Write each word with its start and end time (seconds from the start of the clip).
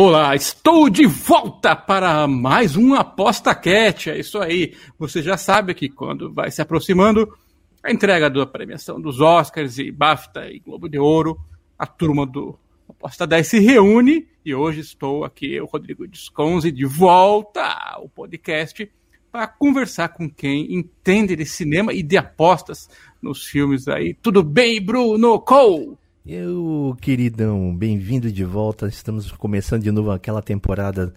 Olá, 0.00 0.32
estou 0.36 0.88
de 0.88 1.06
volta 1.06 1.74
para 1.74 2.28
mais 2.28 2.76
um 2.76 2.94
Aposta 2.94 3.52
Cat. 3.52 4.08
É 4.08 4.20
isso 4.20 4.38
aí. 4.38 4.76
Você 4.96 5.20
já 5.20 5.36
sabe 5.36 5.74
que 5.74 5.88
quando 5.88 6.32
vai 6.32 6.52
se 6.52 6.62
aproximando 6.62 7.36
a 7.82 7.90
entrega 7.90 8.30
da 8.30 8.46
premiação 8.46 9.00
dos 9.00 9.20
Oscars 9.20 9.76
e 9.76 9.90
BAFTA 9.90 10.52
e 10.52 10.60
Globo 10.60 10.88
de 10.88 11.00
Ouro, 11.00 11.36
a 11.76 11.84
turma 11.84 12.24
do 12.24 12.56
Aposta 12.88 13.26
10 13.26 13.44
se 13.44 13.58
reúne 13.58 14.28
e 14.44 14.54
hoje 14.54 14.82
estou 14.82 15.24
aqui, 15.24 15.52
eu, 15.52 15.66
Rodrigo 15.66 16.06
Desconze, 16.06 16.70
de 16.70 16.84
volta 16.84 17.64
ao 17.64 18.08
podcast 18.08 18.88
para 19.32 19.48
conversar 19.48 20.10
com 20.10 20.30
quem 20.30 20.74
entende 20.74 21.34
de 21.34 21.44
cinema 21.44 21.92
e 21.92 22.04
de 22.04 22.16
apostas 22.16 22.88
nos 23.20 23.44
filmes 23.46 23.88
aí. 23.88 24.14
Tudo 24.14 24.44
bem, 24.44 24.80
Bruno 24.80 25.40
Cole? 25.40 25.98
Eu, 26.30 26.94
queridão, 27.00 27.74
bem-vindo 27.74 28.30
de 28.30 28.44
volta. 28.44 28.86
Estamos 28.86 29.32
começando 29.32 29.82
de 29.82 29.90
novo 29.90 30.10
aquela 30.10 30.42
temporada 30.42 31.14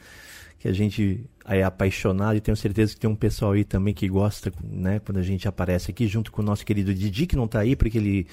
que 0.58 0.70
a 0.70 0.72
gente 0.72 1.30
é 1.46 1.62
apaixonado 1.64 2.38
e 2.38 2.40
tenho 2.40 2.56
certeza 2.56 2.94
que 2.94 3.00
tem 3.02 3.10
um 3.10 3.16
pessoal 3.16 3.52
aí 3.52 3.66
também 3.66 3.94
que 3.94 4.08
gosta, 4.08 4.54
né, 4.64 5.02
quando 5.02 5.18
a 5.18 5.22
gente 5.22 5.50
aparece 5.50 5.92
aqui 5.92 6.08
junto 6.08 6.32
com 6.32 6.42
o 6.42 6.46
nosso 6.46 6.66
querido 6.66 6.94
Didi, 6.94 7.28
que 7.28 7.36
não 7.36 7.46
tá 7.46 7.60
aí 7.60 7.76
porque 7.76 7.98
ele 7.98 8.26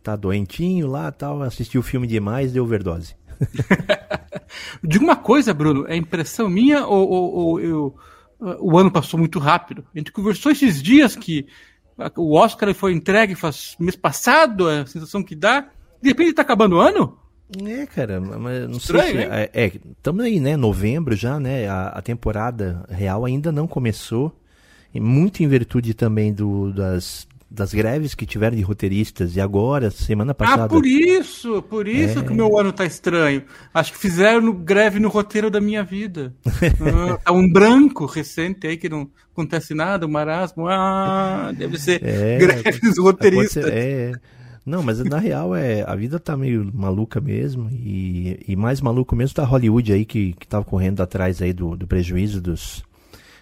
tá 0.00 0.14
doentinho 0.14 0.86
lá, 0.86 1.10
tal, 1.10 1.42
assistiu 1.42 1.80
o 1.80 1.84
filme 1.84 2.06
demais, 2.06 2.52
deu 2.52 2.62
overdose. 2.62 3.16
Diga 4.80 5.02
uma 5.02 5.16
coisa, 5.16 5.52
Bruno, 5.52 5.88
é 5.88 5.96
impressão 5.96 6.48
minha 6.48 6.86
ou, 6.86 7.10
ou, 7.10 7.34
ou 7.34 7.60
eu, 7.60 7.96
o 8.38 8.78
ano 8.78 8.92
passou 8.92 9.18
muito 9.18 9.40
rápido? 9.40 9.84
A 9.92 9.98
gente 9.98 10.12
conversou 10.12 10.52
esses 10.52 10.80
dias 10.80 11.16
que 11.16 11.48
o 12.16 12.36
Oscar 12.36 12.72
foi 12.72 12.92
entregue 12.92 13.34
faz 13.34 13.74
mês 13.76 13.96
passado, 13.96 14.68
a 14.68 14.86
sensação 14.86 15.20
que 15.20 15.34
dá. 15.34 15.68
De 16.02 16.08
repente 16.08 16.34
tá 16.34 16.42
acabando 16.42 16.76
o 16.76 16.80
ano? 16.80 17.16
É, 17.66 17.84
cara, 17.86 18.20
mas 18.20 18.68
não 18.68 18.78
Estranho, 18.78 19.04
sei 19.12 19.12
se. 19.14 19.22
hein? 19.22 19.28
É, 19.52 19.66
estamos 19.98 20.24
aí, 20.24 20.40
né? 20.40 20.56
Novembro 20.56 21.14
já, 21.14 21.38
né? 21.38 21.68
A, 21.68 21.88
a 21.88 22.02
temporada 22.02 22.84
real 22.88 23.24
ainda 23.24 23.52
não 23.52 23.66
começou. 23.66 24.34
E 24.94 24.98
muito 25.00 25.42
em 25.42 25.48
virtude 25.48 25.92
também 25.94 26.32
do, 26.32 26.72
das, 26.72 27.26
das 27.50 27.72
greves 27.74 28.14
que 28.14 28.24
tiveram 28.26 28.56
de 28.56 28.62
roteiristas. 28.62 29.36
E 29.36 29.40
agora, 29.40 29.90
semana 29.90 30.32
passada. 30.34 30.64
Ah, 30.64 30.68
por 30.68 30.86
isso, 30.86 31.62
por 31.62 31.86
isso 31.86 32.18
É. 32.20 32.22
que 32.22 32.30
o 32.32 32.34
meu 32.34 32.58
ano 32.58 32.72
tá 32.72 32.84
estranho. 32.86 33.42
Acho 33.72 33.92
que 33.92 33.98
fizeram 33.98 34.52
greve 34.54 34.98
no 34.98 35.08
roteiro 35.10 35.50
da 35.50 35.60
minha 35.60 35.82
vida. 35.84 36.34
ah, 36.46 37.18
tá 37.22 37.32
um 37.32 37.50
branco 37.50 38.06
recente 38.06 38.66
aí 38.66 38.76
que 38.78 38.88
não 38.88 39.10
acontece 39.32 39.74
nada, 39.74 40.06
um 40.06 40.10
marasmo. 40.10 40.66
Ah, 40.68 41.52
deve 41.56 41.78
ser 41.78 42.02
É, 42.02 42.36
greve 42.40 42.80
dos 42.80 42.98
roteiristas. 42.98 43.64
Ser- 43.64 43.72
É. 43.74 44.12
Não, 44.64 44.82
mas 44.82 45.00
na 45.02 45.18
real 45.18 45.54
é 45.56 45.82
a 45.82 45.94
vida 45.96 46.20
tá 46.20 46.36
meio 46.36 46.70
maluca 46.72 47.20
mesmo 47.20 47.68
e, 47.72 48.38
e 48.46 48.54
mais 48.54 48.80
maluco 48.80 49.16
mesmo 49.16 49.34
tá 49.34 49.44
Hollywood 49.44 49.92
aí 49.92 50.04
que, 50.04 50.34
que 50.34 50.46
tava 50.46 50.64
correndo 50.64 51.02
atrás 51.02 51.42
aí 51.42 51.52
do, 51.52 51.76
do 51.76 51.86
prejuízo 51.86 52.40
dos 52.40 52.84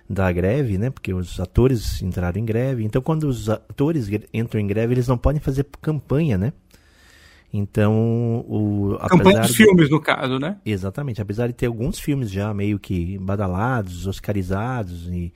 da 0.08 0.32
greve, 0.32 0.78
né? 0.78 0.90
Porque 0.90 1.12
os 1.14 1.38
atores 1.38 2.02
entraram 2.02 2.40
em 2.40 2.44
greve. 2.44 2.84
Então 2.84 3.02
quando 3.02 3.24
os 3.24 3.50
atores 3.50 4.08
entram 4.32 4.60
em 4.60 4.66
greve, 4.66 4.94
eles 4.94 5.06
não 5.06 5.18
podem 5.18 5.40
fazer 5.40 5.66
campanha, 5.82 6.38
né? 6.38 6.52
Então, 7.52 8.44
o 8.48 8.96
Campanha 9.08 9.40
dos 9.40 9.50
de- 9.50 9.56
filmes, 9.56 9.90
no 9.90 10.00
caso, 10.00 10.38
né? 10.38 10.56
Exatamente, 10.64 11.20
apesar 11.20 11.48
de 11.48 11.52
ter 11.52 11.66
alguns 11.66 11.98
filmes 11.98 12.30
já 12.30 12.54
meio 12.54 12.78
que 12.78 13.18
badalados, 13.18 14.06
oscarizados, 14.06 15.08
e 15.08 15.32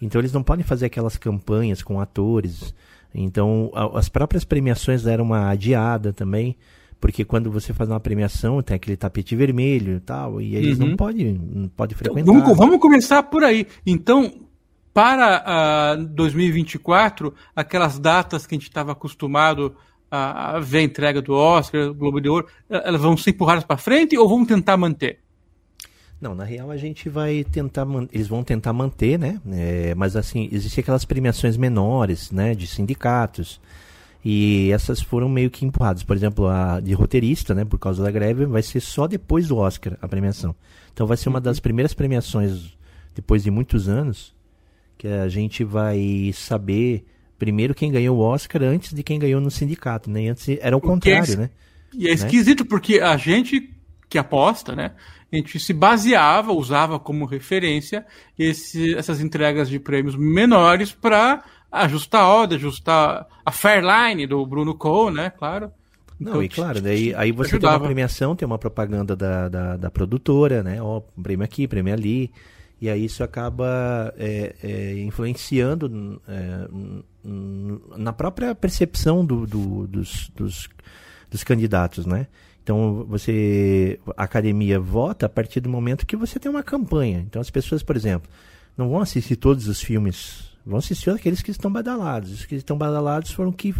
então 0.00 0.20
eles 0.20 0.32
não 0.32 0.42
podem 0.42 0.64
fazer 0.64 0.86
aquelas 0.86 1.16
campanhas 1.16 1.82
com 1.82 1.98
atores. 1.98 2.74
Então 3.14 3.70
as 3.94 4.08
próprias 4.08 4.44
premiações 4.44 5.02
deram 5.02 5.24
uma 5.24 5.48
adiada 5.48 6.12
também, 6.12 6.56
porque 7.00 7.24
quando 7.24 7.50
você 7.50 7.72
faz 7.72 7.88
uma 7.88 8.00
premiação 8.00 8.60
tem 8.62 8.74
aquele 8.76 8.96
tapete 8.96 9.36
vermelho 9.36 9.96
e 9.96 10.00
tal, 10.00 10.40
e 10.40 10.56
eles 10.56 10.78
Uhum. 10.78 10.88
não 10.88 10.96
podem 10.96 11.32
não 11.34 11.68
pode 11.68 11.94
Então, 11.94 12.12
frequentar. 12.14 12.32
vamos, 12.32 12.56
vamos 12.56 12.78
começar 12.80 13.22
por 13.24 13.44
aí. 13.44 13.66
Então, 13.86 14.32
para 14.92 15.42
ah, 15.44 15.96
2024, 15.96 17.34
aquelas 17.54 17.98
datas 17.98 18.46
que 18.46 18.54
a 18.54 18.58
gente 18.58 18.68
estava 18.68 18.92
acostumado 18.92 19.74
a, 20.10 20.56
a 20.56 20.60
ver 20.60 20.78
a 20.78 20.82
entrega 20.82 21.20
do 21.20 21.32
Oscar, 21.34 21.86
do 21.86 21.94
Globo 21.94 22.20
de 22.20 22.28
Ouro, 22.28 22.46
eh, 22.70 22.82
elas 22.84 23.00
vão 23.00 23.16
ser 23.16 23.30
empurradas 23.30 23.64
para 23.64 23.76
frente 23.76 24.16
ou 24.16 24.28
vão 24.28 24.44
tentar 24.44 24.76
manter? 24.76 25.18
Não, 26.20 26.34
na 26.34 26.44
real 26.44 26.70
a 26.70 26.76
gente 26.76 27.08
vai 27.08 27.44
tentar, 27.44 27.86
eles 28.12 28.28
vão 28.28 28.42
tentar 28.42 28.72
manter, 28.72 29.18
né? 29.18 29.40
É, 29.52 29.94
mas 29.94 30.16
assim, 30.16 30.48
existem 30.50 30.80
aquelas 30.82 31.04
premiações 31.04 31.56
menores, 31.56 32.30
né? 32.30 32.54
De 32.54 32.66
sindicatos. 32.66 33.60
E 34.24 34.70
essas 34.72 35.02
foram 35.02 35.28
meio 35.28 35.50
que 35.50 35.66
empurradas. 35.66 36.02
Por 36.02 36.16
exemplo, 36.16 36.46
a 36.48 36.80
de 36.80 36.94
roteirista, 36.94 37.54
né? 37.54 37.64
Por 37.64 37.78
causa 37.78 38.02
da 38.02 38.10
greve, 38.10 38.46
vai 38.46 38.62
ser 38.62 38.80
só 38.80 39.06
depois 39.06 39.48
do 39.48 39.58
Oscar 39.58 39.98
a 40.00 40.08
premiação. 40.08 40.54
Então 40.94 41.06
vai 41.06 41.16
ser 41.16 41.28
uma 41.28 41.40
das 41.40 41.60
primeiras 41.60 41.92
premiações, 41.92 42.74
depois 43.14 43.42
de 43.42 43.50
muitos 43.50 43.86
anos, 43.88 44.34
que 44.96 45.06
a 45.06 45.28
gente 45.28 45.62
vai 45.62 46.30
saber 46.32 47.04
primeiro 47.38 47.74
quem 47.74 47.90
ganhou 47.92 48.16
o 48.16 48.20
Oscar 48.20 48.62
antes 48.62 48.94
de 48.94 49.02
quem 49.02 49.18
ganhou 49.18 49.40
no 49.40 49.50
sindicato, 49.50 50.08
né? 50.08 50.22
E 50.22 50.28
antes 50.28 50.48
era 50.60 50.74
o 50.74 50.78
é 50.78 50.82
contrário, 50.82 51.22
es- 51.24 51.36
né? 51.36 51.50
E 51.92 52.08
é 52.08 52.12
esquisito 52.12 52.64
porque 52.64 53.00
a 53.00 53.16
gente 53.18 53.70
que 54.08 54.16
aposta, 54.16 54.74
né? 54.74 54.92
A 55.34 55.38
gente 55.38 55.58
se 55.58 55.72
baseava, 55.72 56.52
usava 56.52 56.98
como 56.98 57.24
referência 57.24 58.06
esse- 58.38 58.94
essas 58.94 59.20
entregas 59.20 59.68
de 59.68 59.78
prêmios 59.78 60.14
menores 60.16 60.92
para 60.92 61.42
ajustar 61.72 62.22
a 62.22 62.28
ordem, 62.28 62.56
ajustar 62.56 63.26
a 63.44 63.50
Fairline 63.50 64.26
do 64.26 64.44
Bruno 64.46 64.74
Cole, 64.74 65.16
né? 65.16 65.30
Claro. 65.30 65.70
Não, 66.20 66.32
Então, 66.34 66.42
e 66.44 66.48
claro, 66.48 66.80
daí, 66.80 67.12
aí 67.16 67.32
você 67.32 67.50
tem 67.50 67.56
ajudava. 67.58 67.78
uma 67.78 67.86
premiação, 67.86 68.36
tem 68.36 68.46
uma 68.46 68.58
propaganda 68.58 69.16
da, 69.16 69.48
da, 69.48 69.76
da 69.76 69.90
produtora, 69.90 70.62
né? 70.62 70.80
Ó, 70.80 71.00
prêmio 71.20 71.44
aqui, 71.44 71.66
prêmio 71.66 71.92
ali. 71.92 72.30
E 72.80 72.88
aí 72.88 73.04
isso 73.04 73.24
acaba 73.24 74.12
é, 74.16 74.54
é, 74.62 74.98
influenciando 75.02 76.20
é, 76.28 76.68
na 77.96 78.12
própria 78.12 78.54
percepção 78.54 79.24
do, 79.24 79.46
do- 79.46 79.86
dos, 79.86 80.30
dos, 80.36 80.68
dos 81.30 81.42
candidatos, 81.44 82.04
né? 82.06 82.26
Então 82.64 83.04
você. 83.06 84.00
A 84.16 84.24
academia 84.24 84.80
vota 84.80 85.26
a 85.26 85.28
partir 85.28 85.60
do 85.60 85.68
momento 85.68 86.06
que 86.06 86.16
você 86.16 86.40
tem 86.40 86.50
uma 86.50 86.62
campanha. 86.62 87.20
Então 87.20 87.40
as 87.40 87.50
pessoas, 87.50 87.82
por 87.82 87.94
exemplo, 87.94 88.28
não 88.76 88.88
vão 88.88 89.00
assistir 89.00 89.36
todos 89.36 89.68
os 89.68 89.80
filmes, 89.82 90.50
vão 90.66 90.78
assistir 90.78 91.10
aqueles 91.10 91.42
que 91.42 91.50
estão 91.50 91.70
badalados. 91.70 92.32
Os 92.32 92.46
que 92.46 92.54
estão 92.56 92.76
badalados 92.76 93.30
foram 93.30 93.52
que 93.52 93.74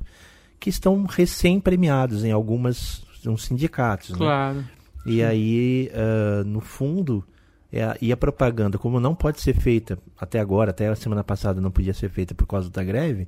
que 0.60 0.70
estão 0.70 1.04
recém-premiados 1.04 2.24
em 2.24 2.30
algumas 2.30 3.02
uns 3.26 3.44
sindicatos. 3.44 4.10
né? 4.10 4.18
Claro. 4.18 4.64
E 5.06 5.22
aí, 5.22 5.90
ah, 5.94 6.44
no 6.44 6.60
fundo, 6.60 7.24
é 7.72 7.82
a- 7.84 7.96
e 8.00 8.12
a 8.12 8.16
propaganda, 8.16 8.76
como 8.78 9.00
não 9.00 9.14
pode 9.14 9.40
ser 9.40 9.54
feita 9.58 9.98
até 10.18 10.38
agora, 10.40 10.70
até 10.70 10.88
a 10.88 10.94
semana 10.96 11.24
passada 11.24 11.58
não 11.60 11.70
podia 11.70 11.92
ser 11.94 12.08
feita 12.10 12.34
por 12.34 12.46
causa 12.46 12.68
da 12.70 12.84
greve, 12.84 13.26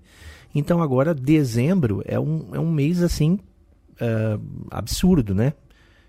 então 0.55 0.81
agora 0.83 1.15
dezembro 1.15 2.03
é 2.07 2.19
um, 2.21 2.55
é 2.55 2.61
um 2.61 2.71
mês 2.71 3.03
assim 3.03 3.39
ah, 4.01 4.39
absurdo, 4.71 5.35
né? 5.35 5.53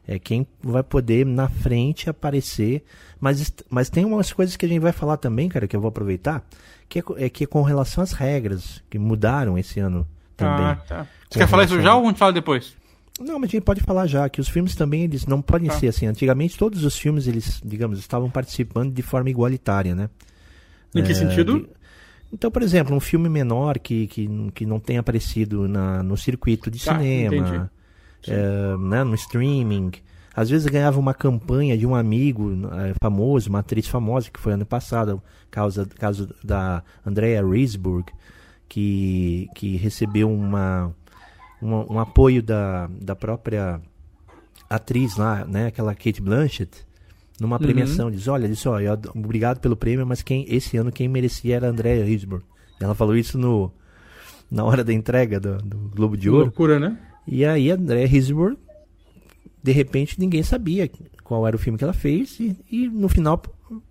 É 0.08 0.18
quem 0.18 0.48
vai 0.64 0.84
poder 0.84 1.25
na 1.25 1.50
frente 1.50 2.09
aparecer. 2.09 2.84
Mas, 3.20 3.53
mas 3.70 3.90
tem 3.90 4.06
umas 4.06 4.31
coisas 4.31 4.56
que 4.56 4.66
a 4.66 4.70
gente 4.70 4.79
vai 4.79 4.94
falar 4.94 5.17
também, 5.17 5.50
cara, 5.50 5.67
que 5.67 5.76
eu 5.76 5.82
vou 5.82 5.90
aproveitar, 5.90 6.47
que 6.88 7.00
é, 7.00 7.03
é 7.17 7.29
que 7.29 7.46
com 7.46 7.61
relação 7.61 8.02
às 8.03 8.14
regras 8.14 8.82
que 8.90 8.97
mudaram 8.97 9.58
esse 9.58 9.79
ano 9.82 10.08
também. 10.38 10.66
Ah, 10.66 10.76
tá. 10.88 11.08
Você 11.29 11.40
quer 11.40 11.47
falar 11.47 11.64
isso 11.66 11.73
relação- 11.73 11.91
já 11.94 11.97
ou 11.97 12.06
a 12.06 12.08
gente 12.08 12.17
fala 12.20 12.32
depois? 12.32 12.73
Não, 13.20 13.40
mas 13.40 13.50
a 13.50 13.52
gente 13.52 13.64
pode 13.64 13.82
falar 13.82 14.06
já 14.08 14.29
que 14.29 14.40
os 14.40 14.47
filmes 14.47 14.76
também 14.76 15.03
eles 15.03 15.26
não 15.26 15.41
podem 15.41 15.67
Tá. 15.67 15.73
ser 15.79 15.88
assim. 15.88 16.06
Antigamente 16.06 16.56
todos 16.58 16.85
os 16.85 16.97
filmes 16.97 17.28
eles, 17.28 17.59
digamos, 17.66 18.00
estavam 18.00 18.29
participando 18.29 18.94
de 18.94 19.02
forma 19.02 19.29
igualitária, 19.29 19.94
né? 19.96 20.09
Em 20.96 21.03
que 21.03 21.11
É, 21.11 21.16
sentido? 21.16 21.59
de- 21.61 21.70
Então, 22.32 22.52
por 22.52 22.61
exemplo, 22.61 22.96
um 22.96 23.00
filme 23.00 23.28
menor 23.28 23.79
que, 23.79 24.06
que, 24.08 24.29
que 24.53 24.66
não 24.66 24.79
tenha 24.79 25.00
aparecido 25.00 25.67
na, 25.67 26.03
no 26.03 26.16
circuito 26.16 26.70
de 26.70 26.84
Tá, 26.84 26.94
cinema, 26.94 27.35
entendi. 27.35 27.61
É, 28.28 28.78
né, 28.78 29.03
no 29.03 29.16
streaming, 29.16 29.91
às 30.35 30.49
vezes 30.49 30.67
ganhava 30.67 30.99
uma 30.99 31.14
campanha 31.14 31.78
de 31.78 31.85
um 31.85 31.96
amigo 31.96 32.52
é, 32.73 32.93
famoso, 33.02 33.49
uma 33.49 33.59
atriz 33.59 33.87
famosa, 33.87 34.29
que 34.31 34.40
foi 34.40 34.53
ano 34.53 34.66
passado, 34.66 35.22
causa, 35.49 35.85
caso 35.97 36.29
da 36.43 36.84
Andrea 37.05 37.43
Risburg, 37.46 38.05
que, 38.69 39.47
que 39.55 39.78
recebeu 39.78 40.31
uma, 40.31 40.93
uma- 41.61 41.91
um 41.91 41.99
apoio 41.99 42.43
da, 42.43 42.87
da 43.02 43.16
própria 43.16 43.81
atriz 44.70 45.16
lá, 45.16 45.46
né, 45.46 45.67
aquela 45.67 45.96
Kate 45.96 46.22
Blanchett, 46.22 46.85
numa 47.40 47.58
premiação. 47.59 48.05
Uhum. 48.08 48.11
Diz, 48.11 48.28
olha, 48.28 48.47
disse, 48.47 48.67
ó, 48.67 48.78
obrigado 49.16 49.59
pelo 49.59 49.75
prêmio, 49.75 50.05
mas 50.05 50.22
quem 50.22 50.46
esse 50.49 50.75
ano 50.78 50.91
quem 50.91 51.08
merecia 51.08 51.55
era 51.55 51.67
a 51.67 51.70
Andrea 51.70 52.03
Riseborough. 52.03 52.43
Ela 52.79 52.93
falou 52.93 53.16
isso 53.16 53.37
no, 53.37 53.72
na 54.52 54.63
hora 54.63 54.84
da 54.84 54.91
entrega 54.93 55.40
do, 55.40 55.58
do 55.59 55.78
Globo 55.96 56.17
de 56.17 56.29
Ouro. 56.29 56.46
Loucura, 56.46 56.79
né? 56.79 56.97
E 57.28 57.46
aí 57.46 57.72
a 57.72 57.76
Andrea 57.76 58.08
Riseborough, 58.08 58.58
de 59.62 59.72
repente, 59.72 60.20
ninguém 60.20 60.44
sabia 60.44 60.90
qual 61.24 61.46
era 61.46 61.56
o 61.56 61.59
filme 61.59 61.78
que 61.78 61.84
ela 61.84 61.94
fez 61.94 62.40
e, 62.40 62.56
e 62.72 62.88
no 62.88 63.09
final 63.09 63.41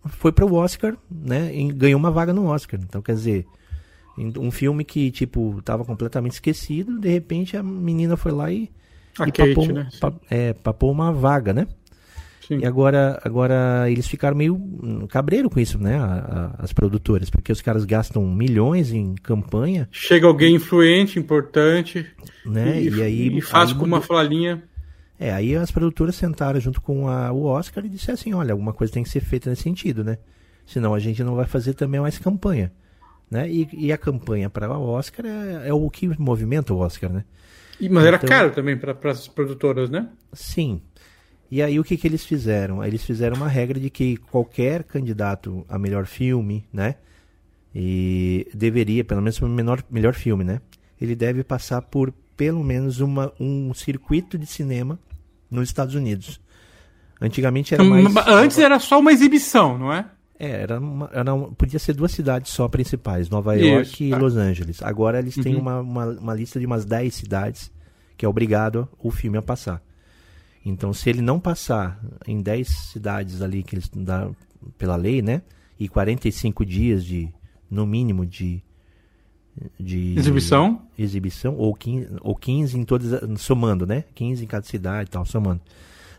foi 0.06 0.33
para 0.33 0.47
o 0.47 0.55
Oscar, 0.55 0.97
né? 1.11 1.55
E 1.55 1.71
ganhou 1.73 1.99
uma 1.99 2.11
vaga 2.11 2.33
no 2.33 2.47
Oscar. 2.47 2.81
Então, 2.83 3.03
quer 3.03 3.15
dizer, 3.15 3.47
um 4.19 4.50
filme 4.50 4.85
que, 4.85 5.11
tipo, 5.11 5.59
estava 5.59 5.85
completamente 5.85 6.33
esquecido, 6.33 6.99
de 6.99 7.09
repente 7.09 7.56
a 7.56 7.62
menina 7.62 8.17
foi 8.17 8.33
lá 8.33 8.50
e, 8.50 8.71
a 9.19 9.29
e 9.29 9.33
Kate, 9.33 9.55
papou, 9.55 9.73
né? 9.73 9.89
pa, 10.00 10.12
é, 10.31 10.53
papou 10.55 10.91
uma 10.91 11.12
vaga, 11.12 11.53
né? 11.53 11.67
Sim. 12.46 12.58
E 12.58 12.66
agora, 12.66 13.20
agora 13.25 13.90
eles 13.90 14.06
ficaram 14.06 14.37
meio 14.37 14.56
cabreiro 15.08 15.50
com 15.50 15.58
isso, 15.58 15.78
né? 15.78 15.98
A, 15.98 16.54
a, 16.58 16.62
as 16.62 16.72
produtoras, 16.72 17.28
porque 17.28 17.50
os 17.50 17.60
caras 17.60 17.84
gastam 17.84 18.25
milhões 18.25 18.93
em 18.93 19.16
campanha. 19.16 19.88
Chega 19.90 20.28
alguém 20.28 20.54
influente, 20.54 21.19
importante, 21.19 22.06
né? 22.44 22.81
E, 22.81 22.88
e 22.88 23.02
aí 23.02 23.38
e 23.38 23.40
faz 23.40 23.70
aí 23.70 23.76
com 23.76 23.84
uma 23.84 24.00
falinha. 24.00 24.62
É, 25.19 25.32
aí 25.32 25.56
as 25.56 25.72
produtoras 25.72 26.14
sentaram 26.14 26.60
junto 26.60 26.81
com 26.81 27.08
a, 27.08 27.32
o 27.32 27.44
Oscar 27.44 27.84
e 27.84 27.88
disseram 27.88 28.14
assim, 28.14 28.32
olha, 28.32 28.52
alguma 28.52 28.72
coisa 28.72 28.93
tem 28.93 29.02
que 29.02 29.08
ser 29.08 29.20
feita 29.20 29.50
nesse 29.50 29.62
sentido, 29.62 30.04
né? 30.04 30.19
Senão 30.64 30.94
a 30.94 30.98
gente 31.00 31.25
não 31.25 31.34
vai 31.34 31.46
fazer 31.46 31.75
também 31.75 32.00
mais 32.00 32.19
campanha. 32.19 32.72
Né? 33.28 33.50
E, 33.50 33.69
e 33.72 33.93
a 33.93 33.98
campanha 33.98 34.48
para 34.48 34.70
o 34.78 34.88
Oscar 34.88 35.26
é, 35.26 35.69
é, 35.69 35.72
o 35.72 35.90
que 35.90 36.08
movimenta 36.20 36.72
o 36.72 36.78
Oscar, 36.78 37.10
né? 37.10 37.25
E, 37.81 37.88
mas 37.88 38.04
era 38.04 38.16
então, 38.16 38.28
caro 38.28 38.50
também 38.52 38.76
para 38.76 38.96
as 39.10 39.26
produtoras, 39.26 39.90
né? 39.90 40.08
Sim. 40.32 40.81
E 41.50 41.62
aí 41.62 41.78
o 41.78 41.84
que, 41.84 41.96
que 41.96 42.06
eles 42.06 42.25
fizeram? 42.25 42.84
Eles 42.84 43.04
fizeram 43.04 43.37
uma 43.37 43.48
regra 43.48 43.78
de 43.78 43.88
que 43.90 44.16
qualquer 44.16 44.82
candidato 44.84 45.64
a 45.69 45.78
melhor 45.78 46.06
filme, 46.06 46.64
né? 46.72 46.96
E 47.75 48.48
deveria, 48.54 49.04
pelo 49.04 49.20
menos 49.20 49.40
o 49.40 49.46
menor, 49.46 49.82
melhor 49.90 50.14
filme, 50.14 50.43
né? 50.43 50.60
Ele 51.00 51.14
deve 51.14 51.44
passar 51.44 51.82
por 51.82 52.12
pelo 52.37 52.62
menos 52.62 53.00
uma, 53.00 53.32
um 53.38 53.72
circuito 53.75 54.38
de 54.38 54.46
cinema 54.46 54.98
nos 55.50 55.69
Estados 55.69 55.94
Unidos. 55.94 56.40
Antigamente 57.20 57.75
era 57.75 57.82
mais. 57.82 58.14
Antes 58.26 58.58
era 58.58 58.78
só 58.78 58.98
uma 58.98 59.12
exibição, 59.12 59.78
não 59.78 59.93
é? 59.93 60.06
É, 60.38 60.50
era, 60.62 60.78
uma, 60.78 61.10
era 61.12 61.34
uma, 61.34 61.50
podia 61.52 61.78
ser 61.78 61.94
duas 61.94 62.12
cidades 62.12 62.52
só 62.52 62.69
principais, 62.69 63.31
Nova 63.31 63.54
York 63.54 63.88
Isso, 63.88 64.04
e 64.04 64.10
tá. 64.10 64.19
Los 64.19 64.37
Angeles. 64.37 64.82
Agora 64.82 65.19
eles 65.19 65.34
têm 65.34 65.54
uhum. 65.54 65.62
uma, 65.62 65.81
uma, 65.81 66.06
uma, 66.06 66.34
lista 66.34 66.60
de 66.60 66.66
umas 66.66 66.84
10 66.84 67.14
cidades 67.14 67.72
que 68.19 68.25
é 68.25 68.28
obrigado 68.28 68.87
o 68.98 69.10
filme 69.10 69.38
a 69.38 69.43
passar. 69.43 69.82
Então, 70.69 70.93
se 70.93 71.09
ele 71.09 71.23
não 71.23 71.39
passar 71.39 71.97
em 72.27 72.43
10 72.43 72.69
cidades 72.69 73.41
ali 73.41 73.63
que 73.63 73.77
eles 73.77 73.89
dá 73.95 74.29
pela 74.77 74.97
lei, 74.97 75.23
né? 75.23 75.43
E 75.79 75.89
45 75.89 76.67
dias 76.67 77.05
de, 77.05 77.29
no 77.71 77.87
mínimo, 77.87 78.27
de, 78.27 78.61
de 79.79 80.19
exibição, 80.19 80.83
exibição 80.99 81.55
ou 81.57 81.73
15, 81.73 82.09
ou 82.21 82.35
15 82.35 82.79
em 82.79 82.83
todas, 82.83 83.41
somando, 83.41 83.87
né? 83.87 84.03
15 84.13 84.43
em 84.43 84.47
cada 84.49 84.67
cidade 84.67 85.09
e 85.09 85.13
tal, 85.13 85.25
somando 85.25 85.61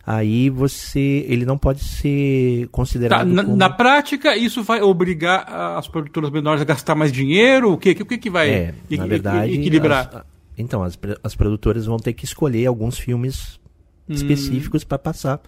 aí 0.07 0.49
você 0.49 1.25
ele 1.27 1.45
não 1.45 1.57
pode 1.57 1.83
ser 1.83 2.69
considerado. 2.69 3.19
Tá, 3.19 3.25
na, 3.25 3.43
como... 3.43 3.57
na, 3.57 3.69
prática, 3.69 4.37
isso 4.37 4.63
vai 4.63 4.81
obrigar 4.81 5.43
as 5.77 5.89
produtoras 5.89 6.29
menores 6.29 6.61
a 6.61 6.65
gastar 6.65 6.95
mais 6.95 7.11
dinheiro? 7.11 7.73
O 7.73 7.77
que, 7.77 7.91
o 7.91 8.05
que, 8.05 8.17
que 8.17 8.29
vai 8.29 8.49
é, 8.49 8.73
na 8.91 9.05
verdade, 9.05 9.51
equilibrar? 9.51 10.09
As, 10.15 10.23
então, 10.57 10.81
as, 10.81 10.97
as 11.21 11.35
produtoras 11.35 11.85
vão 11.85 11.97
ter 11.97 12.13
que 12.13 12.23
escolher 12.23 12.65
alguns 12.65 12.97
filmes 12.97 13.59
hum. 14.09 14.13
específicos 14.13 14.83
para 14.83 14.97
passar 14.97 15.41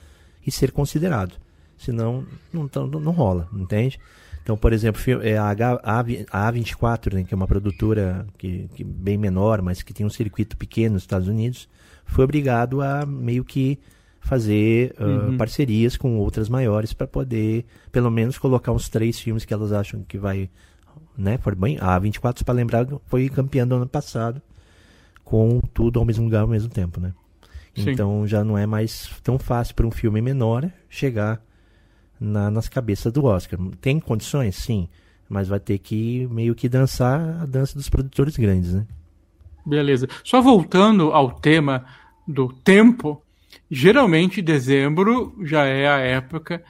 e 0.45 0.51
ser 0.51 0.71
considerado. 0.71 1.35
Senão, 1.77 2.25
não, 2.51 2.69
não, 2.75 2.88
não 2.88 3.11
rola, 3.11 3.47
entende? 3.53 4.00
Então, 4.44 4.57
por 4.57 4.73
exemplo, 4.73 5.01
é 5.21 5.38
a, 5.38 5.51
a, 5.51 6.03
A24, 6.51 7.13
né, 7.13 7.23
que 7.23 7.33
é 7.33 7.38
uma 7.38 7.47
produtora 7.47 8.25
que, 8.38 8.67
que 8.73 8.83
bem 8.83 9.17
menor, 9.17 9.61
mas 9.61 9.83
que 9.83 9.94
tem 9.94 10.06
um 10.06 10.09
circuito 10.09 10.57
pequeno 10.57 10.94
nos 10.94 11.03
Estados 11.03 11.27
Unidos, 11.27 11.69
foi 12.03 12.23
obrigado 12.23 12.81
a 12.81 13.06
meio 13.06 13.45
que 13.45 13.79
fazer 14.19 14.95
uh, 15.00 15.03
uhum. 15.03 15.38
parcerias 15.38 15.95
com 15.95 16.17
outras 16.17 16.50
maiores 16.50 16.94
para 16.94 17.07
poder, 17.07 17.65
pelo 17.91 18.09
menos, 18.09 18.38
colocar 18.38 18.71
uns 18.71 18.89
três 18.89 19.19
filmes 19.19 19.45
que 19.45 19.53
elas 19.53 19.71
acham 19.71 20.03
que 20.03 20.17
vai. 20.17 20.50
Né, 21.17 21.38
for 21.38 21.53
bem, 21.53 21.77
a 21.79 22.00
24, 22.00 22.45
para 22.45 22.53
lembrar, 22.53 22.88
foi 23.05 23.29
campeã 23.29 23.67
do 23.67 23.75
ano 23.75 23.88
passado, 23.88 24.41
com 25.23 25.59
tudo 25.73 26.00
ao 26.00 26.05
mesmo 26.05 26.23
lugar 26.23 26.41
ao 26.41 26.47
mesmo 26.47 26.69
tempo. 26.69 27.00
Né? 27.00 27.13
Então 27.87 28.27
já 28.27 28.43
não 28.43 28.57
é 28.57 28.65
mais 28.65 29.09
tão 29.23 29.37
fácil 29.37 29.75
para 29.75 29.87
um 29.87 29.91
filme 29.91 30.21
menor 30.21 30.69
chegar 30.89 31.41
na, 32.19 32.49
nas 32.49 32.67
cabeças 32.67 33.11
do 33.11 33.25
Oscar. 33.25 33.59
Tem 33.81 33.99
condições? 33.99 34.55
Sim. 34.55 34.87
Mas 35.27 35.47
vai 35.47 35.59
ter 35.59 35.77
que 35.77 36.27
meio 36.31 36.55
que 36.55 36.67
dançar 36.67 37.41
a 37.41 37.45
dança 37.45 37.75
dos 37.75 37.89
produtores 37.89 38.35
grandes, 38.35 38.73
né? 38.73 38.85
Beleza. 39.65 40.07
Só 40.23 40.41
voltando 40.41 41.11
ao 41.11 41.31
tema 41.31 41.85
do 42.27 42.51
tempo, 42.51 43.21
Geralmente, 43.69 44.41
dezembro 44.41 45.35
já 45.43 45.65
é 45.65 45.87
a 45.87 45.97
época 45.99 46.63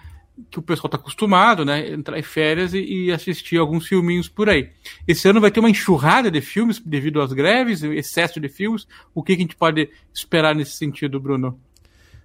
que 0.49 0.59
o 0.59 0.61
pessoal 0.61 0.87
está 0.87 0.97
acostumado, 0.97 1.65
né? 1.65 1.91
Entrar 1.91 2.17
em 2.17 2.23
férias 2.23 2.73
e, 2.73 2.79
e, 2.79 3.11
assistir 3.11 3.57
alguns 3.57 3.87
filminhos 3.87 4.27
por 4.27 4.49
aí. 4.49 4.69
Esse 5.07 5.27
ano 5.27 5.41
vai 5.41 5.51
ter 5.51 5.59
uma 5.59 5.69
enxurrada 5.69 6.29
de 6.29 6.41
filmes 6.41 6.79
devido 6.79 7.21
às 7.21 7.33
greves, 7.33 7.83
excesso 7.83 8.39
de 8.39 8.49
filmes. 8.49 8.87
O 9.13 9.23
que, 9.23 9.35
que 9.35 9.41
a 9.41 9.45
gente 9.45 9.55
pode 9.55 9.89
esperar 10.13 10.55
nesse 10.55 10.73
sentido, 10.73 11.19
Bruno? 11.19 11.59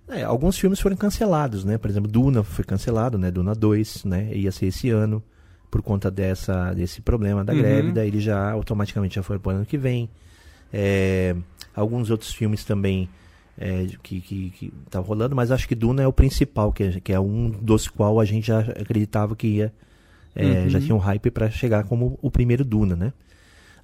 É, 0.09 0.23
alguns 0.23 0.59
filmes 0.59 0.81
foram 0.81 0.97
cancelados, 0.97 1.65
né? 1.65 1.79
Por 1.79 1.89
exemplo, 1.89 2.11
Duna 2.11 2.43
foi 2.43 2.65
cancelado, 2.65 3.17
né? 3.17 3.31
Duna 3.31 3.55
2, 3.55 4.05
né? 4.05 4.31
Ia 4.35 4.53
ser 4.53 4.67
esse 4.67 4.91
ano 4.91 5.23
por 5.71 5.83
conta 5.83 6.11
dessa, 6.11 6.73
desse 6.73 7.01
problema 7.01 7.43
da 7.43 7.53
uhum. 7.53 7.59
greve, 7.59 7.93
daí 7.93 8.07
ele 8.07 8.21
já 8.21 8.53
automaticamente 8.53 9.17
já 9.17 9.23
foi 9.23 9.39
para 9.39 9.53
o 9.53 9.57
ano 9.57 9.67
que 9.67 9.77
vem. 9.77 10.09
É, 10.73 11.35
alguns 11.75 12.11
outros 12.11 12.33
filmes 12.33 12.65
também 12.65 13.09
é, 13.59 13.87
que, 14.03 14.21
que, 14.21 14.51
que 14.51 14.73
tá 14.91 14.99
rolando, 14.99 15.37
mas 15.37 15.51
acho 15.51 15.69
que 15.69 15.75
Duna 15.75 16.03
é 16.03 16.07
o 16.07 16.13
principal, 16.13 16.73
que 16.73 16.83
é, 16.85 17.01
que 17.01 17.13
é 17.13 17.21
um 17.21 17.51
dos 17.51 17.89
qual 17.89 18.19
a 18.21 18.25
gente 18.25 18.49
já 18.49 18.61
acreditava 18.61 19.37
que 19.37 19.47
ia. 19.47 19.73
É, 20.35 20.45
uhum. 20.45 20.69
Já 20.69 20.81
tinha 20.81 20.95
um 20.95 20.99
hype 20.99 21.31
para 21.31 21.49
chegar 21.49 21.85
como 21.85 22.19
o 22.21 22.31
primeiro 22.31 22.65
Duna, 22.65 22.97
né? 22.97 23.13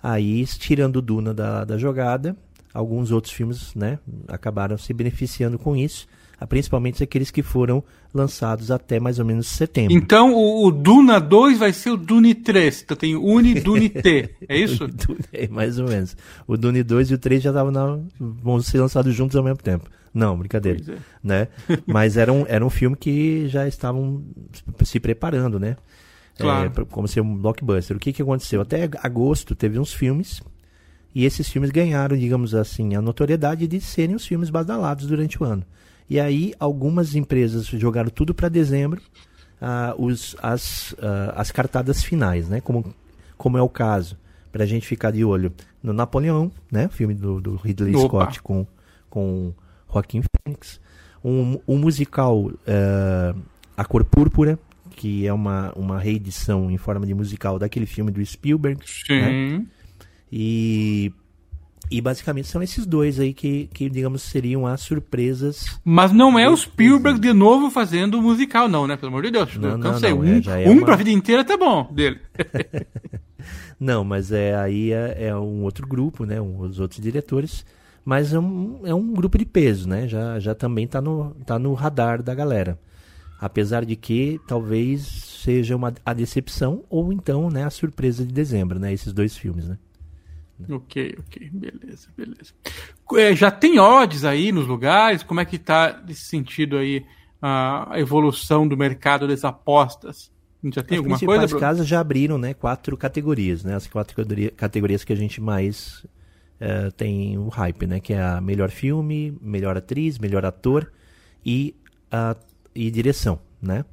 Aí, 0.02 0.44
tirando 0.46 1.00
Duna 1.00 1.32
da, 1.32 1.64
da 1.64 1.78
jogada, 1.78 2.36
alguns 2.74 3.10
outros 3.12 3.32
filmes 3.32 3.74
né, 3.74 3.98
acabaram 4.26 4.76
se 4.76 4.92
beneficiando 4.92 5.58
com 5.58 5.76
isso 5.76 6.06
principalmente 6.46 7.02
aqueles 7.02 7.30
que 7.30 7.42
foram 7.42 7.82
lançados 8.12 8.70
até 8.70 8.98
mais 8.98 9.18
ou 9.18 9.24
menos 9.24 9.46
setembro. 9.46 9.92
Então 9.92 10.34
o, 10.34 10.66
o 10.66 10.70
Duna 10.70 11.20
2 11.20 11.58
vai 11.58 11.72
ser 11.72 11.90
o 11.90 11.96
Dune 11.96 12.34
3, 12.34 12.82
então 12.82 12.96
tem 12.96 13.14
Uni 13.14 13.60
Dune 13.60 13.88
T, 13.88 14.30
é 14.48 14.56
isso? 14.58 14.88
é, 15.32 15.46
mais 15.48 15.78
ou 15.78 15.88
menos. 15.88 16.16
O 16.46 16.56
Dune 16.56 16.82
2 16.82 17.10
e 17.10 17.14
o 17.14 17.18
3 17.18 17.42
já 17.42 17.50
estavam 17.50 17.70
na, 17.70 17.98
vão 18.18 18.60
ser 18.60 18.80
lançados 18.80 19.14
juntos 19.14 19.36
ao 19.36 19.44
mesmo 19.44 19.58
tempo. 19.58 19.88
Não, 20.12 20.36
brincadeira. 20.36 20.80
É. 20.88 20.98
Né? 21.22 21.48
Mas 21.86 22.16
era 22.16 22.32
um, 22.32 22.44
era 22.48 22.64
um 22.64 22.70
filme 22.70 22.96
que 22.96 23.46
já 23.48 23.68
estavam 23.68 24.24
se 24.84 24.98
preparando, 24.98 25.60
né? 25.60 25.76
Claro. 26.36 26.72
É, 26.74 26.84
como 26.86 27.06
ser 27.06 27.20
um 27.20 27.36
blockbuster. 27.36 27.96
O 27.96 28.00
que, 28.00 28.12
que 28.12 28.22
aconteceu? 28.22 28.60
Até 28.60 28.88
agosto 29.02 29.54
teve 29.54 29.78
uns 29.78 29.92
filmes 29.92 30.42
e 31.14 31.24
esses 31.24 31.48
filmes 31.48 31.70
ganharam, 31.70 32.16
digamos 32.16 32.54
assim, 32.54 32.94
a 32.94 33.02
notoriedade 33.02 33.66
de 33.66 33.80
serem 33.80 34.14
os 34.14 34.26
filmes 34.26 34.50
badalados 34.50 35.06
durante 35.06 35.40
o 35.42 35.44
ano. 35.44 35.64
E 36.10 36.18
aí 36.18 36.52
algumas 36.58 37.14
empresas 37.14 37.66
jogaram 37.66 38.10
tudo 38.10 38.34
para 38.34 38.48
dezembro, 38.48 39.00
uh, 39.62 40.04
os, 40.04 40.34
as, 40.42 40.90
uh, 40.94 41.32
as 41.36 41.52
cartadas 41.52 42.02
finais, 42.02 42.48
né? 42.48 42.60
Como, 42.60 42.92
como 43.38 43.56
é 43.56 43.62
o 43.62 43.68
caso, 43.68 44.18
para 44.50 44.64
a 44.64 44.66
gente 44.66 44.88
ficar 44.88 45.12
de 45.12 45.24
olho 45.24 45.52
no 45.80 45.92
Napoleão, 45.92 46.50
né? 46.70 46.88
Filme 46.88 47.14
do, 47.14 47.40
do 47.40 47.54
Ridley 47.54 47.94
Opa. 47.94 48.24
Scott 48.24 48.42
com, 48.42 48.66
com 49.08 49.54
Joaquim 49.90 50.20
Phoenix. 50.22 50.80
Um, 51.24 51.60
um 51.68 51.78
musical, 51.78 52.46
uh, 52.46 53.40
A 53.76 53.84
Cor 53.84 54.04
Púrpura, 54.04 54.58
que 54.96 55.28
é 55.28 55.32
uma, 55.32 55.72
uma 55.76 56.00
reedição 56.00 56.72
em 56.72 56.76
forma 56.76 57.06
de 57.06 57.14
musical 57.14 57.56
daquele 57.56 57.86
filme 57.86 58.10
do 58.10 58.24
Spielberg. 58.26 58.82
Sim. 58.84 59.20
Né? 59.20 59.66
E 60.32 61.12
e 61.90 62.00
basicamente 62.00 62.48
são 62.48 62.62
esses 62.62 62.86
dois 62.86 63.18
aí 63.18 63.34
que, 63.34 63.68
que 63.74 63.90
digamos, 63.90 64.22
seriam 64.22 64.66
as 64.66 64.80
surpresas. 64.80 65.64
Mas 65.84 66.12
não 66.12 66.38
é 66.38 66.48
o 66.48 66.56
Spielberg 66.56 67.18
de 67.18 67.32
novo 67.32 67.70
fazendo 67.70 68.18
o 68.18 68.22
musical, 68.22 68.68
não, 68.68 68.86
né? 68.86 68.96
Pelo 68.96 69.08
amor 69.08 69.22
de 69.22 69.30
Deus. 69.30 69.56
Não, 69.56 69.76
não, 69.76 69.98
não, 69.98 70.18
um, 70.18 70.24
é, 70.24 70.64
é 70.64 70.68
um 70.68 70.72
uma... 70.72 70.84
pra 70.84 70.96
vida 70.96 71.10
inteira 71.10 71.44
tá 71.44 71.56
bom 71.56 71.88
dele. 71.92 72.20
não, 73.78 74.04
mas 74.04 74.32
é, 74.32 74.54
aí 74.54 74.92
é, 74.92 75.26
é, 75.26 75.36
um 75.36 75.62
outro 75.62 75.86
grupo, 75.86 76.24
né? 76.24 76.40
Um, 76.40 76.60
os 76.60 76.78
outros 76.78 77.00
diretores. 77.00 77.64
Mas 78.04 78.32
é 78.32 78.38
um, 78.38 78.80
é 78.84 78.94
um 78.94 79.12
grupo 79.12 79.36
de 79.36 79.44
peso, 79.44 79.88
né? 79.88 80.08
Já, 80.08 80.38
já 80.38 80.54
também 80.54 80.86
tá 80.86 81.00
no, 81.00 81.34
tá 81.44 81.58
no 81.58 81.74
radar 81.74 82.22
da 82.22 82.34
galera. 82.34 82.78
Apesar 83.38 83.84
de 83.84 83.96
que 83.96 84.40
talvez 84.46 85.02
seja 85.42 85.76
uma, 85.76 85.92
a 86.04 86.12
decepção 86.12 86.84
ou 86.90 87.12
então 87.12 87.50
né, 87.50 87.64
a 87.64 87.70
surpresa 87.70 88.24
de 88.24 88.32
dezembro, 88.32 88.78
né? 88.78 88.92
Esses 88.92 89.12
dois 89.12 89.36
filmes, 89.36 89.68
né? 89.68 89.78
Ok, 90.68 91.16
ok, 91.18 91.50
beleza, 91.52 92.08
beleza. 92.16 92.52
É, 93.14 93.34
já 93.34 93.50
tem 93.50 93.78
odds 93.78 94.24
aí 94.24 94.52
nos 94.52 94.66
lugares? 94.66 95.22
Como 95.22 95.40
é 95.40 95.44
que 95.44 95.58
tá 95.58 96.02
nesse 96.06 96.24
sentido 96.24 96.76
aí 96.76 97.04
a 97.40 97.94
evolução 97.96 98.68
do 98.68 98.76
mercado 98.76 99.26
das 99.26 99.44
apostas? 99.44 100.30
Já 100.64 100.82
tem 100.82 100.98
As 100.98 101.04
alguma 101.04 101.18
coisa? 101.18 101.44
As 101.44 101.54
casas 101.54 101.86
já 101.86 102.00
abriram 102.00 102.36
né, 102.36 102.52
quatro 102.52 102.96
categorias, 102.96 103.64
né? 103.64 103.74
As 103.74 103.86
quatro 103.86 104.14
categorias 104.56 105.04
que 105.04 105.12
a 105.12 105.16
gente 105.16 105.40
mais 105.40 106.04
uh, 106.60 106.92
tem 106.96 107.38
o 107.38 107.48
hype, 107.48 107.86
né? 107.86 107.98
Que 107.98 108.12
é 108.12 108.22
a 108.22 108.40
melhor 108.40 108.70
filme, 108.70 109.36
melhor 109.40 109.76
atriz, 109.76 110.18
melhor 110.18 110.44
ator 110.44 110.92
e, 111.44 111.74
a, 112.10 112.36
e 112.74 112.90
direção, 112.90 113.40
né? 113.60 113.84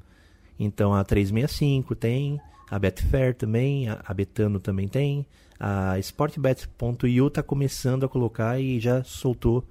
Então 0.60 0.94
a 0.94 1.04
365 1.04 1.96
tem, 1.96 2.42
a 2.70 2.78
Betfair 2.78 3.34
também, 3.34 3.88
a, 3.88 4.02
a 4.06 4.14
Betano 4.14 4.60
também 4.60 4.88
tem, 4.88 5.26
a 5.60 5.98
Sportbet.io 6.00 7.28
está 7.28 7.42
começando 7.42 8.06
a 8.06 8.10
colocar 8.10 8.60
e 8.60 8.80
já 8.80 9.04
soltou 9.04 9.64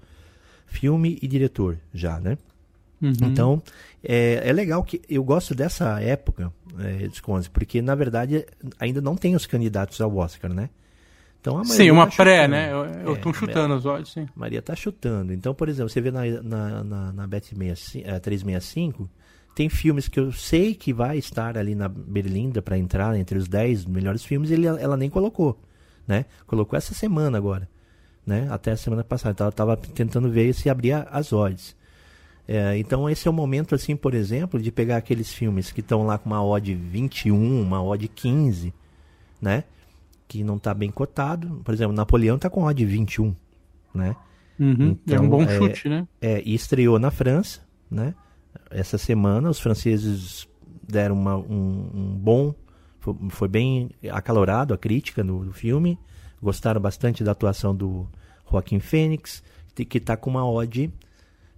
filme 0.67 1.19
e 1.23 1.29
diretor 1.29 1.79
já, 1.95 2.19
né? 2.21 2.37
Uhum. 3.01 3.13
Então, 3.23 3.63
é, 4.03 4.43
é 4.45 4.53
legal 4.53 4.83
que 4.83 5.03
eu 5.09 5.23
gosto 5.23 5.55
dessa 5.55 6.01
época, 6.01 6.53
é, 6.79 7.09
Desconze, 7.09 7.49
porque 7.51 7.83
na 7.83 7.95
verdade 7.95 8.47
ainda 8.79 9.01
não 9.01 9.17
tem 9.17 9.35
os 9.35 9.47
candidatos 9.47 10.01
ao 10.01 10.17
Oscar, 10.17 10.53
né? 10.53 10.71
Então, 11.41 11.65
sim, 11.65 11.91
uma 11.93 12.09
tá 12.09 12.17
pré, 12.17 12.49
né? 12.49 12.73
Eu 12.73 13.15
estou 13.15 13.31
é, 13.31 13.35
chutando 13.35 13.75
as 13.75 13.87
odds, 13.87 14.13
sim. 14.13 14.27
Maria 14.35 14.59
está 14.59 14.75
chutando. 14.75 15.33
Então, 15.33 15.55
por 15.55 15.69
exemplo, 15.69 15.89
você 15.89 16.01
vê 16.01 16.11
na, 16.11 16.25
na, 16.43 16.83
na, 16.83 17.13
na 17.13 17.27
Bet 17.27 17.55
365, 17.55 19.09
tem 19.55 19.69
filmes 19.69 20.09
que 20.09 20.19
eu 20.19 20.33
sei 20.33 20.75
que 20.75 20.93
vai 20.93 21.19
estar 21.19 21.57
ali 21.57 21.77
na 21.77 21.89
Berlinda 21.89 22.61
para 22.61 22.77
entrar 22.77 23.17
entre 23.17 23.39
os 23.39 23.47
10 23.47 23.85
melhores 23.85 24.25
filmes, 24.25 24.51
ele, 24.51 24.67
ela 24.67 24.97
nem 24.97 25.09
colocou, 25.09 25.57
né? 26.07 26.25
Colocou 26.47 26.77
essa 26.77 26.95
semana 26.95 27.39
agora, 27.39 27.69
né? 28.25 28.47
Até 28.51 28.73
a 28.73 28.77
semana 28.77 29.05
passada. 29.05 29.33
Então, 29.33 29.45
ela 29.45 29.51
estava 29.51 29.77
tentando 29.77 30.31
ver 30.31 30.53
se 30.55 30.69
abria 30.69 31.03
as 31.11 31.33
odds. 31.33 31.75
É, 32.49 32.79
então 32.79 33.11
esse 33.11 33.27
é 33.27 33.31
o 33.31 33.35
momento, 33.35 33.75
assim, 33.75 33.97
por 33.97 34.15
exemplo, 34.15 34.61
de 34.61 34.71
pegar 34.71 34.99
aqueles 34.99 35.33
filmes 35.33 35.73
que 35.73 35.81
estão 35.81 36.07
lá 36.07 36.17
com 36.17 36.31
uma 36.31 36.45
odd 36.45 36.73
21, 36.75 37.61
uma 37.61 37.83
odd 37.83 38.07
15, 38.07 38.73
né? 39.43 39.65
que 40.29 40.43
não 40.43 40.57
está 40.57 40.75
bem 40.75 40.91
cotado. 40.91 41.61
Por 41.65 41.73
exemplo, 41.73 41.95
Napoleão 41.95 42.37
está 42.37 42.51
com 42.51 42.65
odd 42.65 42.85
21, 42.85 43.35
né? 43.95 44.17
Uhum, 44.59 44.97
então, 45.05 45.17
é 45.17 45.21
um 45.21 45.29
bom 45.29 45.43
é, 45.43 45.57
chute, 45.57 45.89
né? 45.89 46.09
É, 46.21 46.43
e 46.45 46.55
estreou 46.55 46.99
na 46.99 47.11
França, 47.11 47.61
né? 47.91 48.15
Essa 48.71 48.99
semana 48.99 49.51
os 49.51 49.61
franceses 49.61 50.49
deram 50.83 51.15
uma, 51.15 51.37
um, 51.37 51.91
um 51.95 52.19
bom, 52.19 52.55
foi, 53.31 53.49
bem 53.49 53.91
acalorado 54.11 54.73
a 54.73 54.79
crítica 54.79 55.23
no, 55.23 55.45
do 55.45 55.53
filme, 55.53 55.99
gostaram 56.43 56.81
bastante 56.81 57.23
da 57.23 57.33
atuação 57.33 57.75
do 57.75 58.09
Joaquim 58.51 58.81
Fênix, 58.81 59.43
que 59.75 59.99
está 59.99 60.17
com 60.17 60.31
uma 60.31 60.49
odd 60.49 60.91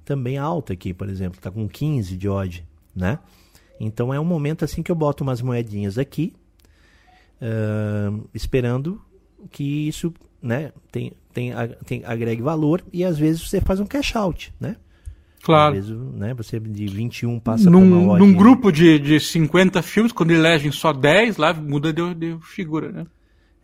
também 0.05 0.39
alta 0.39 0.73
aqui, 0.73 0.95
por 0.95 1.09
exemplo, 1.09 1.39
está 1.39 1.51
com 1.51 1.69
15 1.69 2.17
de 2.17 2.29
odd, 2.29 2.67
né? 2.97 3.19
Então 3.79 4.13
é 4.13 4.19
um 4.19 4.25
momento 4.25 4.65
assim 4.65 4.83
que 4.83 4.91
eu 4.91 4.97
boto 4.97 5.23
umas 5.23 5.41
moedinhas 5.41 5.99
aqui, 5.99 6.35
uh, 7.41 8.29
esperando 8.35 9.01
que 9.51 9.87
isso 9.87 10.13
né, 10.43 10.73
tem, 10.91 11.13
tem, 11.33 11.53
tem, 11.85 12.05
agregue 12.05 12.43
valor 12.43 12.83
e 12.93 13.05
às 13.05 13.19
vezes 13.19 13.43
você 13.43 13.61
faz 13.61 13.79
um 13.81 13.87
cash 13.87 14.17
out, 14.17 14.53
né? 14.59 14.77
Claro. 15.43 15.77
Às 15.77 15.87
vezes, 15.87 16.03
né, 16.15 16.35
você 16.35 16.59
de 16.59 16.87
21 16.87 17.39
passa 17.39 17.71
num, 17.71 18.07
uma 18.07 18.19
Num 18.19 18.33
grupo 18.33 18.71
de, 18.73 18.99
de 18.99 19.21
50 19.21 19.81
filmes, 19.83 20.13
quando 20.13 20.31
elegem 20.31 20.73
só 20.73 20.93
10, 20.93 21.37
lá 21.37 21.55
muda 21.55 21.93
de, 21.93 22.15
de 22.15 22.37
figura, 22.43 22.91
né? 22.91 23.07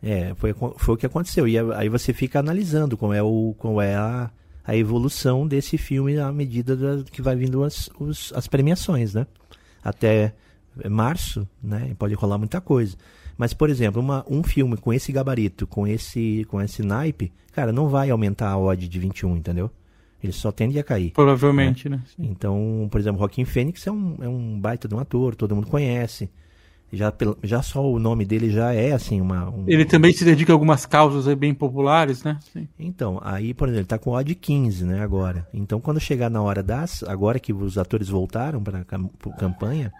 É, 0.01 0.33
foi, 0.35 0.53
foi 0.53 0.95
o 0.95 0.97
que 0.97 1.05
aconteceu. 1.05 1.47
E 1.47 1.57
aí 1.57 1.89
você 1.89 2.13
fica 2.13 2.39
analisando 2.39 2.95
como 2.95 3.13
é, 3.13 3.23
o, 3.23 3.55
como 3.57 3.81
é 3.81 3.95
a, 3.95 4.29
a 4.63 4.75
evolução 4.75 5.47
desse 5.47 5.77
filme 5.77 6.19
à 6.19 6.31
medida 6.31 6.75
da, 6.75 7.03
que 7.03 7.21
vai 7.21 7.35
vindo 7.35 7.63
as, 7.63 7.89
os, 7.99 8.31
as 8.35 8.47
premiações, 8.47 9.13
né? 9.13 9.25
Até 9.83 10.33
março, 10.89 11.47
né? 11.61 11.95
Pode 11.97 12.13
rolar 12.13 12.37
muita 12.37 12.61
coisa. 12.61 12.95
Mas, 13.37 13.53
por 13.53 13.69
exemplo, 13.69 14.01
uma, 14.01 14.25
um 14.29 14.43
filme 14.43 14.77
com 14.77 14.93
esse 14.93 15.11
gabarito, 15.11 15.67
com 15.67 15.85
esse, 15.85 16.45
com 16.49 16.61
esse 16.61 16.81
naipe, 16.81 17.33
cara, 17.51 17.71
não 17.71 17.89
vai 17.89 18.09
aumentar 18.09 18.49
a 18.49 18.57
odd 18.57 18.87
de 18.87 18.99
21, 18.99 19.37
entendeu? 19.37 19.69
Ele 20.25 20.33
só 20.33 20.51
tende 20.51 20.79
a 20.79 20.83
cair. 20.83 21.11
Provavelmente, 21.11 21.87
né? 21.87 21.97
né? 21.97 22.25
Então, 22.29 22.87
por 22.91 22.99
exemplo, 22.99 23.19
Joaquim 23.19 23.45
Fênix 23.45 23.85
é 23.85 23.91
um, 23.91 24.15
é 24.21 24.27
um 24.27 24.59
baita 24.59 24.87
de 24.87 24.95
um 24.95 24.99
ator, 24.99 25.35
todo 25.35 25.55
mundo 25.55 25.67
conhece. 25.67 26.29
Já, 26.91 27.11
já 27.43 27.61
só 27.61 27.83
o 27.83 27.99
nome 27.99 28.25
dele 28.25 28.49
já 28.49 28.73
é 28.73 28.93
assim 28.93 29.19
uma. 29.19 29.49
Um... 29.49 29.65
Ele 29.67 29.85
também 29.85 30.13
se 30.13 30.23
dedica 30.23 30.53
a 30.53 30.55
algumas 30.55 30.85
causas 30.85 31.31
bem 31.35 31.53
populares, 31.53 32.23
né? 32.23 32.39
Sim. 32.53 32.67
Então, 32.79 33.19
aí, 33.23 33.53
por 33.53 33.67
exemplo, 33.67 33.81
ele 33.81 33.87
tá 33.87 33.97
com 33.97 34.11
odd 34.11 34.33
15, 34.33 34.85
né, 34.85 35.01
agora. 35.01 35.47
Então, 35.53 35.81
quando 35.81 35.99
chegar 35.99 36.29
na 36.29 36.41
hora 36.41 36.63
das. 36.63 37.03
Agora 37.03 37.39
que 37.39 37.51
os 37.51 37.77
atores 37.77 38.07
voltaram 38.07 38.63
para 38.63 38.79
a 38.79 39.37
campanha, 39.37 39.91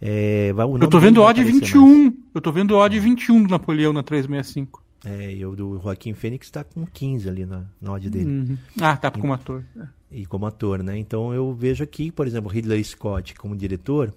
é, 0.00 0.52
vai, 0.52 0.66
eu 0.66 0.88
tô 0.88 1.00
vendo 1.00 1.18
o 1.18 1.24
odd 1.24 1.42
21. 1.42 1.86
Mais. 1.86 2.14
Eu 2.34 2.40
tô 2.40 2.52
vendo 2.52 2.72
o 2.72 2.78
odd 2.78 2.98
21 2.98 3.42
do 3.44 3.48
Napoleão 3.48 3.92
na 3.92 4.02
365. 4.02 4.81
É, 5.04 5.32
e 5.32 5.44
o 5.44 5.56
do 5.56 5.80
Joaquim 5.80 6.14
Fênix 6.14 6.50
tá 6.50 6.62
com 6.62 6.86
15 6.86 7.28
ali 7.28 7.44
na, 7.44 7.64
na 7.80 7.92
odd 7.92 8.08
dele. 8.08 8.30
Uhum. 8.30 8.58
Ah, 8.80 8.96
tá 8.96 9.10
como 9.10 9.32
ator. 9.32 9.64
E 10.10 10.24
como 10.26 10.46
ator, 10.46 10.82
né? 10.82 10.96
Então 10.96 11.34
eu 11.34 11.52
vejo 11.52 11.82
aqui, 11.82 12.12
por 12.12 12.26
exemplo, 12.26 12.50
Ridley 12.50 12.84
Scott 12.84 13.34
como 13.34 13.56
diretor. 13.56 14.14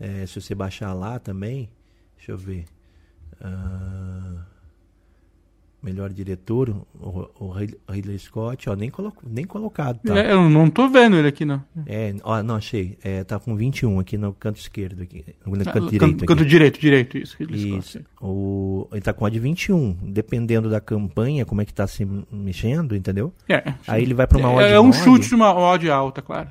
É, 0.00 0.26
se 0.26 0.40
você 0.40 0.54
baixar 0.54 0.92
lá 0.94 1.18
também, 1.18 1.68
deixa 2.16 2.32
eu 2.32 2.38
ver. 2.38 2.64
Uh, 3.40 4.40
melhor 5.82 6.10
diretor, 6.10 6.70
o, 6.94 7.28
o 7.38 7.50
Ridley 7.88 8.18
Scott, 8.18 8.68
ó, 8.68 8.74
nem, 8.74 8.90
coloco, 8.90 9.22
nem 9.28 9.44
colocado. 9.44 10.00
Tá? 10.00 10.18
É, 10.18 10.32
eu 10.32 10.48
não 10.50 10.68
tô 10.68 10.88
vendo 10.88 11.16
ele 11.16 11.28
aqui, 11.28 11.44
não. 11.44 11.62
É, 11.86 12.14
ó, 12.22 12.42
não, 12.42 12.56
achei. 12.56 12.98
É, 13.02 13.22
tá 13.22 13.38
com 13.38 13.54
21 13.54 14.00
aqui 14.00 14.18
no 14.18 14.32
canto 14.32 14.58
esquerdo, 14.58 15.02
aqui, 15.02 15.24
no 15.44 15.52
canto 15.52 15.68
ah, 15.68 15.72
direito. 15.72 15.98
Canto, 15.98 16.26
canto 16.26 16.44
direito, 16.44 16.80
direito, 16.80 17.18
isso. 17.18 17.36
Ridley 17.38 17.78
isso. 17.78 17.90
Scott, 17.90 18.06
o, 18.20 18.88
ele 18.92 19.00
tá 19.00 19.12
com 19.12 19.24
a 19.24 19.30
de 19.30 19.38
21. 19.38 19.92
Dependendo 20.02 20.68
da 20.68 20.80
campanha, 20.80 21.44
como 21.44 21.60
é 21.60 21.64
que 21.64 21.72
tá 21.72 21.86
se 21.86 22.06
mexendo, 22.32 22.96
entendeu? 22.96 23.32
É. 23.48 23.74
Aí 23.86 24.02
ele 24.02 24.14
vai 24.14 24.26
para 24.26 24.38
uma 24.38 24.52
odd 24.52 24.64
É, 24.64 24.72
é 24.72 24.80
um 24.80 24.92
chute 24.92 25.28
de 25.28 25.34
uma 25.34 25.54
odd 25.54 25.88
alta, 25.90 26.20
claro. 26.20 26.50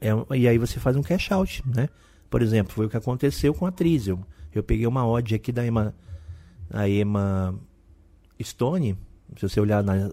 É, 0.00 0.10
e 0.36 0.48
aí 0.48 0.56
você 0.56 0.80
faz 0.80 0.96
um 0.96 1.02
cash 1.02 1.30
out, 1.30 1.62
né? 1.66 1.88
Por 2.30 2.40
exemplo, 2.40 2.72
foi 2.72 2.86
o 2.86 2.88
que 2.88 2.96
aconteceu 2.96 3.52
com 3.52 3.66
a 3.66 3.68
atriz. 3.68 4.06
Eu, 4.06 4.18
peguei 4.62 4.86
uma 4.86 5.06
odd 5.06 5.34
aqui 5.34 5.52
da 5.52 5.66
Emma, 5.66 5.94
a 6.72 6.88
Emma 6.88 7.54
Stone, 8.42 8.96
se 9.36 9.48
você 9.48 9.60
olhar 9.60 9.82
na, 9.82 10.10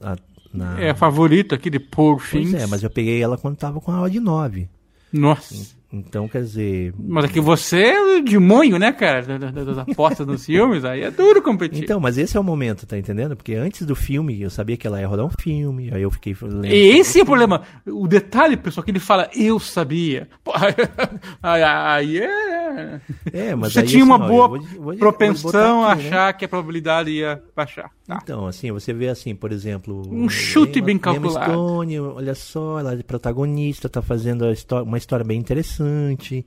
na... 0.54 0.82
É 0.82 0.92
a 0.92 0.96
favorita 0.96 1.56
aqui 1.56 1.70
de 1.70 1.80
Poor 1.80 2.18
Things. 2.18 2.52
Pois 2.52 2.64
é, 2.64 2.68
mas 2.68 2.84
eu 2.84 2.90
peguei 2.90 3.22
ela 3.22 3.38
quando 3.38 3.58
tava 3.58 3.80
com 3.80 3.92
a 3.92 4.02
odd 4.02 4.20
9. 4.20 4.70
Nossa. 5.12 5.78
Então, 5.92 6.28
quer 6.28 6.42
dizer. 6.42 6.94
Mas 7.00 7.26
é 7.26 7.28
que 7.30 7.40
você 7.40 7.82
é 7.82 8.18
o 8.18 8.22
demônio, 8.22 8.78
né, 8.78 8.92
cara? 8.92 9.22
Das 9.40 9.78
apostas 9.78 10.28
nos 10.28 10.44
filmes, 10.46 10.84
aí 10.84 11.02
é 11.02 11.10
duro 11.10 11.42
competir. 11.42 11.82
Então, 11.82 11.98
mas 11.98 12.18
esse 12.18 12.36
é 12.36 12.40
o 12.40 12.44
momento, 12.44 12.86
tá 12.86 12.98
entendendo? 12.98 13.38
Porque 13.38 13.56
antes 13.56 13.86
do 13.86 13.96
filme, 13.96 14.42
eu 14.42 14.50
sabia 14.50 14.76
que 14.76 14.86
ela 14.86 15.00
ia 15.00 15.08
rodar 15.08 15.26
um 15.26 15.32
filme, 15.40 15.90
aí 15.94 16.02
eu 16.02 16.12
fiquei. 16.12 16.36
Esse 16.66 17.22
é 17.22 17.24
o 17.24 17.26
problema. 17.26 17.62
O 17.86 18.06
detalhe, 18.06 18.58
pessoal, 18.58 18.84
que 18.84 18.92
ele 18.92 19.00
fala, 19.00 19.30
eu 19.34 19.60
sabia. 19.60 20.28
Aí 21.42 22.20
é. 22.20 23.02
É, 23.32 23.56
mas 23.56 23.74
Você 23.74 23.80
aí, 23.80 23.86
tinha 23.88 24.04
assim, 24.04 24.12
uma 24.12 24.20
boa 24.20 24.48
vou, 24.48 24.62
vou, 24.62 24.98
propensão 24.98 25.84
a 25.84 25.96
né? 25.96 26.08
achar 26.08 26.28
né? 26.28 26.34
que 26.34 26.46
a 26.46 26.50
probabilidade 26.50 27.12
ia 27.12 27.42
baixar. 27.56 27.92
Tá. 28.08 28.22
Então, 28.24 28.48
assim, 28.48 28.72
você 28.72 28.94
vê 28.94 29.10
assim, 29.10 29.36
por 29.36 29.52
exemplo. 29.52 30.02
Um 30.10 30.30
chute 30.30 30.80
Emma, 30.80 30.86
bem 30.86 30.98
calculado. 30.98 31.52
Emma 31.52 31.60
Stone, 31.60 32.00
olha 32.00 32.34
só, 32.34 32.80
ela 32.80 32.94
é 32.94 33.04
protagonista, 33.04 33.90
tá 33.90 34.02
fazendo 34.02 34.46
uma 34.86 34.98
história 34.98 35.26
bem 35.26 35.38
interessante. 35.38 36.46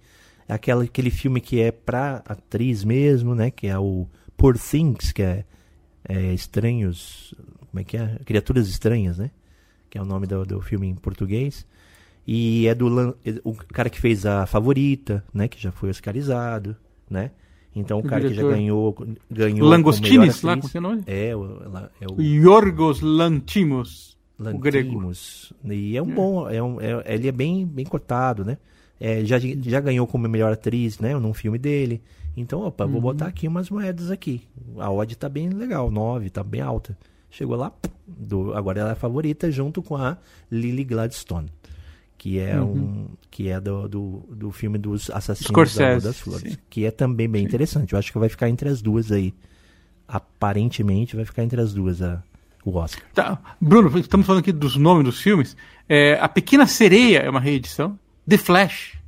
É 0.48 0.54
aquela, 0.54 0.84
aquele 0.84 1.10
filme 1.10 1.38
que 1.38 1.60
é 1.60 1.70
pra 1.70 2.22
atriz 2.26 2.82
mesmo, 2.82 3.34
né? 3.34 3.50
Que 3.50 3.66
é 3.66 3.78
o 3.78 4.06
Poor 4.38 4.58
Things, 4.58 5.12
que 5.12 5.22
é, 5.22 5.44
é 6.08 6.32
Estranhos. 6.32 7.34
Como 7.70 7.80
é 7.80 7.84
que 7.84 7.98
é? 7.98 8.18
Criaturas 8.24 8.66
Estranhas, 8.66 9.18
né? 9.18 9.30
Que 9.90 9.98
é 9.98 10.02
o 10.02 10.06
nome 10.06 10.26
do, 10.26 10.46
do 10.46 10.62
filme 10.62 10.88
em 10.88 10.94
português. 10.94 11.66
E 12.26 12.66
é 12.68 12.74
do 12.74 13.16
o 13.44 13.54
cara 13.54 13.90
que 13.90 14.00
fez 14.00 14.24
a 14.24 14.46
favorita, 14.46 15.22
né? 15.32 15.46
Que 15.46 15.60
já 15.60 15.70
foi 15.70 15.90
oscarizado, 15.90 16.74
né? 17.08 17.32
Então 17.74 17.98
o, 17.98 18.00
o 18.00 18.04
cara 18.04 18.22
diretor. 18.22 18.42
que 18.42 18.50
já 18.50 18.56
ganhou. 18.56 18.96
ganhou 19.30 19.68
Langostinis, 19.68 20.42
lá, 20.42 20.56
como 20.56 20.70
é 20.72 20.78
o 20.78 20.80
nome? 20.80 21.02
É, 21.06 21.28
é 21.30 21.36
o. 21.36 22.20
Yorgos 22.20 23.00
Lantimos. 23.00 24.18
Lantimos. 24.38 24.58
O 24.58 24.62
grego. 24.62 25.12
E 25.72 25.96
é 25.96 26.02
um 26.02 26.10
é. 26.10 26.14
bom. 26.14 26.48
É 26.48 26.62
um, 26.62 26.80
é, 26.80 27.14
ele 27.14 27.28
é 27.28 27.32
bem, 27.32 27.66
bem 27.66 27.84
cotado, 27.84 28.44
né? 28.44 28.58
É, 28.98 29.24
já, 29.24 29.38
já 29.38 29.80
ganhou 29.80 30.06
como 30.06 30.28
melhor 30.28 30.52
atriz, 30.52 30.98
né? 30.98 31.16
Num 31.18 31.32
filme 31.32 31.58
dele. 31.58 32.02
Então, 32.36 32.60
opa, 32.62 32.84
uhum. 32.84 32.92
vou 32.92 33.00
botar 33.00 33.26
aqui 33.26 33.48
umas 33.48 33.70
moedas 33.70 34.10
aqui. 34.10 34.42
A 34.78 34.90
odd 34.90 35.16
tá 35.16 35.28
bem 35.28 35.48
legal, 35.50 35.90
9, 35.90 36.30
tá 36.30 36.42
bem 36.42 36.60
alta. 36.60 36.96
Chegou 37.30 37.56
lá, 37.56 37.72
do, 38.06 38.54
agora 38.54 38.80
ela 38.80 38.90
é 38.90 38.92
a 38.92 38.96
favorita 38.96 39.50
junto 39.50 39.82
com 39.82 39.96
a 39.96 40.16
Lily 40.50 40.84
Gladstone, 40.84 41.48
que 42.20 42.38
é 42.38 42.60
uhum. 42.60 42.70
um 42.70 43.08
que 43.30 43.48
é 43.48 43.58
do, 43.58 43.88
do, 43.88 44.28
do 44.28 44.50
filme 44.50 44.76
dos 44.76 45.08
assassinos 45.08 45.74
da 45.74 45.98
das 45.98 46.20
flores, 46.20 46.52
sim. 46.52 46.58
que 46.68 46.84
é 46.84 46.90
também 46.90 47.26
bem 47.26 47.40
sim. 47.40 47.48
interessante. 47.48 47.94
Eu 47.94 47.98
acho 47.98 48.12
que 48.12 48.18
vai 48.18 48.28
ficar 48.28 48.50
entre 48.50 48.68
as 48.68 48.82
duas 48.82 49.10
aí. 49.10 49.32
Aparentemente 50.06 51.16
vai 51.16 51.24
ficar 51.24 51.44
entre 51.44 51.58
as 51.58 51.72
duas 51.72 52.02
a, 52.02 52.22
o 52.62 52.76
Oscar. 52.76 53.02
Tá. 53.14 53.40
Bruno, 53.58 53.98
estamos 53.98 54.26
falando 54.26 54.42
aqui 54.42 54.52
dos 54.52 54.76
nomes 54.76 55.02
dos 55.02 55.18
filmes. 55.18 55.56
É, 55.88 56.18
a 56.20 56.28
Pequena 56.28 56.66
Sereia 56.66 57.20
é 57.20 57.30
uma 57.30 57.40
reedição. 57.40 57.98
The 58.28 58.36
Flash. 58.36 58.98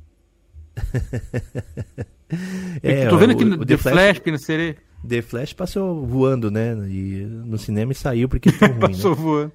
é, 2.81 3.07
tô 3.09 3.17
vendo 3.17 3.33
aqui 3.33 3.45
no 3.45 3.63
The, 3.63 3.77
Flash, 3.77 3.93
Flash 3.93 4.19
que 4.19 4.31
não 4.31 4.39
seria. 4.39 4.75
The 5.07 5.21
Flash 5.21 5.53
passou 5.53 6.05
voando, 6.05 6.49
né? 6.49 6.73
E 6.87 7.25
no 7.25 7.57
cinema 7.57 7.91
e 7.91 7.95
saiu 7.95 8.29
porque 8.29 8.51
tão 8.51 8.69
ruim, 8.73 8.79
Passou 8.79 9.11
né? 9.11 9.21
voando. 9.21 9.51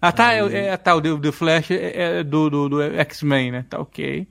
Ah, 0.00 0.12
tá, 0.12 0.28
Aí... 0.28 0.54
é, 0.54 0.66
é, 0.68 0.76
tá, 0.76 0.94
o 0.94 1.20
The 1.20 1.32
Flash 1.32 1.70
é, 1.70 2.18
é 2.18 2.24
do, 2.24 2.48
do, 2.48 2.68
do 2.68 2.82
X-Men, 2.82 3.52
né? 3.52 3.66
Tá 3.68 3.80
ok. 3.80 4.26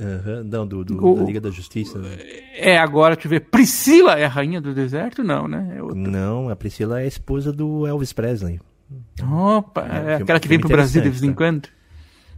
Uhum, 0.00 0.42
não, 0.44 0.66
do, 0.66 0.84
do 0.84 1.06
o, 1.06 1.16
da 1.16 1.22
Liga 1.22 1.40
da 1.40 1.50
Justiça. 1.50 1.98
Né? 1.98 2.16
É, 2.56 2.78
agora, 2.78 3.16
eu 3.22 3.30
ver. 3.30 3.40
Priscila 3.40 4.18
é 4.18 4.24
a 4.24 4.28
rainha 4.28 4.60
do 4.60 4.74
deserto? 4.74 5.22
Não, 5.22 5.46
né? 5.46 5.78
É 5.78 5.94
não, 5.94 6.48
a 6.48 6.56
Priscila 6.56 7.00
é 7.00 7.04
a 7.04 7.06
esposa 7.06 7.52
do 7.52 7.86
Elvis 7.86 8.12
Presley. 8.12 8.60
Opa, 9.22 9.86
é, 9.86 10.12
é 10.12 10.14
aquela 10.16 10.40
que 10.40 10.48
vem 10.48 10.58
pro 10.58 10.68
Brasil 10.68 11.00
de 11.00 11.08
vez 11.08 11.22
em 11.22 11.30
tá? 11.30 11.36
quando. 11.36 11.68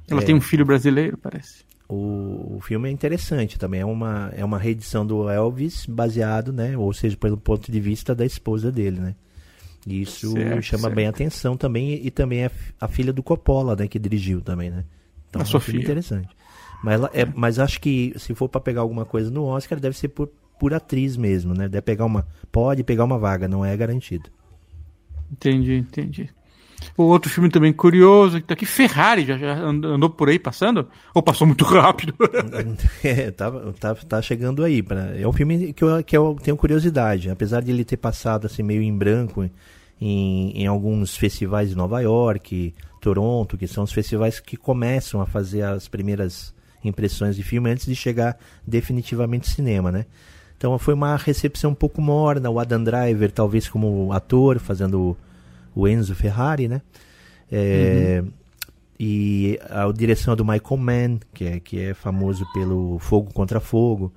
Ela 0.09 0.21
é. 0.21 0.25
tem 0.25 0.35
um 0.35 0.41
filho 0.41 0.65
brasileiro, 0.65 1.17
parece. 1.17 1.65
O, 1.89 2.57
o 2.57 2.61
filme 2.61 2.89
é 2.89 2.93
interessante 2.93 3.59
também. 3.59 3.81
É 3.81 3.85
uma, 3.85 4.33
é 4.35 4.45
uma 4.45 4.59
reedição 4.59 5.07
do 5.07 5.29
Elvis 5.29 5.87
baseado, 5.87 6.53
né? 6.53 6.77
Ou 6.77 6.93
seja, 6.93 7.17
pelo 7.17 7.37
ponto 7.37 7.71
de 7.71 7.81
vista 7.81 8.15
da 8.15 8.27
esposa 8.27 8.73
dele, 8.73 9.01
né? 9.01 9.15
E 9.87 10.03
isso 10.03 10.33
certo, 10.33 10.63
chama 10.63 10.83
certo. 10.83 10.95
bem 10.95 11.07
a 11.07 11.11
atenção 11.11 11.57
também. 11.57 12.05
E 12.05 12.11
também 12.11 12.45
é 12.45 12.51
a 12.81 12.89
filha 12.89 13.13
do 13.13 13.23
Coppola, 13.23 13.77
né? 13.77 13.87
Que 13.87 13.99
dirigiu 13.99 14.41
também, 14.41 14.71
né? 14.71 14.85
Então 15.29 15.41
a 15.41 15.45
é 15.45 15.47
um 15.47 15.51
Sofia. 15.51 15.81
interessante. 15.81 16.29
Mas, 16.83 16.95
ela, 16.95 17.11
é, 17.15 17.25
mas 17.25 17.59
acho 17.59 17.81
que 17.81 18.13
se 18.17 18.35
for 18.35 18.49
para 18.49 18.61
pegar 18.61 18.81
alguma 18.81 19.05
coisa 19.05 19.31
no 19.31 19.45
Oscar, 19.45 19.79
deve 19.79 19.97
ser 19.97 20.09
por, 20.09 20.29
por 20.59 20.75
atriz 20.75 21.17
mesmo, 21.17 21.55
né? 21.55 21.69
Deve 21.69 21.83
pegar 21.83 22.05
uma. 22.05 22.27
Pode 22.51 22.83
pegar 22.83 23.05
uma 23.05 23.19
vaga, 23.19 23.47
não 23.47 23.65
é 23.65 23.77
garantido. 23.77 24.29
Entendi, 25.31 25.75
entendi. 25.77 26.31
O 26.97 27.05
outro 27.05 27.31
filme 27.31 27.51
também 27.51 27.73
curioso, 27.73 28.41
que 28.41 28.47
tá 28.47 28.55
aqui, 28.55 28.65
Ferrari, 28.65 29.25
já, 29.25 29.37
já 29.37 29.55
andou 29.59 30.09
por 30.09 30.29
aí 30.29 30.39
passando? 30.39 30.89
Ou 31.15 31.23
passou 31.23 31.47
muito 31.47 31.65
rápido? 31.65 32.15
é, 33.05 33.31
tá, 33.31 33.51
tá, 33.79 33.95
tá 33.95 34.23
chegando 34.23 34.65
aí. 34.65 34.83
Pra, 34.83 35.17
é 35.17 35.27
um 35.27 35.33
filme 35.33 35.73
que 35.73 35.85
eu, 35.85 36.03
que 36.03 36.17
eu 36.17 36.37
tenho 36.43 36.57
curiosidade. 36.57 37.31
Apesar 37.31 37.63
de 37.63 37.71
ele 37.71 37.85
ter 37.85 37.97
passado 37.99 38.47
assim 38.47 38.63
meio 38.63 38.83
em 38.83 38.97
branco 38.97 39.49
em, 40.01 40.51
em 40.53 40.67
alguns 40.67 41.17
festivais 41.17 41.69
de 41.69 41.77
Nova 41.77 42.01
York, 42.01 42.75
Toronto, 43.01 43.57
que 43.57 43.67
são 43.67 43.85
os 43.85 43.93
festivais 43.93 44.41
que 44.41 44.57
começam 44.57 45.21
a 45.21 45.27
fazer 45.27 45.63
as 45.63 45.89
primeiras 45.89 46.55
impressões 46.85 47.37
de 47.37 47.43
filme 47.43 47.71
antes 47.71 47.87
de 47.87 47.95
chegar 47.95 48.39
definitivamente 48.67 49.49
ao 49.49 49.55
cinema, 49.55 49.93
né? 49.93 50.07
Então 50.57 50.79
foi 50.79 50.95
uma 50.95 51.17
recepção 51.17 51.73
um 51.73 51.75
pouco 51.75 52.01
morna, 52.01 52.49
o 52.49 52.59
Adam 52.59 52.83
Driver 52.83 53.31
talvez 53.31 53.69
como 53.69 54.13
ator, 54.13 54.59
fazendo 54.59 55.17
o 55.77 55.87
Enzo 55.87 56.15
Ferrari, 56.15 56.67
né? 56.67 56.81
É, 57.53 58.23
uhum. 58.23 58.33
E 58.99 59.61
a, 59.69 59.93
direção 59.93 60.33
é 60.33 60.37
do 60.37 60.45
Michael 60.45 60.77
Mann, 60.79 61.19
que 61.35 61.45
é, 61.45 61.61
que 61.61 61.79
é 61.79 61.93
famoso 61.93 62.47
pelo 62.55 62.99
Fogo 62.99 63.33
contra 63.33 63.61
Fogo. 63.61 64.11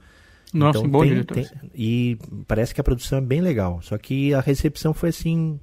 Nossa, 0.53 0.79
então, 0.79 0.89
bom 0.89 1.01
tem, 1.01 1.09
diretor. 1.09 1.35
Tem, 1.35 1.47
e 1.75 2.17
parece 2.47 2.73
que 2.73 2.79
a 2.79 2.83
produção 2.83 3.19
é 3.19 3.21
bem 3.21 3.41
legal. 3.41 3.81
Só 3.83 3.97
que 3.97 4.33
a 4.33 4.39
recepção 4.39 4.93
foi 4.93 5.09
assim. 5.09 5.59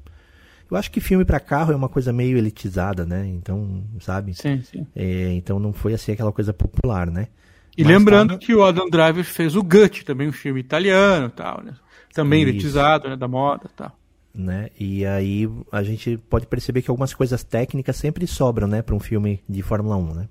Eu 0.71 0.77
acho 0.77 0.91
que 0.91 1.01
filme 1.01 1.25
para 1.25 1.41
carro 1.41 1.73
é 1.73 1.77
uma 1.77 1.89
coisa 1.89 2.13
meio 2.13 2.37
elitizada, 2.37 3.07
né? 3.07 3.27
Então, 3.27 3.83
sabe? 4.01 4.35
Sim, 4.35 4.63
sim. 4.63 4.87
É, 4.95 5.33
então 5.33 5.59
não 5.59 5.73
foi 5.73 5.95
assim 5.95 6.13
aquela 6.13 6.33
coisa 6.33 6.53
popular, 6.53 7.11
né? 7.11 7.29
E 7.77 7.85
Mas 7.85 7.93
lembrando 7.93 8.35
tá... 8.35 8.39
que 8.39 8.55
o 8.55 8.63
Adam 8.63 8.89
Driver 8.91 9.25
fez 9.25 9.57
o 9.57 9.63
Gut, 9.63 10.05
também 10.05 10.29
um 10.29 10.33
filme 10.33 10.61
italiano 10.61 11.31
tal, 11.31 11.63
né? 11.65 11.73
Também 12.13 12.43
Isso. 12.43 12.51
elitizado, 12.51 13.09
né? 13.09 13.17
Da 13.17 13.27
moda 13.27 13.71
tal 13.75 13.97
né? 14.37 14.69
E 14.79 15.05
aí 15.07 15.49
a 15.73 15.83
gente 15.83 16.17
pode 16.17 16.47
perceber 16.47 16.83
que 16.83 16.91
algumas 16.91 17.15
coisas 17.15 17.43
técnicas 17.43 17.97
sempre 17.97 18.27
sobram, 18.27 18.67
né, 18.67 18.83
para 18.83 18.95
um 18.95 19.01
filme 19.01 19.43
de 19.49 19.63
Fórmula 19.63 19.97
1, 19.97 20.15
né? 20.15 20.29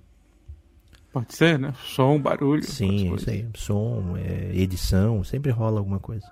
Pode 1.11 1.33
ser, 1.33 1.57
né? 1.57 1.73
Som, 1.85 2.19
barulho. 2.19 2.63
Sim, 2.63 3.11
é 3.11 3.15
isso 3.15 3.29
aí. 3.29 3.47
Som, 3.55 4.17
é, 4.17 4.51
edição, 4.53 5.23
sempre 5.23 5.49
rola 5.49 5.79
alguma 5.79 5.99
coisa. 5.99 6.29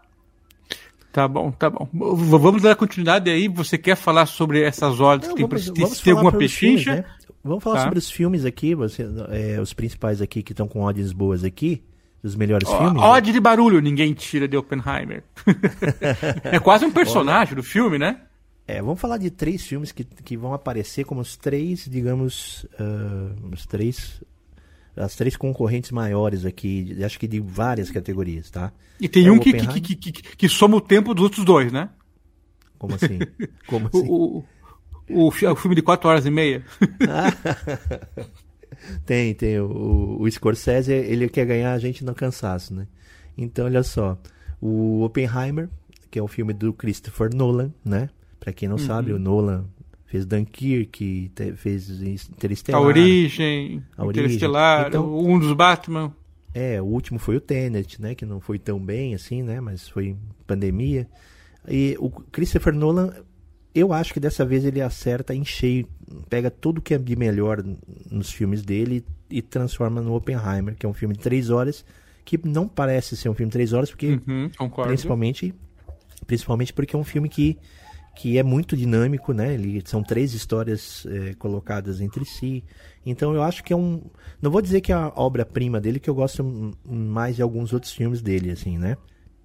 Tá 1.11 1.27
bom, 1.27 1.51
tá 1.51 1.69
bom. 1.69 1.87
Vamos 1.93 2.61
dar 2.63 2.75
continuidade 2.75 3.29
aí. 3.29 3.47
Você 3.47 3.77
quer 3.77 3.95
falar 3.95 4.25
sobre 4.25 4.61
essas 4.61 4.99
ordens 4.99 5.29
que 5.29 5.35
tem, 5.35 5.47
vamos, 5.47 5.67
vamos 5.67 6.01
tem 6.01 6.11
alguma 6.11 6.31
pechincha? 6.31 6.95
Filmes, 6.95 7.05
né? 7.05 7.29
Vamos 7.43 7.63
falar 7.63 7.77
tá. 7.77 7.83
sobre 7.83 7.99
os 7.99 8.09
filmes 8.09 8.45
aqui, 8.45 8.73
você, 8.73 9.05
é, 9.29 9.59
os 9.61 9.73
principais 9.73 10.21
aqui 10.21 10.41
que 10.41 10.53
estão 10.53 10.67
com 10.67 10.81
odds 10.81 11.11
boas 11.11 11.43
aqui 11.43 11.83
dos 12.23 12.35
melhores 12.35 12.67
oh, 12.69 12.77
filmes. 12.77 13.01
Odd 13.03 13.27
né? 13.27 13.33
de 13.33 13.39
barulho, 13.39 13.81
ninguém 13.81 14.13
tira 14.13 14.47
de 14.47 14.55
Oppenheimer. 14.55 15.23
é 16.43 16.59
quase 16.59 16.85
um 16.85 16.91
personagem 16.91 17.53
do 17.53 17.61
filme, 17.61 17.99
né? 17.99 18.21
É, 18.65 18.81
vamos 18.81 19.01
falar 19.01 19.17
de 19.17 19.29
três 19.29 19.61
filmes 19.63 19.91
que, 19.91 20.05
que 20.05 20.37
vão 20.37 20.53
aparecer 20.53 21.03
como 21.03 21.19
os 21.19 21.35
três, 21.35 21.85
digamos, 21.85 22.65
uh, 22.79 23.49
os 23.51 23.65
três 23.65 24.21
as 24.95 25.15
três 25.15 25.35
concorrentes 25.35 25.91
maiores 25.91 26.45
aqui, 26.45 27.03
acho 27.03 27.19
que 27.19 27.27
de 27.27 27.39
várias 27.39 27.89
categorias, 27.89 28.51
tá? 28.51 28.71
E 29.01 29.09
tem 29.09 29.25
é 29.25 29.31
um 29.31 29.39
que, 29.39 29.51
que, 29.51 29.81
que, 29.81 29.95
que, 29.95 30.11
que, 30.11 30.47
soma 30.47 30.77
o 30.77 30.81
tempo 30.81 31.15
dos 31.15 31.23
outros 31.23 31.43
dois, 31.43 31.71
né? 31.71 31.89
Como 32.77 32.93
assim? 32.93 33.17
Como 33.65 33.87
assim? 33.87 34.07
o, 34.07 34.37
o, 34.37 35.25
o, 35.25 35.27
o 35.27 35.31
filme 35.31 35.75
de 35.75 35.81
quatro 35.81 36.07
horas 36.07 36.27
e 36.27 36.29
meia. 36.29 36.63
Tem, 39.05 39.33
tem. 39.33 39.59
O, 39.59 40.17
o 40.19 40.31
Scorsese, 40.31 40.91
ele 40.91 41.29
quer 41.29 41.45
ganhar 41.45 41.73
a 41.73 41.79
gente 41.79 42.03
no 42.03 42.13
cansaço, 42.13 42.73
né? 42.73 42.87
Então, 43.37 43.65
olha 43.65 43.83
só. 43.83 44.17
O 44.61 45.03
Oppenheimer, 45.03 45.69
que 46.09 46.19
é 46.19 46.23
um 46.23 46.27
filme 46.27 46.53
do 46.53 46.73
Christopher 46.73 47.33
Nolan, 47.33 47.71
né? 47.83 48.09
Pra 48.39 48.53
quem 48.53 48.67
não 48.67 48.77
uhum. 48.77 48.85
sabe, 48.85 49.13
o 49.13 49.19
Nolan 49.19 49.65
fez 50.05 50.25
Dunkirk, 50.25 51.31
fez 51.55 51.89
Interestelar. 51.89 52.81
A 52.81 52.85
Origem, 52.85 53.83
a 53.97 54.05
Interestelar, 54.05 54.87
então, 54.87 55.17
um 55.17 55.39
dos 55.39 55.53
Batman. 55.53 56.13
É, 56.53 56.79
o 56.79 56.85
último 56.85 57.17
foi 57.17 57.35
o 57.35 57.41
Tenet, 57.41 57.99
né? 57.99 58.13
Que 58.13 58.25
não 58.25 58.39
foi 58.39 58.59
tão 58.59 58.79
bem 58.79 59.15
assim, 59.15 59.41
né? 59.41 59.59
Mas 59.59 59.87
foi 59.87 60.15
pandemia. 60.45 61.07
E 61.67 61.95
o 61.99 62.09
Christopher 62.09 62.73
Nolan 62.73 63.11
eu 63.73 63.91
acho 63.91 64.13
que 64.13 64.19
dessa 64.19 64.45
vez 64.45 64.63
ele 64.63 64.81
acerta 64.81 65.33
em 65.33 65.43
cheio, 65.43 65.87
pega 66.29 66.51
tudo 66.51 66.81
que 66.81 66.93
é 66.93 66.97
de 66.97 67.15
melhor 67.15 67.63
nos 68.09 68.31
filmes 68.31 68.61
dele 68.61 69.03
e, 69.29 69.41
transforma 69.41 69.99
no 69.99 70.13
Oppenheimer, 70.13 70.75
que 70.75 70.85
é 70.85 70.89
um 70.89 70.93
filme 70.93 71.15
de 71.15 71.21
três 71.21 71.49
horas, 71.49 71.83
que 72.23 72.39
não 72.47 72.67
parece 72.67 73.17
ser 73.17 73.29
um 73.29 73.33
filme 73.33 73.49
de 73.49 73.53
três 73.53 73.73
horas, 73.73 73.89
porque 73.89 74.19
uhum, 74.27 74.49
principalmente, 74.83 75.53
principalmente 76.27 76.71
porque 76.71 76.95
é 76.95 76.99
um 76.99 77.03
filme 77.03 77.27
que, 77.27 77.57
que 78.15 78.37
é 78.37 78.43
muito 78.43 78.77
dinâmico, 78.77 79.33
né? 79.33 79.55
Ele, 79.55 79.81
são 79.85 80.03
três 80.03 80.35
histórias 80.35 81.05
é, 81.07 81.33
colocadas 81.33 81.99
entre 81.99 82.23
si. 82.25 82.63
Então 83.03 83.33
eu 83.33 83.41
acho 83.41 83.63
que 83.63 83.73
é 83.73 83.75
um. 83.75 84.03
Não 84.39 84.51
vou 84.51 84.61
dizer 84.61 84.81
que 84.81 84.91
é 84.91 84.95
a 84.95 85.11
obra-prima 85.15 85.81
dele, 85.81 85.99
que 85.99 86.09
eu 86.09 86.15
gosto 86.15 86.43
mais 86.85 87.35
de 87.35 87.41
alguns 87.41 87.73
outros 87.73 87.91
filmes 87.91 88.21
dele, 88.21 88.51
assim, 88.51 88.77
né? 88.77 88.95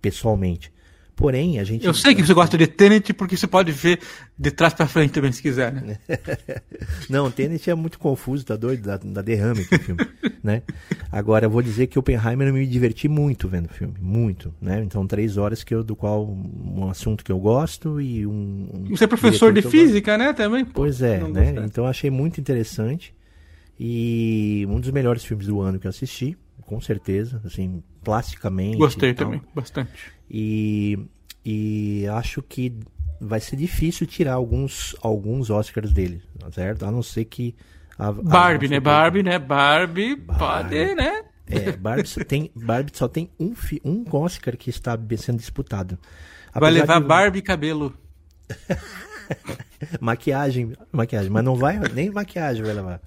Pessoalmente. 0.03 0.71
Porém, 1.19 1.59
a 1.59 1.65
gente. 1.65 1.85
Eu 1.85 1.93
sei 1.93 2.15
que 2.15 2.25
você 2.25 2.33
gosta 2.33 2.57
de 2.57 2.69
Tenet 2.69 3.13
porque 3.13 3.37
você 3.37 3.49
pode 3.49 3.73
ver 3.73 3.99
de 4.39 4.53
trás 4.53 4.73
para 4.73 4.87
frente 4.87 5.11
também, 5.11 5.33
se 5.33 5.43
quiser, 5.43 5.73
né? 5.73 5.99
Não, 7.11 7.29
Tenet 7.29 7.69
é 7.69 7.75
muito 7.75 7.99
confuso, 7.99 8.47
tá 8.47 8.55
doido? 8.55 8.83
Da, 8.83 8.97
da 8.99 9.21
derrame 9.21 9.63
o 9.63 9.79
filme, 9.81 10.07
né? 10.45 10.63
Agora, 11.11 11.47
eu 11.47 11.51
vou 11.51 11.61
dizer 11.61 11.89
que 11.89 11.99
Oppenheimer 11.99 12.47
eu 12.47 12.55
me 12.55 12.65
diverti 12.65 13.09
muito 13.09 13.49
vendo 13.49 13.67
o 13.67 13.69
filme, 13.69 13.95
muito, 14.01 14.55
né? 14.61 14.81
Então, 14.81 15.05
três 15.09 15.37
horas 15.37 15.65
que 15.65 15.75
eu, 15.75 15.83
do 15.83 15.97
qual 15.97 16.25
um 16.25 16.89
assunto 16.89 17.25
que 17.25 17.33
eu 17.33 17.41
gosto 17.41 18.01
e 18.01 18.25
um. 18.25 18.69
um 18.73 18.85
você 18.91 19.03
é 19.03 19.09
professor 19.09 19.53
de 19.53 19.63
física, 19.63 20.17
né? 20.17 20.33
Também. 20.33 20.65
Pois 20.65 21.03
é, 21.03 21.19
né? 21.19 21.53
Então, 21.65 21.85
achei 21.85 22.11
muito 22.11 22.41
interessante 22.41 23.13
e 23.79 24.65
um 24.69 24.79
dos 24.79 24.93
melhores 24.93 25.25
filmes 25.25 25.49
do 25.49 25.61
ano 25.61 25.81
que 25.81 25.87
eu 25.89 25.91
assisti, 25.91 26.39
com 26.66 26.81
certeza, 26.81 27.40
assim, 27.44 27.83
plasticamente. 28.03 28.79
Gostei 28.79 29.14
também, 29.14 29.42
bastante. 29.55 30.12
E, 30.31 30.99
e 31.44 32.07
acho 32.09 32.42
que 32.42 32.79
vai 33.21 33.40
ser 33.40 33.57
difícil 33.57 34.07
tirar 34.07 34.35
alguns, 34.35 34.94
alguns 35.03 35.51
Oscars 35.51 35.92
dele, 35.92 36.23
certo? 36.53 36.85
A 36.85 36.90
não 36.90 37.03
ser 37.03 37.25
que. 37.25 37.55
A, 37.99 38.12
Barbie, 38.12 38.66
a 38.66 38.71
né? 38.71 38.81
Barbie, 38.81 39.23
né? 39.23 39.38
Barbie, 39.38 40.16
Barbie, 40.16 40.38
pode, 40.38 40.94
né? 40.94 41.25
É, 41.51 41.73
Barbie 41.73 42.07
só 42.07 42.23
tem, 42.23 42.51
Barbie 42.55 42.92
só 42.94 43.09
tem 43.09 43.31
um, 43.40 43.55
um 43.85 44.05
Oscar 44.12 44.57
que 44.57 44.71
está 44.71 44.99
sendo 45.16 45.38
disputado. 45.38 45.99
Apesar 46.49 46.61
vai 46.61 46.71
levar 46.71 47.01
de... 47.01 47.07
Barbie 47.07 47.42
cabelo. 47.42 47.94
maquiagem, 50.01 50.75
maquiagem, 50.92 51.31
mas 51.31 51.44
não 51.44 51.57
vai, 51.57 51.79
nem 51.92 52.11
maquiagem 52.11 52.62
vai 52.62 52.75
levar. 52.75 53.01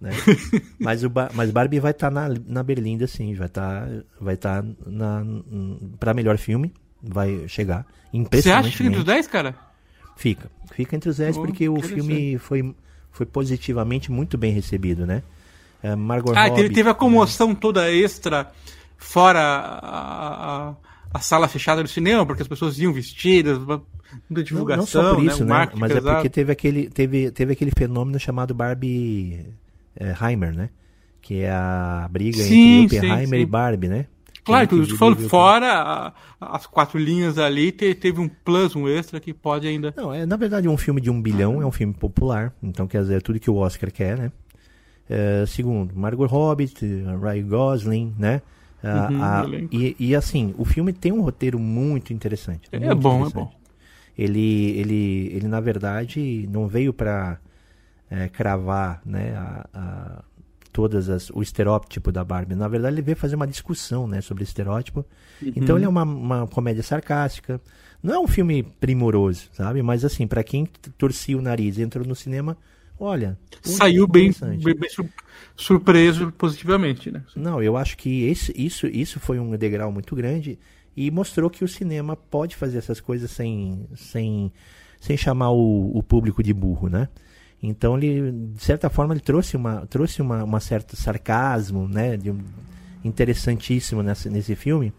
Né? 0.00 0.10
mas, 0.78 1.02
o 1.02 1.10
mas 1.34 1.50
Barbie 1.50 1.80
vai 1.80 1.92
estar 1.92 2.10
tá 2.10 2.28
na, 2.28 2.34
na 2.46 2.62
Berlinda, 2.62 3.06
sim. 3.06 3.34
Vai 3.34 3.46
estar 3.46 3.86
tá, 3.86 4.02
vai 4.20 4.36
tá 4.36 4.64
na, 4.86 5.24
pra 5.98 6.14
melhor 6.14 6.38
filme. 6.38 6.72
Vai 7.02 7.46
chegar. 7.48 7.86
Você 8.32 8.50
acha 8.50 8.70
que 8.70 8.76
fica 8.76 8.88
entre 8.88 9.00
os 9.00 9.04
10, 9.04 9.26
cara? 9.26 9.54
Fica. 10.16 10.50
Fica 10.72 10.96
entre 10.96 11.10
os 11.10 11.18
10 11.18 11.36
oh, 11.36 11.42
porque 11.42 11.68
o 11.68 11.80
filme 11.80 12.38
foi, 12.38 12.74
foi 13.10 13.26
positivamente 13.26 14.10
muito 14.10 14.38
bem 14.38 14.52
recebido, 14.52 15.06
né? 15.06 15.22
É, 15.82 15.94
Margot 15.94 16.32
ah, 16.34 16.48
Robbie, 16.48 16.70
teve 16.70 16.88
a 16.88 16.94
comoção 16.94 17.50
né? 17.50 17.58
toda 17.60 17.92
extra 17.92 18.50
fora 18.96 19.38
a, 19.38 20.70
a, 20.70 20.74
a, 21.12 21.20
sala 21.20 21.46
fechada 21.48 21.82
do 21.82 21.88
cinema, 21.88 22.24
porque 22.24 22.42
as 22.42 22.48
pessoas 22.48 22.78
iam 22.78 22.92
vestidas, 22.92 23.58
muita 24.28 24.42
divulgação, 24.42 25.02
não, 25.02 25.08
não 25.10 25.10
só 25.10 25.14
por 25.14 25.24
isso, 25.24 25.44
né? 25.44 25.66
né? 25.66 25.72
Mas 25.74 25.92
pesado. 25.92 26.08
é 26.08 26.14
porque 26.14 26.30
teve 26.30 26.50
aquele, 26.50 26.88
teve, 26.88 27.30
teve 27.30 27.52
aquele 27.52 27.72
fenômeno 27.76 28.18
chamado 28.18 28.54
Barbie 28.54 29.46
é, 29.96 30.14
Heimer, 30.20 30.54
né? 30.54 30.70
que 31.20 31.40
é 31.40 31.50
a 31.50 32.06
briga 32.08 32.40
Sim, 32.44 32.84
entre 32.84 32.98
Oppenheimer 32.98 33.40
e 33.40 33.46
Barbie, 33.46 33.88
né? 33.88 34.06
Claro, 34.44 34.68
que 34.68 34.86
falando 34.94 35.16
viu- 35.16 35.28
fora 35.28 35.72
a- 35.72 36.12
as 36.40 36.64
quatro 36.66 37.00
linhas 37.00 37.36
ali, 37.36 37.72
te- 37.72 37.96
teve 37.96 38.20
um 38.20 38.28
plus, 38.28 38.76
um 38.76 38.86
extra 38.86 39.18
que 39.18 39.34
pode 39.34 39.66
ainda. 39.66 39.92
Não, 39.96 40.14
é, 40.14 40.24
na 40.24 40.36
verdade, 40.36 40.68
um 40.68 40.76
filme 40.76 41.00
de 41.00 41.10
um 41.10 41.20
bilhão 41.20 41.60
é 41.60 41.66
um 41.66 41.72
filme 41.72 41.92
popular, 41.92 42.54
então 42.62 42.86
quer 42.86 43.00
dizer, 43.02 43.16
é 43.16 43.20
tudo 43.20 43.40
que 43.40 43.50
o 43.50 43.56
Oscar 43.56 43.90
quer, 43.90 44.16
né? 44.16 44.32
É, 45.10 45.44
segundo, 45.46 45.96
Margot 45.96 46.26
Robbie, 46.26 46.70
Ryan 47.20 47.48
Gosling, 47.48 48.14
né? 48.16 48.40
Ah, 48.84 49.08
Uhum, 49.08 49.22
a- 49.24 49.46
e, 49.72 49.96
e 49.98 50.14
assim, 50.14 50.54
o 50.56 50.64
filme 50.64 50.92
tem 50.92 51.10
um 51.10 51.22
roteiro 51.22 51.58
muito 51.58 52.12
interessante. 52.12 52.68
É 52.70 52.78
muito 52.78 53.00
bom, 53.00 53.14
é 53.14 53.26
interessante. 53.26 53.34
bom. 53.34 53.52
Ele, 54.16 54.70
ele, 54.78 55.30
ele 55.34 55.48
na 55.48 55.58
verdade, 55.60 56.48
não 56.52 56.68
veio 56.68 56.92
para 56.92 57.38
cravar, 58.32 59.00
né, 59.04 59.34
a, 59.36 59.66
a- 59.74 60.24
todas 60.72 61.08
as, 61.08 61.30
o 61.30 61.40
estereótipo 61.42 62.12
da 62.12 62.22
Barbie. 62.22 62.54
Na 62.54 62.68
verdade, 62.68 62.94
ele 62.96 63.02
veio 63.02 63.16
fazer 63.16 63.34
uma 63.34 63.46
discussão, 63.46 64.06
né, 64.06 64.20
sobre 64.20 64.44
estereótipo. 64.44 65.04
Então, 65.54 65.76
ele 65.76 65.86
é 65.86 65.88
uma, 65.88 66.02
uma 66.02 66.46
comédia 66.46 66.82
sarcástica. 66.82 67.60
Não 68.02 68.14
é 68.14 68.18
um 68.18 68.26
filme 68.28 68.62
primoroso, 68.62 69.48
sabe? 69.52 69.82
Mas 69.82 70.04
assim, 70.04 70.26
para 70.26 70.44
quem 70.44 70.66
torcia 70.98 71.36
o 71.36 71.42
nariz 71.42 71.78
e 71.78 71.82
entrou 71.82 72.04
no 72.06 72.14
cinema, 72.14 72.56
olha, 73.00 73.38
Saiu 73.62 74.06
bem, 74.06 74.30
bem, 74.62 74.76
bem 74.78 74.90
sur- 74.90 75.08
surpreso 75.56 76.30
positivamente, 76.32 77.10
né? 77.10 77.22
Não, 77.34 77.62
eu 77.62 77.76
acho 77.76 77.96
que 77.96 78.24
esse, 78.24 78.52
isso, 78.56 78.86
isso 78.86 79.18
foi 79.20 79.38
um 79.38 79.56
degrau 79.56 79.90
muito 79.92 80.14
grande 80.14 80.58
e 80.96 81.10
mostrou 81.10 81.50
que 81.50 81.64
o 81.64 81.68
cinema 81.68 82.16
pode 82.16 82.56
fazer 82.56 82.78
essas 82.78 83.00
coisas 83.00 83.30
sem, 83.30 83.86
sem, 83.94 84.52
sem 85.00 85.16
chamar 85.16 85.50
o, 85.50 85.96
o 85.96 86.02
público 86.02 86.42
de 86.42 86.52
burro, 86.54 86.88
né? 86.88 87.08
Então 87.62 87.96
ele, 87.96 88.30
de 88.54 88.62
certa 88.62 88.88
forma, 88.90 89.14
ele 89.14 89.20
trouxe 89.20 89.56
uma, 89.56 89.86
trouxe 89.86 90.20
uma, 90.22 90.44
uma 90.44 90.60
certo 90.60 90.94
sarcasmo, 90.96 91.88
né? 91.88 92.16
De 92.16 92.34
interessantíssimo 93.04 94.02
nessa, 94.02 94.28
nesse 94.28 94.54
filme 94.56 94.92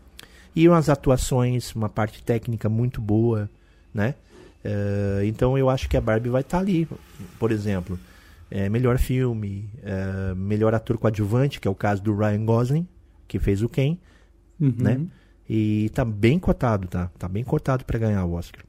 e 0.55 0.67
umas 0.67 0.89
atuações, 0.89 1.75
uma 1.75 1.89
parte 1.89 2.23
técnica 2.23 2.67
muito 2.69 2.99
boa, 3.01 3.49
né? 3.93 4.15
Eh, 4.63 5.21
então 5.25 5.57
eu 5.57 5.69
acho 5.69 5.87
que 5.87 5.95
a 5.95 6.01
Barbie 6.01 6.29
vai 6.29 6.41
estar 6.41 6.57
ali, 6.59 6.87
por 7.37 7.51
exemplo, 7.51 7.99
é, 8.49 8.67
melhor 8.69 8.97
filme, 8.97 9.69
é, 9.83 10.33
melhor 10.35 10.73
ator 10.73 10.97
coadjuvante, 10.97 11.59
que 11.59 11.67
é 11.67 11.71
o 11.71 11.75
caso 11.75 12.01
do 12.01 12.15
Ryan 12.15 12.43
Gosling, 12.45 12.87
que 13.27 13.39
fez 13.39 13.61
o 13.61 13.69
Ken, 13.69 13.97
Uhum. 14.59 14.73
né? 14.79 15.01
E 15.47 15.89
tá 15.93 16.03
bem 16.03 16.39
cotado, 16.39 16.87
tá? 16.87 17.11
Tá 17.19 17.27
bem 17.27 17.43
cotado 17.43 17.85
para 17.85 17.99
ganhar 17.99 18.25
o 18.25 18.33
Oscar. 18.33 18.63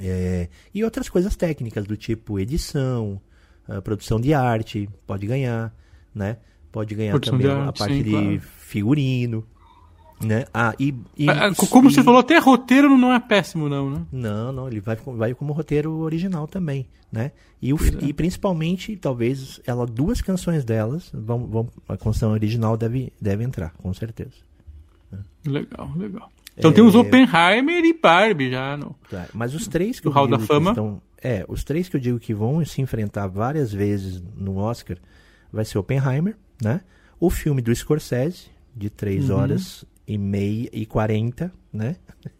É, 0.00 0.48
e 0.72 0.82
outras 0.84 1.08
coisas 1.08 1.36
técnicas 1.36 1.84
do 1.86 1.96
tipo 1.96 2.38
edição, 2.38 3.20
ah, 3.68 3.82
produção 3.82 4.20
de 4.20 4.32
arte, 4.32 4.88
pode 5.06 5.26
ganhar, 5.26 5.74
né? 6.14 6.38
Pode 6.70 6.94
ganhar 6.94 7.12
Produção 7.12 7.38
também 7.38 7.54
de 7.54 7.60
a 7.60 7.66
arte, 7.66 7.78
parte 7.78 7.94
sim, 7.96 8.02
de 8.02 8.10
claro. 8.10 8.40
figurino, 8.40 9.46
né? 10.22 10.46
Ah, 10.54 10.74
e, 10.78 10.94
e- 11.16 11.28
Ah, 11.28 11.48
ah, 11.48 11.54
Como 11.68 11.90
e- 11.90 11.92
você 11.92 12.02
falou, 12.02 12.20
até 12.20 12.38
roteiro 12.38 12.96
não 12.96 13.12
é 13.12 13.20
péssimo, 13.20 13.68
não, 13.68 13.90
né? 13.90 14.06
não, 14.10 14.52
não, 14.52 14.66
ele 14.68 14.80
vai, 14.80 14.96
vai 14.96 15.34
como 15.34 15.52
roteiro 15.52 15.92
original 15.98 16.46
também, 16.48 16.86
né? 17.10 17.32
E, 17.60 17.72
o, 17.74 17.76
é. 17.76 18.04
e 18.06 18.12
principalmente, 18.14 18.96
talvez, 18.96 19.60
ela 19.66 19.84
duas 19.86 20.22
canções 20.22 20.64
delas 20.64 21.10
vão, 21.12 21.46
vão 21.46 21.68
a 21.86 21.96
canção 21.98 22.32
original 22.32 22.76
deve, 22.78 23.12
deve 23.20 23.44
entrar, 23.44 23.72
com 23.74 23.92
certeza. 23.92 24.32
Legal, 25.44 25.90
legal. 25.96 26.30
Então 26.56 26.70
É, 26.70 26.74
temos 26.74 26.94
Oppenheimer 26.94 27.84
e 27.84 27.92
Barbie 27.98 28.50
já. 28.50 28.76
No... 28.76 28.94
Tá, 29.10 29.26
Mas 29.32 29.54
os 29.54 29.66
três 29.66 29.98
que 30.00 30.06
eu 30.06 30.12
Hall 30.12 30.26
digo 30.26 30.36
da 30.36 30.42
que 30.42 30.46
Fama? 30.48 30.70
estão, 30.70 31.02
é, 31.22 31.44
os 31.48 31.64
três 31.64 31.88
que 31.88 31.96
eu 31.96 32.00
digo 32.00 32.18
que 32.18 32.34
vão 32.34 32.64
se 32.64 32.80
enfrentar 32.82 33.26
várias 33.26 33.72
vezes 33.72 34.22
no 34.36 34.56
Oscar 34.56 34.96
vai 35.52 35.64
ser 35.64 35.78
Oppenheimer, 35.78 36.36
né? 36.62 36.80
O 37.18 37.30
filme 37.30 37.62
do 37.62 37.74
Scorsese 37.74 38.50
de 38.74 38.90
3 38.90 39.30
Uhum. 39.30 39.36
horas 39.36 39.84
e 40.06 40.18
meia 40.18 40.68
e 40.72 40.84
40, 40.86 41.52
né? 41.72 41.96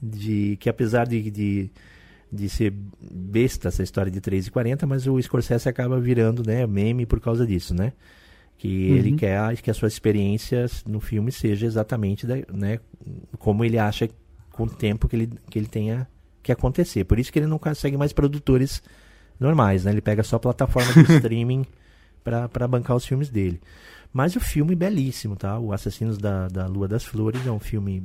De 0.00 0.56
que 0.60 0.68
apesar 0.68 1.06
de, 1.08 1.28
de, 1.30 1.70
de 2.32 2.48
ser 2.48 2.72
besta 3.10 3.66
essa 3.68 3.82
história 3.82 4.10
de 4.12 4.20
3 4.20 4.46
e 4.46 4.50
40, 4.50 4.86
mas 4.86 5.06
o 5.08 5.20
Scorsese 5.20 5.68
acaba 5.68 5.98
virando, 5.98 6.42
né, 6.46 6.64
meme 6.68 7.04
por 7.04 7.18
causa 7.20 7.44
disso, 7.46 7.74
né? 7.74 7.92
Que 8.58 8.90
Uhum. 8.90 8.96
ele 8.96 9.12
quer 9.16 9.56
que 9.62 9.70
a 9.70 9.74
sua 9.74 9.88
experiência 9.88 10.66
no 10.86 10.98
filme 11.00 11.30
seja 11.32 11.64
exatamente, 11.64 12.26
da- 12.26 12.34
né, 12.52 12.80
como 13.38 13.64
ele 13.64 13.78
acha 13.78 14.10
com 14.50 14.64
o 14.64 14.68
tempo 14.68 15.08
que 15.08 15.14
ele, 15.16 15.30
que 15.48 15.58
ele 15.58 15.68
tenha 15.68 16.06
que 16.42 16.50
acontecer. 16.52 17.04
Por 17.04 17.18
isso 17.20 17.32
que 17.32 17.38
ele 17.38 17.46
não 17.46 17.58
consegue 17.58 17.96
mais 17.96 18.12
produtores 18.12 18.82
normais, 19.38 19.84
né? 19.84 19.92
Ele 19.92 20.00
pega 20.00 20.22
só 20.24 20.38
plataforma 20.40 20.92
de 20.92 21.00
streaming 21.14 21.64
para 22.24 22.66
bancar 22.68 22.96
os 22.96 23.06
filmes 23.06 23.30
dele. 23.30 23.60
Mas 24.12 24.34
o 24.34 24.40
filme 24.40 24.74
belíssimo, 24.74 25.36
tá? 25.36 25.58
O 25.58 25.72
Assassinos 25.72 26.18
da, 26.18 26.48
da 26.48 26.66
Lua 26.66 26.88
das 26.88 27.04
Flores 27.04 27.46
é 27.46 27.50
um 27.52 27.60
filme... 27.60 28.02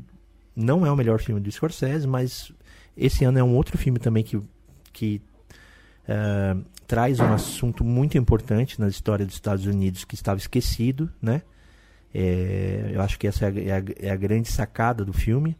Não 0.55 0.85
é 0.85 0.91
o 0.91 0.95
melhor 0.95 1.19
filme 1.19 1.41
do 1.41 1.51
Scorsese, 1.51 2.05
mas 2.07 2.51
esse 2.95 3.25
ano 3.25 3.39
é 3.39 3.43
um 3.43 3.55
outro 3.55 3.75
filme 3.77 3.97
também 3.97 4.23
que, 4.23 4.39
que 4.91 5.19
eh, 6.07 6.55
traz 6.87 7.19
um 7.19 7.31
assunto 7.33 7.83
muito 7.83 8.17
importante 8.17 8.79
na 8.79 8.87
história 8.87 9.25
dos 9.25 9.35
Estados 9.35 9.65
Unidos 9.65 10.03
que 10.05 10.15
estava 10.15 10.39
esquecido, 10.39 11.09
né? 11.21 11.41
É, 12.13 12.91
eu 12.93 13.01
acho 13.01 13.17
que 13.17 13.27
essa 13.27 13.45
é 13.45 13.49
a, 13.49 13.51
é 13.59 13.71
a- 13.79 14.07
é 14.07 14.11
a 14.11 14.15
grande 14.15 14.47
sacada 14.47 15.03
do 15.03 15.11
filme, 15.13 15.57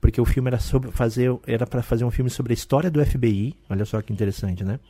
porque 0.00 0.20
o 0.20 0.24
filme 0.24 0.48
era 0.48 0.58
sobre 0.58 0.90
fazer 0.90 1.30
era 1.46 1.64
para 1.66 1.80
fazer 1.82 2.04
um 2.04 2.10
filme 2.10 2.28
sobre 2.28 2.52
a 2.52 2.54
história 2.54 2.90
do 2.90 3.00
FBI. 3.04 3.54
Olha 3.70 3.84
só 3.84 4.02
que 4.02 4.12
interessante, 4.12 4.64
né? 4.64 4.80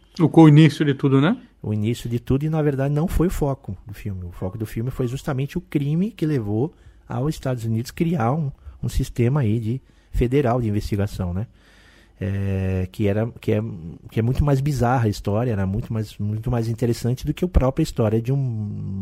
O 0.40 0.48
início 0.48 0.84
de 0.84 0.94
tudo, 0.94 1.20
né? 1.20 1.36
O 1.62 1.72
início 1.74 2.08
de 2.08 2.18
tudo 2.18 2.44
e 2.44 2.48
na 2.50 2.62
verdade 2.62 2.94
não 2.94 3.06
foi 3.06 3.26
o 3.26 3.30
foco 3.30 3.76
do 3.86 3.92
filme. 3.92 4.24
O 4.24 4.32
foco 4.32 4.56
do 4.56 4.64
filme 4.64 4.90
foi 4.90 5.06
justamente 5.06 5.58
o 5.58 5.60
crime 5.60 6.10
que 6.10 6.24
levou 6.24 6.72
aos 7.06 7.34
Estados 7.34 7.64
Unidos 7.64 7.90
criar 7.90 8.32
um, 8.32 8.50
um 8.82 8.88
sistema 8.88 9.40
aí 9.40 9.60
de 9.60 9.82
federal 10.10 10.62
de 10.62 10.68
investigação, 10.68 11.34
né? 11.34 11.46
É, 12.24 12.86
que 12.92 13.08
era 13.08 13.28
que 13.40 13.50
é, 13.50 13.60
que 14.08 14.20
é 14.20 14.22
muito 14.22 14.44
mais 14.44 14.60
bizarra 14.60 15.06
a 15.06 15.08
história, 15.08 15.50
era 15.50 15.66
muito 15.66 15.92
mais 15.92 16.16
muito 16.18 16.52
mais 16.52 16.68
interessante 16.68 17.26
do 17.26 17.34
que 17.34 17.44
a 17.44 17.48
própria 17.48 17.82
história 17.82 18.22
de 18.22 18.32
um 18.32 18.36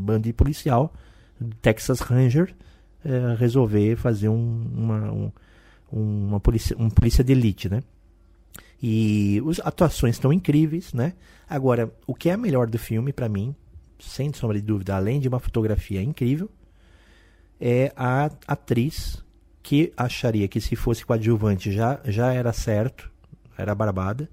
bandido 0.06 0.34
policial, 0.34 0.90
Texas 1.60 2.00
Ranger, 2.00 2.54
é, 3.04 3.34
resolver 3.38 3.96
fazer 3.96 4.30
um, 4.30 4.66
uma 4.74 5.12
um, 5.12 5.30
uma 5.92 6.40
polícia 6.40 6.74
um 6.78 6.88
polícia 6.88 7.22
de 7.22 7.32
elite, 7.32 7.68
né? 7.68 7.82
E 8.82 9.42
as 9.50 9.60
atuações 9.60 10.14
estão 10.14 10.32
incríveis, 10.32 10.94
né? 10.94 11.12
Agora, 11.46 11.92
o 12.06 12.14
que 12.14 12.30
é 12.30 12.36
melhor 12.38 12.70
do 12.70 12.78
filme 12.78 13.12
pra 13.12 13.28
mim, 13.28 13.54
sem 13.98 14.32
sombra 14.32 14.58
de 14.58 14.64
dúvida, 14.64 14.96
além 14.96 15.20
de 15.20 15.28
uma 15.28 15.38
fotografia 15.38 16.02
incrível, 16.02 16.50
é 17.60 17.92
a 17.94 18.30
atriz 18.46 19.22
que 19.62 19.92
acharia 19.94 20.48
que 20.48 20.60
se 20.60 20.74
fosse 20.74 21.04
coadjuvante 21.04 21.70
já, 21.70 22.00
já 22.06 22.32
era 22.32 22.52
certo, 22.52 23.09
era 23.60 23.74
barbada. 23.74 24.28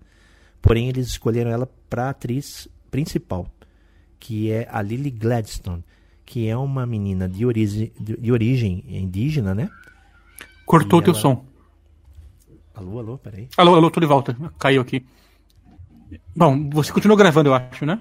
Porém, 0.61 0.89
eles 0.89 1.07
escolheram 1.07 1.51
ela 1.51 1.69
para 1.89 2.09
atriz 2.09 2.67
principal, 2.89 3.47
que 4.19 4.51
é 4.51 4.67
a 4.71 4.81
Lily 4.81 5.11
Gladstone, 5.11 5.83
que 6.25 6.47
é 6.47 6.57
uma 6.57 6.85
menina 6.85 7.27
de, 7.29 7.45
origem 7.45 7.91
de, 7.99 8.31
origem 8.31 8.83
indígena, 8.87 9.53
né? 9.53 9.69
Cortou 10.65 10.99
E 10.99 11.03
teu 11.03 11.13
ela- 11.13 11.21
som. 11.21 11.45
Alô, 12.73 12.99
alô, 12.99 13.17
peraí. 13.17 13.47
Alô, 13.57 13.75
alô, 13.75 13.89
tô 13.89 13.99
de 13.99 14.05
volta. 14.05 14.35
Caiu 14.59 14.81
aqui. 14.81 15.05
Bom, 16.35 16.69
você 16.69 16.91
continuou 16.91 17.17
gravando, 17.17 17.49
eu 17.49 17.53
acho, 17.53 17.85
né? 17.85 17.99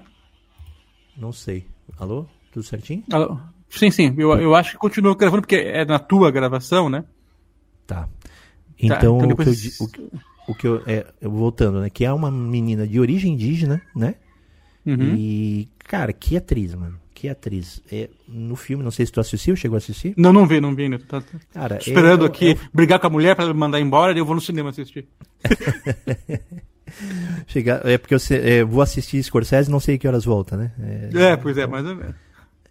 Não 1.15 1.31
sei. 1.31 1.65
Alô? 1.97 2.25
Tudo 2.51 2.63
certinho? 2.63 3.03
Alô? 3.11 3.39
Sim, 3.69 3.89
sim. 3.91 4.13
Eu, 4.17 4.31
eu 4.39 4.55
acho 4.55 4.71
que 4.71 4.77
continuou 4.77 5.15
gravando 5.15 5.41
porque 5.41 5.55
é 5.55 5.83
na 5.83 5.97
tua 5.99 6.29
gravação, 6.31 6.89
né? 6.89 7.03
Tá. 7.85 8.07
Então, 8.79 8.97
então 8.97 9.15
o 9.15 9.19
que 9.19 9.23
eu, 9.25 9.29
depois- 9.29 9.77
o, 10.47 10.55
que- 10.55 10.67
eu, 10.67 10.81
é, 10.87 11.05
eu 11.21 11.29
voltando, 11.31 11.79
né? 11.81 11.89
Que 11.89 12.05
é 12.05 12.11
uma 12.13 12.31
menina 12.31 12.87
de 12.87 12.99
origem 12.99 13.33
indígena, 13.33 13.81
né? 13.95 14.15
Uhum. 14.85 15.15
E, 15.15 15.67
cara, 15.79 16.13
que 16.13 16.37
atriz, 16.37 16.73
mano. 16.73 16.97
Que 17.13 17.27
atriz. 17.29 17.81
É, 17.91 18.09
no 18.27 18.55
filme, 18.55 18.83
não 18.83 18.91
sei 18.91 19.05
se 19.05 19.11
tu 19.11 19.19
assistiu, 19.19 19.55
chegou 19.55 19.75
a 19.75 19.79
assistir? 19.79 20.13
Não, 20.15 20.31
não 20.31 20.45
vi, 20.47 20.61
não 20.61 20.75
vi 20.75 20.83
ainda. 20.83 20.99
Tô, 20.99 21.19
tô 21.19 21.27
Cara, 21.51 21.75
é- 21.75 21.79
esperando 21.79 22.23
é- 22.23 22.27
aqui 22.27 22.51
é- 22.51 22.57
brigar 22.73 22.99
com 22.99 23.07
a 23.07 23.09
mulher 23.09 23.35
pra 23.35 23.43
ela 23.45 23.53
me 23.53 23.59
mandar 23.59 23.79
embora 23.79 24.13
e 24.13 24.19
eu 24.19 24.25
vou 24.25 24.35
no 24.35 24.41
cinema 24.41 24.69
assistir. 24.69 25.07
chegar, 27.47 27.85
é 27.85 27.97
porque 27.97 28.13
eu 28.15 28.19
é, 28.31 28.63
vou 28.63 28.81
assistir 28.81 29.21
Scorsese 29.23 29.69
e 29.69 29.71
não 29.71 29.79
sei 29.79 29.97
que 29.97 30.07
horas 30.07 30.25
volta, 30.25 30.55
né? 30.55 30.71
É, 31.13 31.31
É, 31.31 31.37
pois 31.37 31.57
é, 31.57 31.67
mais 31.67 31.85
ou 31.85 31.95
menos. 31.95 32.15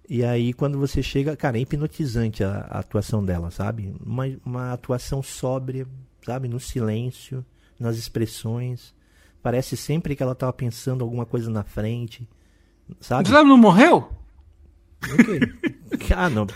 E 0.09 0.25
aí, 0.25 0.53
quando 0.53 0.79
você 0.79 1.03
chega, 1.03 1.37
cara, 1.37 1.59
é 1.59 1.63
hipnotizante 1.63 2.45
a, 2.45 2.67
a 2.71 2.79
atuação 2.79 3.25
dela, 3.25 3.51
sabe? 3.51 3.93
Uma, 4.05 4.25
uma 4.45 4.73
atuação 4.73 5.23
sóbria, 5.23 5.87
sabe? 6.25 6.47
No 6.49 6.61
silêncio, 6.61 7.45
nas 7.79 7.97
expressões. 7.97 8.95
Parece 9.43 9.77
sempre 9.77 10.17
que 10.17 10.23
ela 10.23 10.35
tava 10.35 10.53
pensando 10.53 11.05
alguma 11.05 11.25
coisa 11.25 11.51
na 11.51 11.63
frente, 11.63 12.29
sabe? 13.01 13.29
Você 13.29 13.43
não 13.43 13.57
morreu? 13.57 14.11
O 15.03 15.17
quê? 15.99 16.11
ah, 16.17 16.29
não. 16.29 16.47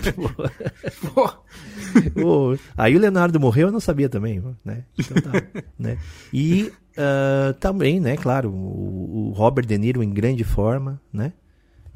pô. 1.13 2.59
Aí 2.77 2.97
o 2.97 2.99
Leonardo 2.99 3.39
morreu, 3.39 3.69
eu 3.69 3.73
não 3.73 3.81
sabia 3.81 4.09
também, 4.09 4.43
né? 4.65 4.85
Então 4.99 5.23
tá, 5.23 5.63
né? 5.79 5.99
E 6.33 6.73
ah, 6.97 7.55
também, 7.59 8.01
né, 8.01 8.17
claro, 8.17 8.51
o, 8.51 9.29
o 9.29 9.33
Robert 9.33 9.67
De 9.67 9.79
Niro 9.79 10.03
em 10.03 10.11
grande 10.11 10.45
forma, 10.45 11.01
né? 11.13 11.33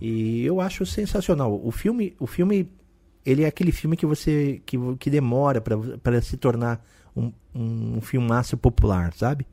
E 0.00 0.44
eu 0.44 0.60
acho 0.60 0.84
sensacional. 0.86 1.60
O 1.62 1.70
filme, 1.70 2.14
o 2.18 2.26
filme 2.26 2.70
ele 3.24 3.42
é 3.44 3.46
aquele 3.46 3.72
filme 3.72 3.96
que 3.96 4.06
você 4.06 4.60
que, 4.66 4.76
que 4.96 5.10
demora 5.10 5.60
para 5.60 6.20
se 6.20 6.36
tornar 6.36 6.84
um, 7.16 7.32
um 7.54 8.00
filmaço 8.00 8.56
popular, 8.56 9.12
sabe? 9.14 9.46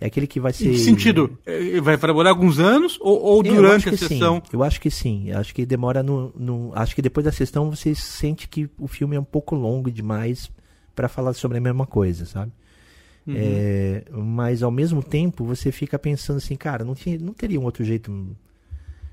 É 0.00 0.06
aquele 0.06 0.26
que 0.26 0.40
vai 0.40 0.52
ser. 0.52 0.68
Em 0.68 0.72
que 0.72 0.78
sentido? 0.78 1.38
É, 1.46 1.80
vai 1.80 1.96
demorar 1.96 2.30
alguns 2.30 2.58
anos 2.58 2.98
ou, 3.00 3.22
ou 3.22 3.42
durante 3.42 3.88
a 3.88 3.96
sessão? 3.96 4.36
Sim. 4.36 4.50
Eu 4.52 4.64
acho 4.64 4.80
que 4.80 4.90
sim. 4.90 5.30
Acho 5.30 5.54
que 5.54 5.64
demora 5.64 6.02
no, 6.02 6.32
no. 6.36 6.72
Acho 6.74 6.94
que 6.94 7.00
depois 7.00 7.24
da 7.24 7.30
sessão 7.30 7.70
você 7.70 7.94
sente 7.94 8.48
que 8.48 8.68
o 8.80 8.88
filme 8.88 9.14
é 9.14 9.20
um 9.20 9.24
pouco 9.24 9.54
longo 9.54 9.90
demais 9.92 10.50
para 10.94 11.08
falar 11.08 11.34
sobre 11.34 11.58
a 11.58 11.60
mesma 11.60 11.86
coisa, 11.86 12.26
sabe? 12.26 12.50
Uhum. 13.24 13.34
É, 13.36 14.04
mas 14.10 14.64
ao 14.64 14.72
mesmo 14.72 15.02
tempo 15.02 15.44
você 15.44 15.70
fica 15.70 15.96
pensando 15.98 16.38
assim, 16.38 16.56
cara, 16.56 16.84
não, 16.84 16.94
tinha, 16.94 17.16
não 17.18 17.32
teria 17.32 17.60
um 17.60 17.64
outro 17.64 17.84
jeito 17.84 18.36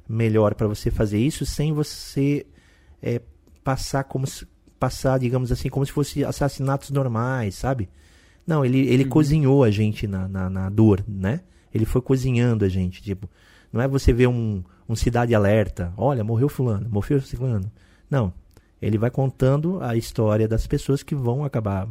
melhor 0.08 0.56
para 0.56 0.68
você 0.68 0.90
fazer 0.90 1.20
isso 1.20 1.46
sem 1.46 1.72
você 1.72 2.48
é, 3.00 3.22
passar 3.64 4.06
como 4.06 4.26
se, 4.26 4.48
passar, 4.80 5.20
digamos 5.20 5.52
assim, 5.52 5.70
como 5.70 5.86
se 5.86 5.92
fosse 5.92 6.24
assassinatos 6.24 6.90
normais, 6.92 7.56
sabe? 7.56 7.90
Não, 8.48 8.64
ele, 8.66 8.80
ele 8.88 9.04
uhum. 9.04 9.10
cozinhou 9.10 9.64
a 9.64 9.70
gente 9.70 10.08
na, 10.08 10.28
na, 10.28 10.50
na, 10.50 10.70
dor, 10.70 11.04
né? 11.08 11.42
Ele 11.74 11.86
foi 11.86 12.02
cozinhando 12.02 12.66
a 12.66 12.70
gente, 12.70 13.04
tipo, 13.04 13.30
não 13.72 13.82
é 13.82 13.88
você 13.88 14.12
ver 14.12 14.28
um, 14.28 14.64
um 14.88 14.96
cidade 14.96 15.36
alerta, 15.36 15.94
olha, 15.96 16.24
morreu 16.24 16.50
fulano, 16.50 16.90
morreu 16.90 17.22
fulano. 17.22 17.72
Não, 18.10 18.34
ele 18.82 18.98
vai 18.98 19.12
contando 19.12 19.80
a 19.84 19.96
história 19.96 20.48
das 20.48 20.66
pessoas 20.66 21.04
que 21.04 21.14
vão 21.14 21.44
acabar 21.44 21.88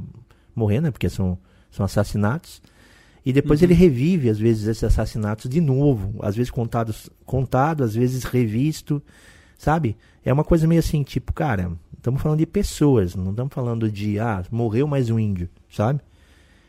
morrendo, 0.54 0.84
né? 0.84 0.90
Porque 0.90 1.08
são, 1.08 1.38
são 1.70 1.84
assassinatos. 1.84 2.60
E 3.24 3.32
depois 3.32 3.60
uhum. 3.60 3.66
ele 3.66 3.74
revive, 3.74 4.30
às 4.30 4.38
vezes, 4.38 4.66
esses 4.66 4.84
assassinatos 4.84 5.50
de 5.50 5.60
novo. 5.60 6.18
Às 6.22 6.34
vezes 6.34 6.50
contados, 6.50 7.10
contado, 7.24 7.84
às 7.84 7.94
vezes 7.94 8.24
revisto, 8.24 9.02
sabe? 9.56 9.96
É 10.24 10.32
uma 10.32 10.44
coisa 10.44 10.66
meio 10.66 10.78
assim, 10.78 11.02
tipo, 11.02 11.32
cara, 11.32 11.70
estamos 11.98 12.22
falando 12.22 12.38
de 12.38 12.46
pessoas, 12.46 13.14
não 13.14 13.30
estamos 13.30 13.52
falando 13.52 13.90
de, 13.90 14.18
ah, 14.18 14.42
morreu 14.50 14.86
mais 14.86 15.10
um 15.10 15.18
índio, 15.18 15.48
sabe? 15.70 16.00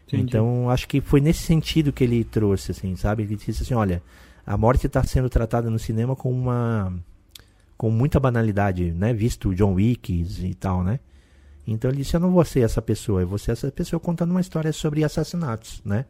Entendi. 0.07 0.23
Então, 0.23 0.69
acho 0.69 0.87
que 0.87 0.99
foi 0.99 1.21
nesse 1.21 1.43
sentido 1.43 1.93
que 1.93 2.03
ele 2.03 2.23
trouxe, 2.23 2.71
assim, 2.71 2.95
sabe? 2.95 3.23
Ele 3.23 3.35
disse 3.35 3.63
assim, 3.63 3.75
olha, 3.75 4.01
a 4.45 4.57
morte 4.57 4.87
está 4.87 5.03
sendo 5.03 5.29
tratada 5.29 5.69
no 5.69 5.77
cinema 5.79 6.15
com 6.15 6.31
uma... 6.31 6.91
com 7.77 7.89
muita 7.91 8.19
banalidade, 8.19 8.91
né? 8.91 9.13
Visto 9.13 9.53
John 9.53 9.75
Wick 9.75 10.11
e 10.11 10.53
tal, 10.55 10.83
né? 10.83 10.99
Então 11.67 11.91
ele 11.91 11.99
disse, 11.99 12.15
eu 12.15 12.19
não 12.19 12.31
vou 12.31 12.43
ser 12.43 12.61
essa 12.61 12.81
pessoa, 12.81 13.21
eu 13.21 13.27
vou 13.27 13.37
ser 13.37 13.51
essa 13.51 13.71
pessoa 13.71 13.99
contando 13.99 14.31
uma 14.31 14.41
história 14.41 14.73
sobre 14.73 15.03
assassinatos, 15.03 15.81
né? 15.85 16.05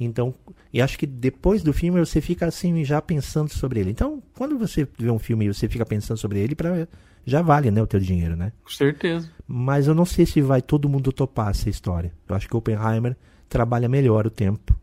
Então, 0.00 0.34
e 0.72 0.80
acho 0.80 0.98
que 0.98 1.06
depois 1.06 1.62
do 1.62 1.72
filme 1.72 1.98
você 1.98 2.20
fica 2.20 2.46
assim 2.46 2.84
já 2.84 3.02
pensando 3.02 3.50
sobre 3.50 3.80
ele. 3.80 3.90
Então, 3.90 4.22
quando 4.36 4.56
você 4.56 4.88
vê 4.96 5.10
um 5.10 5.18
filme 5.18 5.44
e 5.44 5.52
você 5.52 5.68
fica 5.68 5.84
pensando 5.84 6.16
sobre 6.16 6.38
ele, 6.38 6.54
pra, 6.54 6.88
já 7.28 7.42
vale, 7.42 7.70
né, 7.70 7.82
o 7.82 7.86
teu 7.86 8.00
dinheiro, 8.00 8.36
né? 8.36 8.52
Com 8.64 8.70
certeza. 8.70 9.30
Mas 9.46 9.86
eu 9.86 9.94
não 9.94 10.04
sei 10.04 10.24
se 10.24 10.40
vai 10.40 10.62
todo 10.62 10.88
mundo 10.88 11.12
topar 11.12 11.50
essa 11.50 11.68
história. 11.68 12.12
Eu 12.28 12.34
acho 12.34 12.48
que 12.48 12.54
o 12.54 12.58
Oppenheimer 12.58 13.16
trabalha 13.48 13.88
melhor 13.88 14.26
o 14.26 14.30
tempo 14.30 14.74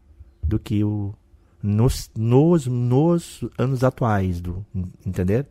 do 0.44 0.60
que 0.60 0.84
o 0.84 1.14
nos, 1.62 2.12
nos, 2.16 2.68
nos 2.68 3.44
anos 3.58 3.84
atuais, 3.84 4.40
do, 4.40 4.64
entender? 5.06 5.48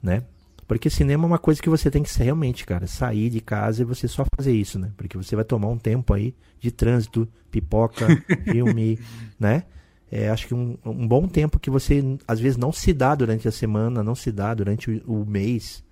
Né? 0.00 0.22
Porque 0.68 0.88
cinema 0.88 1.24
é 1.24 1.26
uma 1.26 1.38
coisa 1.38 1.60
que 1.60 1.68
você 1.68 1.90
tem 1.90 2.02
que 2.02 2.22
realmente, 2.22 2.64
cara, 2.64 2.86
sair 2.86 3.30
de 3.30 3.40
casa 3.40 3.82
e 3.82 3.84
você 3.84 4.06
só 4.06 4.24
fazer 4.36 4.52
isso, 4.52 4.78
né? 4.78 4.92
Porque 4.96 5.16
você 5.16 5.34
vai 5.34 5.44
tomar 5.44 5.68
um 5.68 5.78
tempo 5.78 6.12
aí 6.14 6.34
de 6.60 6.70
trânsito, 6.70 7.28
pipoca, 7.50 8.06
filme, 8.50 8.98
né? 9.38 9.64
É, 10.10 10.28
acho 10.28 10.46
que 10.46 10.54
um, 10.54 10.76
um 10.84 11.06
bom 11.06 11.26
tempo 11.26 11.58
que 11.58 11.70
você 11.70 12.02
às 12.26 12.38
vezes 12.38 12.56
não 12.56 12.72
se 12.72 12.92
dá 12.92 13.14
durante 13.14 13.46
a 13.48 13.52
semana, 13.52 14.02
não 14.02 14.14
se 14.14 14.30
dá 14.30 14.54
durante 14.54 14.90
o, 14.90 15.22
o 15.22 15.26
mês, 15.26 15.84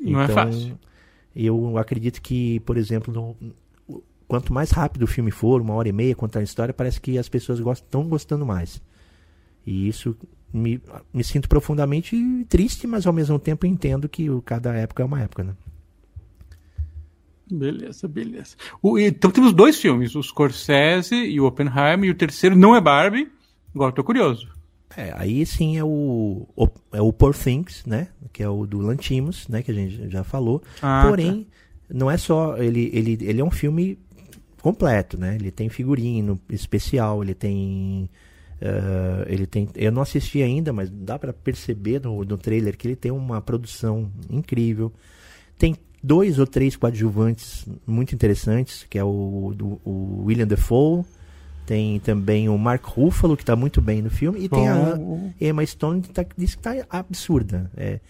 não 0.00 0.20
é 0.20 0.24
então, 0.24 0.38
é 0.38 0.46
fácil. 0.46 0.78
Eu 1.34 1.78
acredito 1.78 2.20
que, 2.20 2.60
por 2.60 2.76
exemplo, 2.76 3.12
no, 3.12 3.36
quanto 4.26 4.52
mais 4.52 4.70
rápido 4.70 5.02
o 5.02 5.08
filme 5.08 5.30
for, 5.30 5.60
uma 5.60 5.74
hora 5.74 5.88
e 5.88 5.92
meia, 5.92 6.14
contar 6.14 6.40
a 6.40 6.42
história, 6.44 6.72
parece 6.72 7.00
que 7.00 7.18
as 7.18 7.28
pessoas 7.28 7.58
estão 7.58 8.08
gostando 8.08 8.46
mais. 8.46 8.80
E 9.66 9.88
isso 9.88 10.16
me, 10.52 10.80
me 11.12 11.24
sinto 11.24 11.48
profundamente 11.48 12.16
triste, 12.48 12.86
mas 12.86 13.06
ao 13.06 13.12
mesmo 13.12 13.38
tempo 13.38 13.66
entendo 13.66 14.08
que 14.08 14.28
cada 14.44 14.72
época 14.74 15.02
é 15.02 15.06
uma 15.06 15.20
época, 15.20 15.44
né? 15.44 15.54
Beleza, 17.50 18.06
beleza. 18.06 18.54
O, 18.80 18.96
então 18.98 19.32
temos 19.32 19.52
dois 19.52 19.80
filmes, 19.80 20.14
o 20.14 20.22
Scorsese 20.22 21.16
e 21.16 21.40
o 21.40 21.46
Oppenheimer, 21.46 22.04
e 22.04 22.10
o 22.10 22.14
terceiro 22.14 22.54
não 22.54 22.76
é 22.76 22.80
Barbie. 22.80 23.28
Agora 23.74 23.90
estou 23.90 24.04
curioso. 24.04 24.48
É, 24.96 25.12
aí 25.16 25.46
sim 25.46 25.78
é 25.78 25.84
o, 25.84 26.48
o, 26.56 26.68
é 26.92 27.00
o 27.00 27.12
Poor 27.12 27.34
Things, 27.34 27.84
né? 27.86 28.08
Que 28.32 28.42
é 28.42 28.48
o 28.48 28.66
do 28.66 28.78
Lantimos, 28.78 29.46
né? 29.48 29.62
Que 29.62 29.70
a 29.70 29.74
gente 29.74 30.10
já 30.10 30.24
falou. 30.24 30.62
Ah, 30.82 31.04
Porém, 31.08 31.44
tá. 31.44 31.94
não 31.94 32.10
é 32.10 32.16
só. 32.16 32.56
Ele, 32.56 32.90
ele, 32.92 33.18
ele 33.20 33.40
é 33.40 33.44
um 33.44 33.50
filme 33.50 33.98
completo, 34.60 35.18
né? 35.18 35.36
Ele 35.36 35.50
tem 35.50 35.68
figurino 35.68 36.40
especial, 36.48 37.22
ele 37.22 37.34
tem. 37.34 38.10
Uh, 38.60 39.24
ele 39.26 39.46
tem. 39.46 39.68
Eu 39.76 39.92
não 39.92 40.02
assisti 40.02 40.42
ainda, 40.42 40.72
mas 40.72 40.90
dá 40.90 41.18
para 41.18 41.32
perceber 41.32 42.00
no, 42.02 42.24
no 42.24 42.36
trailer 42.36 42.76
que 42.76 42.88
ele 42.88 42.96
tem 42.96 43.12
uma 43.12 43.40
produção 43.40 44.10
incrível. 44.28 44.92
Tem 45.56 45.76
dois 46.02 46.38
ou 46.38 46.46
três 46.46 46.76
coadjuvantes 46.76 47.64
muito 47.86 48.14
interessantes, 48.14 48.84
que 48.90 48.98
é 48.98 49.04
o, 49.04 49.52
do, 49.54 49.80
o 49.84 50.24
William 50.24 50.46
Defoe 50.46 51.04
tem 51.66 52.00
também 52.00 52.48
o 52.48 52.58
Mark 52.58 52.84
Ruffalo, 52.84 53.36
que 53.36 53.42
está 53.42 53.54
muito 53.54 53.80
bem 53.80 54.02
no 54.02 54.10
filme. 54.10 54.40
E 54.44 54.48
tem 54.48 54.68
a 54.68 54.98
Emma 55.40 55.64
Stone, 55.64 56.02
que 56.02 56.10
tá, 56.10 56.24
diz 56.36 56.54
que 56.54 56.68
está 56.68 56.86
absurda. 56.90 57.70
É. 57.76 58.00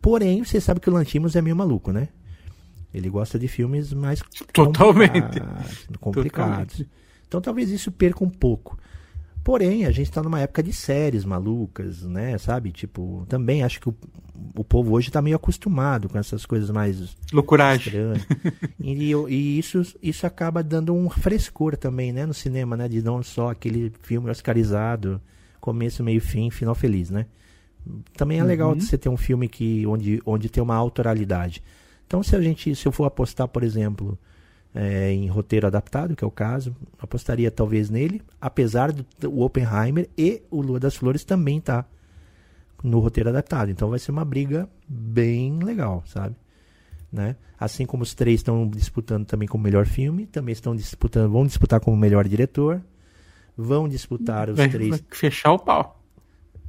Porém, 0.00 0.44
você 0.44 0.60
sabe 0.60 0.80
que 0.80 0.88
o 0.88 0.92
Lantimos 0.92 1.36
é 1.36 1.42
meio 1.42 1.56
maluco, 1.56 1.92
né? 1.92 2.08
Ele 2.92 3.10
gosta 3.10 3.38
de 3.38 3.46
filmes 3.48 3.92
mais 3.92 4.20
Totalmente. 4.52 5.40
complicados. 5.40 5.86
complicados. 6.00 6.30
Totalmente. 6.32 6.90
Então 7.26 7.40
talvez 7.40 7.70
isso 7.70 7.92
perca 7.92 8.24
um 8.24 8.30
pouco. 8.30 8.78
Porém, 9.48 9.86
a 9.86 9.90
gente 9.90 10.10
está 10.10 10.22
numa 10.22 10.40
época 10.40 10.62
de 10.62 10.74
séries 10.74 11.24
malucas, 11.24 12.02
né? 12.02 12.36
Sabe? 12.36 12.70
Tipo, 12.70 13.24
também 13.30 13.62
acho 13.62 13.80
que 13.80 13.88
o, 13.88 13.94
o 14.54 14.62
povo 14.62 14.92
hoje 14.92 15.08
está 15.08 15.22
meio 15.22 15.36
acostumado 15.36 16.06
com 16.06 16.18
essas 16.18 16.44
coisas 16.44 16.70
mais. 16.70 17.16
Loucuragem. 17.32 17.94
e, 18.78 19.14
e 19.14 19.58
isso, 19.58 19.80
isso 20.02 20.26
acaba 20.26 20.62
dando 20.62 20.94
um 20.94 21.08
frescor 21.08 21.78
também, 21.78 22.12
né? 22.12 22.26
No 22.26 22.34
cinema, 22.34 22.76
né? 22.76 22.88
De 22.88 23.00
não 23.00 23.22
só 23.22 23.48
aquele 23.48 23.90
filme 24.02 24.30
oscarizado, 24.30 25.18
começo, 25.62 26.04
meio 26.04 26.20
fim, 26.20 26.50
final 26.50 26.74
feliz, 26.74 27.08
né? 27.08 27.24
Também 28.18 28.40
é 28.40 28.44
legal 28.44 28.74
uhum. 28.74 28.78
você 28.78 28.98
ter 28.98 29.08
um 29.08 29.16
filme 29.16 29.48
que, 29.48 29.86
onde, 29.86 30.20
onde 30.26 30.50
tem 30.50 30.62
uma 30.62 30.74
autoralidade. 30.74 31.62
Então, 32.06 32.22
se 32.22 32.36
a 32.36 32.40
gente, 32.42 32.76
se 32.76 32.86
eu 32.86 32.92
for 32.92 33.06
apostar, 33.06 33.48
por 33.48 33.62
exemplo, 33.62 34.18
é, 34.74 35.10
em 35.10 35.26
roteiro 35.28 35.66
adaptado, 35.66 36.14
que 36.14 36.24
é 36.24 36.26
o 36.26 36.30
caso, 36.30 36.74
apostaria 36.98 37.50
talvez 37.50 37.90
nele, 37.90 38.22
apesar 38.40 38.92
do 38.92 39.04
o 39.30 39.42
Oppenheimer 39.42 40.08
e 40.16 40.42
o 40.50 40.60
Lua 40.60 40.78
das 40.78 40.94
Flores 40.94 41.24
também 41.24 41.60
tá 41.60 41.84
no 42.82 43.00
roteiro 43.00 43.30
adaptado. 43.30 43.70
Então 43.70 43.90
vai 43.90 43.98
ser 43.98 44.10
uma 44.10 44.24
briga 44.24 44.68
bem 44.88 45.58
legal, 45.58 46.02
sabe? 46.06 46.36
Né? 47.10 47.36
Assim 47.58 47.86
como 47.86 48.02
os 48.02 48.14
três 48.14 48.40
estão 48.40 48.68
disputando 48.68 49.26
também 49.26 49.48
como 49.48 49.64
melhor 49.64 49.86
filme, 49.86 50.26
também 50.26 50.52
estão 50.52 50.76
disputando, 50.76 51.32
vão 51.32 51.46
disputar 51.46 51.80
como 51.80 51.96
melhor 51.96 52.28
diretor, 52.28 52.82
vão 53.56 53.88
disputar 53.88 54.50
os 54.50 54.56
vai, 54.56 54.68
três. 54.68 54.90
Vai 54.90 55.00
fechar 55.10 55.52
o 55.52 55.58
pau. 55.58 55.96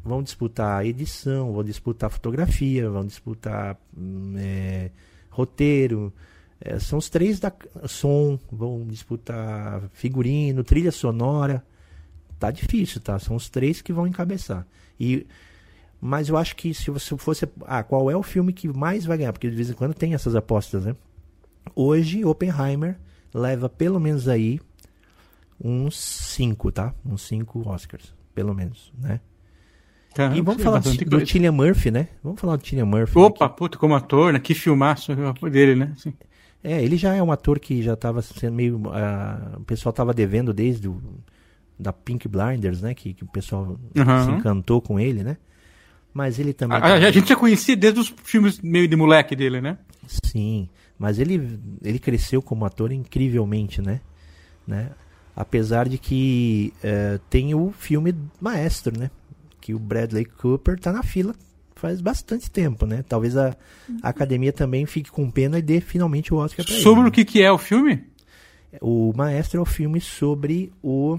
Vão 0.04 0.24
disputar 0.24 0.80
a 0.80 0.86
edição, 0.86 1.52
vão 1.52 1.64
disputar 1.64 2.10
fotografia, 2.10 2.90
vão 2.90 3.06
disputar 3.06 3.78
hum, 3.96 4.34
é, 4.38 4.90
roteiro, 5.30 6.12
é, 6.62 6.78
são 6.80 7.00
os 7.00 7.10
três 7.10 7.40
da 7.40 7.52
som, 7.88 8.38
vão 8.52 8.86
disputar 8.88 9.82
figurino, 9.94 10.64
trilha 10.64 10.92
sonora. 10.92 11.64
Tá 12.38 12.52
difícil, 12.52 13.02
tá? 13.02 13.20
São 13.20 13.36
os 13.36 13.50
três 13.50 13.82
que 13.82 13.94
vão 13.94 14.08
encabeçar. 14.08 14.66
E 15.00 15.26
mas 16.02 16.30
eu 16.30 16.38
acho 16.38 16.56
que 16.56 16.74
se 16.74 16.90
você 16.90 17.18
fosse, 17.18 17.48
ah, 17.66 17.84
qual 17.84 18.10
é 18.10 18.16
o 18.16 18.24
filme 18.24 18.54
que 18.54 18.70
mais 18.70 19.04
vai 19.06 19.18
ganhar? 19.18 19.34
Porque 19.34 19.50
de 19.50 19.56
vez 19.56 19.70
em 19.70 19.74
quando 19.74 19.94
tem 19.94 20.14
essas 20.14 20.34
apostas, 20.34 20.86
né? 20.86 20.96
Hoje 21.76 22.24
Oppenheimer 22.24 22.98
leva 23.34 23.68
pelo 23.68 24.00
menos 24.00 24.28
aí 24.28 24.62
uns 25.62 25.98
cinco, 25.98 26.72
tá? 26.72 26.94
Uns 27.06 27.24
cinco 27.24 27.68
Oscars, 27.68 28.14
pelo 28.34 28.54
menos, 28.54 28.94
né? 28.98 29.20
Caramba, 30.16 30.38
e 30.38 30.42
vamos 30.42 30.64
falar 30.64 30.80
do, 30.80 30.94
do 30.94 31.28
Cillian 31.28 31.52
Murphy, 31.52 31.92
né? 31.92 32.08
Vamos 32.24 32.40
falar 32.40 32.56
do 32.56 32.66
Cillian 32.66 32.86
Murphy. 32.86 33.20
Opa, 33.20 33.50
puta, 33.50 33.78
como 33.78 33.94
ator, 33.94 34.32
né? 34.34 34.40
Que 34.40 34.54
filmaço 34.54 35.14
dele, 35.52 35.76
né? 35.76 35.94
Sim. 35.98 36.14
É, 36.64 36.84
ele 36.84 36.98
já 36.98 37.14
é 37.14 37.24
um 37.24 37.32
ator 37.32 37.60
que 37.60 37.82
já 37.82 37.94
estava 37.94 38.22
sendo 38.22 38.54
meio. 38.54 38.78
Uh, 38.78 39.58
o 39.58 39.64
pessoal 39.64 39.92
estava 39.92 40.14
devendo 40.14 40.54
desde 40.54 40.90
o, 40.90 41.02
da 41.78 41.94
Pink 41.94 42.28
Blinders, 42.28 42.82
né? 42.82 42.94
Que, 42.94 43.14
que 43.14 43.24
o 43.24 43.28
pessoal 43.28 43.80
uhum. 43.96 44.26
se 44.26 44.32
encantou 44.32 44.82
com 44.82 45.00
ele, 45.00 45.24
né? 45.24 45.38
Mas 46.14 46.38
ele 46.38 46.54
também. 46.54 46.78
A, 46.78 46.96
a, 46.96 47.12
gente 47.12 47.30
já 47.30 47.36
conhecia 47.36 47.78
desde 47.78 48.00
os 48.00 48.14
filmes 48.24 48.60
meio 48.60 48.88
de 48.88 48.96
moleque 48.96 49.36
dele, 49.36 49.62
né? 49.62 49.78
Sim, 50.26 50.68
mas 50.98 51.18
ele, 51.18 51.60
ele 51.84 52.00
cresceu 52.00 52.42
como 52.42 52.66
ator 52.66 52.92
incrivelmente, 52.92 53.82
né? 53.82 54.02
né? 54.68 54.92
Apesar 55.36 55.88
de 55.88 55.98
que 55.98 56.74
uh, 56.84 57.20
tem 57.30 57.56
o 57.56 57.72
filme 57.72 58.14
Maestro, 58.42 58.98
né? 59.00 59.10
Que 59.62 59.74
o 59.74 59.80
Bradley 59.80 60.26
Cooper 60.26 60.78
tá 60.78 60.92
na 60.92 61.04
fila 61.04 61.34
faz 61.80 62.02
bastante 62.02 62.52
tempo, 62.52 62.86
né? 62.86 63.04
Talvez 63.08 63.36
a, 63.38 63.56
a 64.04 64.10
academia 64.10 64.52
também 64.52 64.86
fique 64.86 65.10
com 65.10 65.32
pena 65.32 65.58
e 65.58 65.62
dê 65.62 65.80
finalmente 65.80 66.34
o 66.34 66.38
Oscar 66.38 66.66
para 66.66 66.76
ele. 66.76 66.84
Sobre 66.84 67.08
o 67.08 67.12
que, 67.12 67.26
que 67.26 67.42
é 67.42 67.52
o 67.52 67.58
filme? 67.58 68.04
O 68.82 69.14
Maestro 69.16 69.60
é 69.60 69.62
o 69.62 69.66
filme 69.66 70.00
sobre 70.00 70.72
o. 70.84 71.18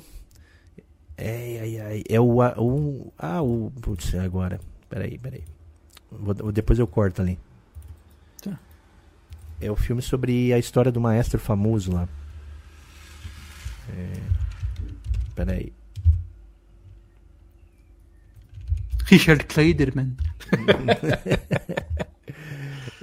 É, 1.17 2.03
é, 2.07 2.15
é 2.15 2.21
o, 2.21 2.39
o. 2.41 3.13
Ah, 3.19 3.43
o. 3.43 3.73
Putz, 3.81 4.15
agora. 4.15 4.61
Peraí, 4.89 5.19
peraí. 5.19 5.43
Vou, 6.11 6.35
depois 6.53 6.79
eu 6.79 6.87
corto 6.87 7.23
ali. 7.23 7.39
Tá. 8.43 8.59
É 9.61 9.71
o 9.71 9.77
filme 9.77 10.03
sobre 10.03 10.53
a 10.53 10.59
história 10.59 10.93
do 10.93 11.01
maestro 11.01 11.39
famoso 11.39 11.93
lá. 11.93 12.09
É, 13.89 14.21
peraí. 15.35 15.73
Richard 19.11 19.45
Kleiderman. 19.45 20.17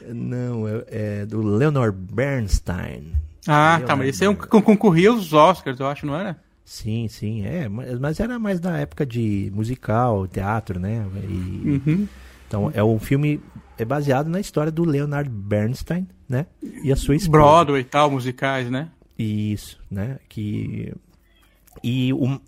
Não, 0.07 0.67
é, 0.67 0.83
é, 0.87 1.25
do 1.25 1.41
Leonard 1.41 1.97
Bernstein. 2.13 3.13
Ah, 3.45 3.81
tá, 3.85 3.95
mas 3.95 4.09
esse 4.09 4.25
é 4.25 4.29
um 4.29 4.35
que 4.35 4.47
concorria 4.47 5.09
aos 5.09 5.33
Oscars, 5.33 5.79
eu 5.79 5.87
acho, 5.87 6.05
não 6.05 6.15
era? 6.15 6.37
Sim, 6.63 7.07
sim, 7.07 7.45
é, 7.45 7.69
mas 7.69 8.19
era 8.19 8.37
mais 8.37 8.59
da 8.59 8.77
época 8.77 9.05
de 9.05 9.49
musical, 9.53 10.27
teatro, 10.27 10.79
né? 10.79 11.05
E, 11.29 11.81
uhum. 11.85 12.07
Então, 12.45 12.71
é 12.73 12.83
um 12.83 12.99
filme 12.99 13.41
é 13.77 13.85
baseado 13.85 14.27
na 14.27 14.39
história 14.39 14.71
do 14.71 14.83
Leonard 14.83 15.29
Bernstein, 15.29 16.07
né? 16.27 16.45
E 16.83 16.91
a 16.91 16.95
sua 16.95 17.15
esposa. 17.15 17.31
Broadway 17.31 17.81
e 17.81 17.85
tal, 17.85 18.11
musicais, 18.11 18.69
né? 18.69 18.89
Isso, 19.17 19.79
né? 19.89 20.19
Que 20.27 20.93
e 21.83 22.11
o, 22.13 22.39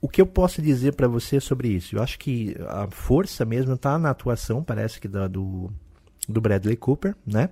o 0.00 0.08
que 0.08 0.20
eu 0.20 0.26
posso 0.26 0.60
dizer 0.60 0.94
para 0.94 1.08
você 1.08 1.40
sobre 1.40 1.68
isso? 1.68 1.96
Eu 1.96 2.02
acho 2.02 2.18
que 2.18 2.54
a 2.68 2.86
força 2.90 3.44
mesmo 3.44 3.74
está 3.74 3.98
na 3.98 4.10
atuação, 4.10 4.62
parece 4.62 5.00
que 5.00 5.08
da, 5.08 5.26
do, 5.26 5.70
do 6.28 6.40
Bradley 6.40 6.76
Cooper, 6.76 7.14
né? 7.26 7.48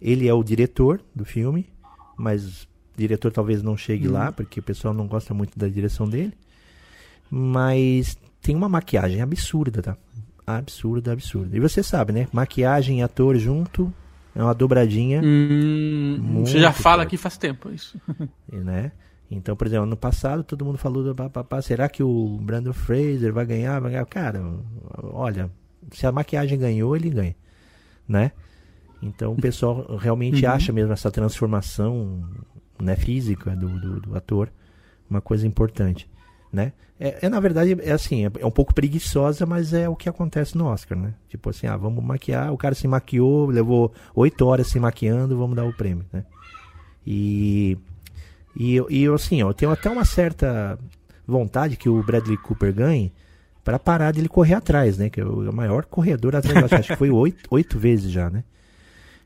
Ele 0.00 0.28
é 0.28 0.34
o 0.34 0.44
diretor 0.44 1.00
do 1.14 1.24
filme, 1.24 1.68
mas 2.16 2.68
diretor 2.96 3.32
talvez 3.32 3.62
não 3.62 3.76
chegue 3.76 4.08
hum. 4.08 4.12
lá, 4.12 4.30
porque 4.30 4.60
o 4.60 4.62
pessoal 4.62 4.92
não 4.92 5.06
gosta 5.06 5.32
muito 5.32 5.58
da 5.58 5.68
direção 5.68 6.08
dele. 6.08 6.34
Mas 7.30 8.16
tem 8.40 8.54
uma 8.54 8.68
maquiagem 8.68 9.20
absurda, 9.20 9.82
tá? 9.82 9.96
Absurda, 10.46 11.12
absurda. 11.12 11.56
E 11.56 11.60
você 11.60 11.82
sabe, 11.82 12.12
né? 12.12 12.28
Maquiagem 12.32 13.00
e 13.00 13.02
ator 13.02 13.36
junto 13.36 13.92
é 14.34 14.42
uma 14.42 14.54
dobradinha. 14.54 15.20
Hum, 15.24 16.44
você 16.44 16.60
já 16.60 16.72
fala 16.72 16.98
forte. 16.98 17.06
aqui 17.06 17.16
faz 17.16 17.36
tempo 17.38 17.70
isso. 17.70 17.98
E, 18.52 18.56
né? 18.56 18.92
Então, 19.30 19.56
por 19.56 19.66
exemplo, 19.66 19.84
ano 19.84 19.96
passado 19.96 20.44
todo 20.44 20.64
mundo 20.64 20.78
falou 20.78 21.02
do 21.02 21.14
papapá, 21.14 21.60
será 21.60 21.88
que 21.88 22.02
o 22.02 22.38
Brandon 22.40 22.72
Fraser 22.72 23.32
vai 23.32 23.44
ganhar? 23.44 23.80
Vai 23.80 23.92
ganhar? 23.92 24.06
Cara, 24.06 24.40
olha, 25.12 25.50
se 25.90 26.06
a 26.06 26.12
maquiagem 26.12 26.58
ganhou, 26.58 26.96
ele 26.96 27.10
ganha, 27.10 27.34
né? 28.08 28.32
Então 29.02 29.32
o 29.32 29.36
pessoal 29.36 29.96
realmente 29.96 30.44
uhum. 30.44 30.52
acha 30.52 30.72
mesmo 30.72 30.92
essa 30.92 31.10
transformação 31.10 32.24
né, 32.80 32.96
física 32.96 33.54
do, 33.54 33.68
do, 33.80 34.00
do 34.00 34.16
ator 34.16 34.50
uma 35.08 35.20
coisa 35.20 35.46
importante, 35.46 36.08
né? 36.52 36.72
É, 36.98 37.26
é, 37.26 37.28
na 37.28 37.38
verdade 37.38 37.76
é 37.82 37.92
assim, 37.92 38.24
é, 38.24 38.30
é, 38.38 38.46
um 38.46 38.50
pouco 38.50 38.74
preguiçosa, 38.74 39.44
mas 39.44 39.72
é 39.74 39.88
o 39.88 39.94
que 39.94 40.08
acontece 40.08 40.56
no 40.56 40.66
Oscar, 40.66 40.98
né? 40.98 41.14
Tipo 41.28 41.50
assim, 41.50 41.66
ah, 41.66 41.76
vamos 41.76 42.02
maquiar, 42.02 42.52
o 42.52 42.56
cara 42.56 42.74
se 42.74 42.88
maquiou, 42.88 43.46
levou 43.46 43.92
oito 44.14 44.46
horas 44.46 44.68
se 44.68 44.80
maquiando, 44.80 45.36
vamos 45.36 45.54
dar 45.54 45.64
o 45.64 45.76
prêmio, 45.76 46.06
né? 46.12 46.24
E 47.06 47.78
e, 48.56 48.80
e 48.88 49.06
assim, 49.08 49.42
ó, 49.42 49.50
eu 49.50 49.54
tenho 49.54 49.70
até 49.70 49.90
uma 49.90 50.04
certa 50.04 50.78
vontade 51.26 51.76
que 51.76 51.88
o 51.88 52.02
Bradley 52.02 52.36
Cooper 52.38 52.72
ganhe 52.72 53.12
para 53.62 53.78
parar 53.78 54.12
de 54.12 54.20
ele 54.20 54.28
correr 54.28 54.54
atrás, 54.54 54.96
né? 54.96 55.10
Que 55.10 55.20
é 55.20 55.24
o 55.24 55.52
maior 55.52 55.84
corredor 55.84 56.36
atrás, 56.36 56.72
acho 56.72 56.88
que 56.88 56.96
foi 56.96 57.10
oito, 57.10 57.48
oito 57.50 57.78
vezes 57.78 58.10
já, 58.10 58.30
né? 58.30 58.44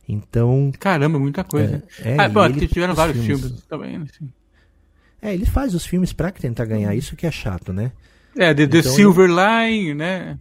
Então. 0.09 0.73
Caramba, 0.81 1.19
muita 1.19 1.45
coisa. 1.45 1.83
É, 2.03 2.13
é, 2.13 2.21
ah, 2.21 2.29
bom, 2.29 2.51
tiveram 2.53 2.95
vários 2.95 3.25
filmes, 3.25 3.43
filmes 3.43 3.65
também, 3.67 3.97
assim. 3.97 4.29
É, 5.23 5.35
ele 5.35 5.47
faz 5.47 5.75
os 5.75 5.85
filmes 5.85 6.13
para 6.13 6.33
tentar 6.33 6.65
ganhar, 6.65 6.95
isso 6.95 7.15
que 7.15 7.27
é 7.27 7.31
chato, 7.31 7.73
né? 7.73 7.93
É, 8.37 8.55
The, 8.55 8.67
the 8.67 8.79
então, 8.79 8.93
Silver 8.93 9.29
Line, 9.29 9.95
né? 9.95 10.39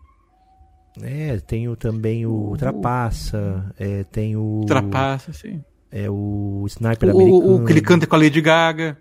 É, 1.02 1.38
tem 1.38 1.68
o, 1.68 1.76
também 1.76 2.26
o 2.26 2.56
Trapaça, 2.58 3.74
é, 3.78 4.04
tem 4.06 4.36
o. 4.36 4.64
Trapaça, 4.66 5.34
sim. 5.34 5.64
É 5.92 6.10
o 6.10 6.64
Sniper 6.68 7.10
o, 7.10 7.20
americano. 7.20 7.56
O, 7.56 7.66
que 7.66 7.72
ele 7.72 7.82
canta 7.82 8.06
com 8.06 8.16
a 8.16 8.20
Lady 8.20 8.42
Gaga. 8.42 8.98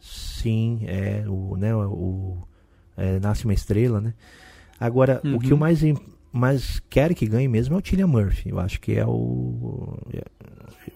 Sim, 0.00 0.80
é 0.86 1.24
o, 1.26 1.56
né, 1.56 1.74
o 1.74 2.38
é, 2.96 3.18
Nasce 3.18 3.44
uma 3.44 3.54
Estrela, 3.54 4.00
né? 4.00 4.14
Agora, 4.78 5.20
uhum. 5.24 5.36
o 5.36 5.40
que 5.40 5.52
eu 5.52 5.56
mais, 5.56 5.80
mais 6.32 6.80
quero 6.88 7.14
que 7.14 7.26
ganhe 7.26 7.48
mesmo 7.48 7.74
é 7.74 7.78
o 7.78 7.82
Tillian 7.82 8.06
Murphy. 8.06 8.50
Eu 8.50 8.60
acho 8.60 8.80
que 8.80 8.96
é 8.96 9.04
o... 9.06 9.98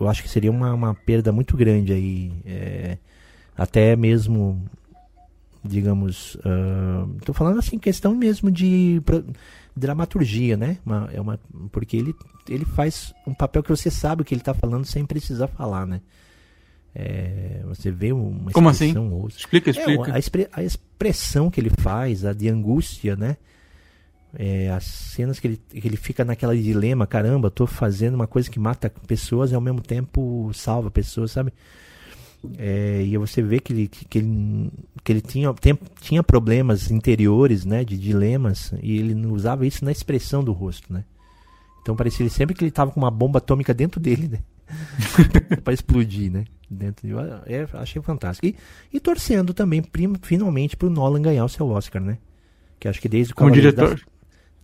Eu 0.00 0.08
acho 0.08 0.22
que 0.22 0.28
seria 0.28 0.50
uma, 0.50 0.72
uma 0.72 0.94
perda 0.94 1.32
muito 1.32 1.56
grande 1.56 1.92
aí. 1.92 2.32
É, 2.46 2.98
até 3.56 3.94
mesmo, 3.96 4.64
digamos... 5.62 6.38
Estou 7.18 7.32
uh, 7.32 7.36
falando 7.36 7.58
assim, 7.58 7.78
questão 7.78 8.14
mesmo 8.14 8.50
de 8.50 9.02
dramaturgia, 9.76 10.56
né? 10.56 10.78
Uma, 10.84 11.08
é 11.12 11.20
uma, 11.20 11.38
porque 11.72 11.96
ele, 11.96 12.14
ele 12.48 12.64
faz 12.64 13.12
um 13.26 13.34
papel 13.34 13.62
que 13.62 13.70
você 13.70 13.90
sabe 13.90 14.22
o 14.22 14.24
que 14.24 14.34
ele 14.34 14.40
está 14.40 14.54
falando 14.54 14.84
sem 14.84 15.04
precisar 15.04 15.48
falar, 15.48 15.86
né? 15.86 16.00
É, 16.94 17.60
você 17.64 17.90
vê 17.90 18.12
uma 18.12 18.52
Como 18.52 18.68
assim? 18.68 18.96
Outra. 18.96 19.36
Explica, 19.36 19.70
explica. 19.70 20.10
É, 20.10 20.14
a, 20.14 20.18
expre, 20.18 20.48
a, 20.52 20.62
expressão 20.62 21.50
que 21.50 21.60
ele 21.60 21.70
faz, 21.70 22.24
a 22.24 22.32
de 22.32 22.48
angústia, 22.48 23.16
né? 23.16 23.36
É, 24.36 24.70
as 24.70 24.84
cenas 24.84 25.40
que 25.40 25.48
ele, 25.48 25.60
que 25.68 25.86
ele 25.86 25.96
fica 25.96 26.24
naquela 26.24 26.56
dilema, 26.56 27.06
caramba, 27.06 27.50
tô 27.50 27.66
fazendo 27.66 28.14
uma 28.14 28.26
coisa 28.26 28.48
que 28.48 28.60
mata 28.60 28.92
pessoas 29.06 29.50
e 29.50 29.54
ao 29.54 29.60
mesmo 29.60 29.80
tempo 29.80 30.50
salva 30.54 30.90
pessoas, 30.90 31.32
sabe? 31.32 31.52
É, 32.58 33.02
e 33.04 33.16
você 33.16 33.42
vê 33.42 33.60
que 33.60 33.72
ele, 33.72 33.88
que 33.88 34.18
ele, 34.18 34.70
que 35.02 35.12
ele 35.12 35.20
tinha, 35.20 35.52
tem, 35.54 35.78
tinha 36.00 36.22
problemas 36.22 36.90
interiores, 36.90 37.64
né, 37.64 37.84
de 37.84 37.96
dilemas, 37.96 38.72
e 38.82 38.98
ele 38.98 39.26
usava 39.26 39.66
isso 39.66 39.84
na 39.84 39.92
expressão 39.92 40.42
do 40.42 40.52
rosto, 40.52 40.92
né? 40.92 41.04
Então 41.82 41.94
parecia 41.94 42.28
sempre 42.30 42.54
que 42.54 42.64
ele 42.64 42.70
estava 42.70 42.90
com 42.90 43.00
uma 43.00 43.10
bomba 43.10 43.38
atômica 43.38 43.74
dentro 43.74 44.00
dele, 44.00 44.28
né? 44.28 44.38
para 45.62 45.74
explodir, 45.74 46.32
né? 46.32 46.44
Dentro 46.68 47.06
de, 47.06 47.14
é, 47.52 47.68
achei 47.74 48.00
fantástico. 48.00 48.46
E, 48.46 48.56
e 48.92 48.98
torcendo 48.98 49.52
também, 49.52 49.82
prima, 49.82 50.18
finalmente, 50.22 50.76
para 50.76 50.88
o 50.88 50.90
Nolan 50.90 51.20
ganhar 51.20 51.44
o 51.44 51.48
seu 51.48 51.68
Oscar, 51.68 52.02
né? 52.02 52.18
Que 52.80 52.88
acho 52.88 53.00
que 53.00 53.08
desde 53.08 53.32
o 53.32 53.36
Cavaleiro 53.36 53.72
das, 53.72 54.00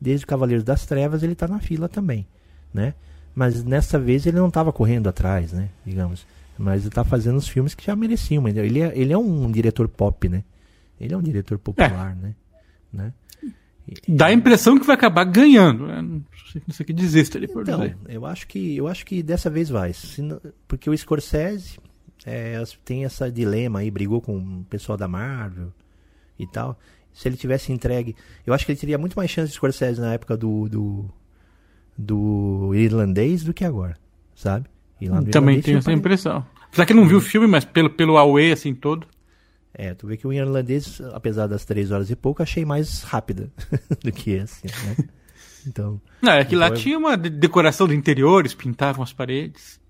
desde 0.01 0.25
o 0.25 0.29
Cavaleiros 0.29 0.65
das 0.65 0.87
Trevas 0.87 1.23
ele 1.23 1.35
está 1.35 1.47
na 1.47 1.61
fila 1.61 1.89
também, 1.89 2.27
né? 2.73 2.95
Mas 3.35 3.63
nessa 3.65 3.99
vez 3.99 4.27
ele 4.27 4.39
não 4.39 4.49
estava 4.49 4.73
correndo 4.73 5.09
atrás, 5.09 5.53
né? 5.53 5.69
Digamos. 5.85 6.27
Mas 6.61 6.83
ele 6.83 6.91
tá 6.91 7.03
fazendo 7.03 7.39
os 7.39 7.49
filmes 7.49 7.75
que 7.75 7.83
já 7.83 7.97
mereciam. 7.97 8.47
Ele 8.47 8.83
é, 8.83 8.93
ele 8.95 9.15
é 9.15 9.17
um 9.17 9.51
diretor 9.51 9.89
pop, 9.89 10.29
né? 10.29 10.45
Ele 11.01 11.15
é 11.15 11.17
um 11.17 11.23
diretor 11.23 11.59
popular, 11.59 12.13
é. 12.13 12.23
né? 12.23 12.35
né? 12.93 13.15
Dá 14.07 14.27
a 14.27 14.33
impressão 14.33 14.79
que 14.79 14.87
vai 14.87 14.95
acabar 14.95 15.25
ganhando. 15.25 15.87
Né? 15.87 16.03
Não 16.03 16.23
sei, 16.53 16.63
não 16.69 16.75
sei 16.75 16.85
que 16.85 16.93
desista 16.93 17.39
por 17.49 17.63
então, 17.63 17.95
eu 18.07 18.27
acho 18.27 18.47
que 18.47 18.77
Eu 18.77 18.87
acho 18.87 19.07
que 19.07 19.23
dessa 19.23 19.49
vez 19.49 19.71
vai. 19.71 19.93
Porque 20.69 20.91
o 20.91 20.97
Scorsese 20.97 21.79
é, 22.27 22.63
tem 22.85 23.07
essa 23.07 23.33
dilema 23.33 23.79
aí, 23.79 23.91
brigou 23.91 24.21
com 24.21 24.37
o 24.37 24.65
pessoal 24.65 24.99
da 24.99 25.09
Marvel 25.09 25.73
e 26.39 26.47
tal. 26.47 26.79
Se 27.11 27.27
ele 27.27 27.39
tivesse 27.39 27.73
entregue. 27.73 28.15
Eu 28.47 28.53
acho 28.53 28.67
que 28.67 28.73
ele 28.73 28.79
teria 28.79 28.99
muito 28.99 29.15
mais 29.15 29.31
chance 29.31 29.49
de 29.49 29.55
Scorsese 29.55 29.99
na 29.99 30.13
época 30.13 30.37
do, 30.37 30.69
do, 30.69 31.11
do 31.97 32.75
irlandês 32.75 33.43
do 33.43 33.55
que 33.55 33.65
agora, 33.65 33.97
sabe? 34.35 34.69
Também 35.31 35.61
tenho 35.61 35.79
essa 35.79 35.93
impressão. 35.93 36.45
Apesar 36.69 36.87
que 36.87 36.95
não 36.95 37.07
viu 37.07 37.19
o 37.19 37.21
filme, 37.21 37.47
mas 37.47 37.65
pelo, 37.65 37.91
pelo 37.91 38.17
Away, 38.17 38.53
assim, 38.53 38.75
todo. 38.75 39.07
É, 39.73 39.95
tu 39.95 40.07
vê 40.07 40.17
que 40.17 40.27
o 40.27 40.33
irlandês, 40.33 41.01
apesar 41.13 41.47
das 41.47 41.65
três 41.65 41.91
horas 41.91 42.11
e 42.11 42.17
pouco, 42.17 42.43
achei 42.43 42.65
mais 42.65 43.03
rápida 43.03 43.51
do 44.03 44.13
que 44.13 44.33
esse, 44.33 44.67
né? 44.67 44.97
Então. 45.67 46.01
Não, 46.21 46.33
é 46.33 46.45
que 46.45 46.55
então 46.55 46.61
lá 46.61 46.69
eu... 46.69 46.75
tinha 46.75 46.99
uma 46.99 47.17
decoração 47.17 47.87
de 47.87 47.95
interiores, 47.95 48.55
pintavam 48.55 49.03
as 49.03 49.13
paredes. 49.13 49.81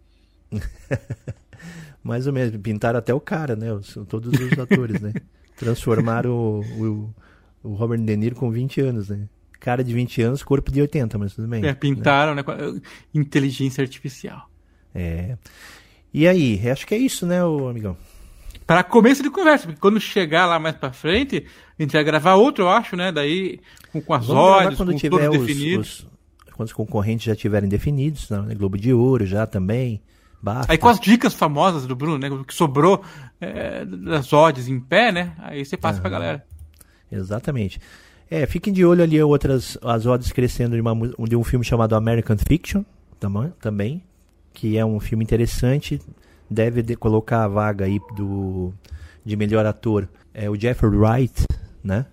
mais 2.03 2.27
ou 2.27 2.33
menos, 2.33 2.57
pintaram 2.57 2.99
até 2.99 3.15
o 3.15 3.21
cara, 3.21 3.57
né? 3.57 3.73
Os, 3.73 3.99
todos 4.09 4.33
os 4.39 4.59
atores, 4.59 5.01
né? 5.01 5.13
Transformaram 5.57 6.31
o, 6.31 6.61
o, 6.61 7.15
o 7.63 7.75
Robert 7.75 8.01
De 8.01 8.17
Niro 8.17 8.37
com 8.37 8.51
20 8.51 8.81
anos, 8.81 9.09
né? 9.09 9.29
Cara 9.59 9.85
de 9.85 9.93
20 9.93 10.23
anos, 10.23 10.43
corpo 10.43 10.73
de 10.73 10.81
80, 10.81 11.19
mas 11.19 11.35
tudo 11.35 11.47
bem. 11.47 11.65
É, 11.65 11.75
pintaram, 11.75 12.35
né? 12.35 12.43
né? 12.43 12.81
Inteligência 13.15 13.83
artificial. 13.83 14.50
É. 14.95 15.37
E 16.13 16.27
aí, 16.27 16.69
acho 16.69 16.87
que 16.87 16.95
é 16.95 16.99
isso, 16.99 17.27
né, 17.27 17.45
o 17.45 17.69
amigão? 17.69 17.97
Para 18.67 18.85
começo 18.85 19.23
de 19.23 19.31
conversa, 19.31 19.67
porque 19.67 19.81
quando 19.81 20.01
chegar 20.01 20.47
lá 20.47 20.59
mais 20.59 20.77
para 20.77 20.93
frente, 20.93 21.45
a 21.79 21.83
gente 21.83 21.93
vai 21.93 22.05
gravar 22.05 22.35
outro, 22.35 22.65
eu 22.65 22.69
acho, 22.69 22.95
né? 22.97 23.11
Daí 23.11 23.61
com, 23.93 24.01
com 24.01 24.15
as 24.15 24.29
ordens, 24.29 24.77
quando 24.77 24.93
com 24.93 24.99
tiver 24.99 25.29
os, 25.29 25.39
definidos. 25.39 26.01
Os, 26.01 26.53
quando 26.55 26.69
os 26.69 26.73
concorrentes 26.73 27.27
já 27.27 27.33
estiverem 27.33 27.69
definidos, 27.69 28.31
né? 28.31 28.55
Globo 28.55 28.79
de 28.79 28.93
Ouro 28.93 29.27
já 29.27 29.47
também. 29.47 30.01
Basta. 30.43 30.73
Aí 30.73 30.79
com 30.79 30.89
as 30.89 31.01
dicas 31.01 31.35
famosas 31.35 31.87
do 31.87 31.97
Bruno, 31.97 32.19
né? 32.19 32.31
O 32.31 32.45
que 32.45 32.55
sobrou 32.55 33.03
é, 33.41 33.85
das 33.85 34.33
odds 34.33 34.69
em 34.69 34.79
pé, 34.79 35.11
né? 35.11 35.33
Aí 35.39 35.65
você 35.65 35.77
passa 35.77 35.97
uhum. 35.97 36.03
pra 36.03 36.11
galera. 36.11 36.47
Exatamente. 37.11 37.81
É, 38.31 38.47
fiquem 38.47 38.73
de 38.73 38.85
olho 38.85 39.03
ali 39.03 39.21
outras 39.21 39.77
as 39.83 40.07
odds 40.07 40.31
crescendo 40.31 40.77
de, 40.77 40.81
uma, 40.81 40.95
de 41.29 41.35
um 41.35 41.43
filme 41.43 41.65
chamado 41.65 41.97
American 41.97 42.37
Fiction 42.39 42.85
também, 43.19 43.53
também 43.61 44.05
que 44.53 44.77
é 44.77 44.85
um 44.85 45.01
filme 45.01 45.25
interessante. 45.25 46.01
Deve 46.51 46.83
de, 46.83 46.97
colocar 46.97 47.45
a 47.45 47.49
vaga 47.49 47.85
aí 47.85 48.01
do 48.17 48.73
de 49.25 49.37
melhor 49.37 49.67
ator 49.67 50.09
é 50.33 50.49
o 50.49 50.59
Jeffrey 50.59 50.91
Wright, 50.91 51.47
né? 51.85 52.07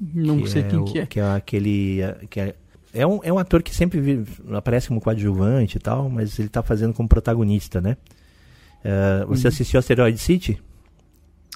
Não 0.00 0.40
que 0.40 0.50
sei 0.50 0.62
é 0.62 0.64
quem 0.64 0.78
o, 0.78 0.84
que 0.84 0.98
é. 0.98 1.06
Que 1.06 1.20
é 1.20 1.32
aquele 1.32 2.00
que 2.28 2.40
é, 2.40 2.54
é 2.92 3.06
um, 3.06 3.20
é 3.22 3.32
um 3.32 3.38
ator 3.38 3.62
que 3.62 3.74
sempre 3.74 4.00
vive, 4.00 4.26
aparece 4.52 4.88
como 4.88 5.00
coadjuvante 5.00 5.76
e 5.76 5.80
tal, 5.80 6.08
mas 6.08 6.38
ele 6.38 6.48
está 6.48 6.62
fazendo 6.62 6.92
como 6.92 7.08
protagonista, 7.08 7.80
né? 7.80 7.96
Uh, 8.80 9.26
você 9.28 9.46
uhum. 9.46 9.52
assistiu 9.52 9.78
Asteroid 9.78 10.18
City? 10.18 10.60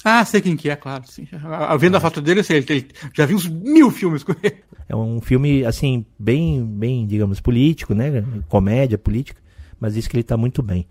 Ah, 0.04 0.22
sei 0.24 0.42
quem 0.42 0.54
que 0.54 0.68
é, 0.68 0.76
claro. 0.76 1.04
Sim. 1.06 1.26
Vendo 1.80 1.94
ah. 1.94 1.98
a 1.98 2.00
foto 2.00 2.20
dele, 2.20 2.42
sei, 2.42 2.58
ele, 2.58 2.66
ele, 2.68 2.88
já 3.14 3.24
vi 3.24 3.34
uns 3.34 3.48
mil 3.48 3.90
filmes 3.90 4.22
com 4.22 4.34
ele. 4.42 4.56
É 4.86 4.94
um 4.94 5.18
filme, 5.22 5.64
assim, 5.64 6.04
bem, 6.18 6.62
bem, 6.62 7.06
digamos, 7.06 7.40
político, 7.40 7.94
né? 7.94 8.22
Comédia 8.46 8.98
política, 8.98 9.40
mas 9.78 9.94
diz 9.94 10.06
que 10.06 10.16
ele 10.16 10.22
está 10.22 10.36
muito 10.36 10.62
bem. 10.62 10.86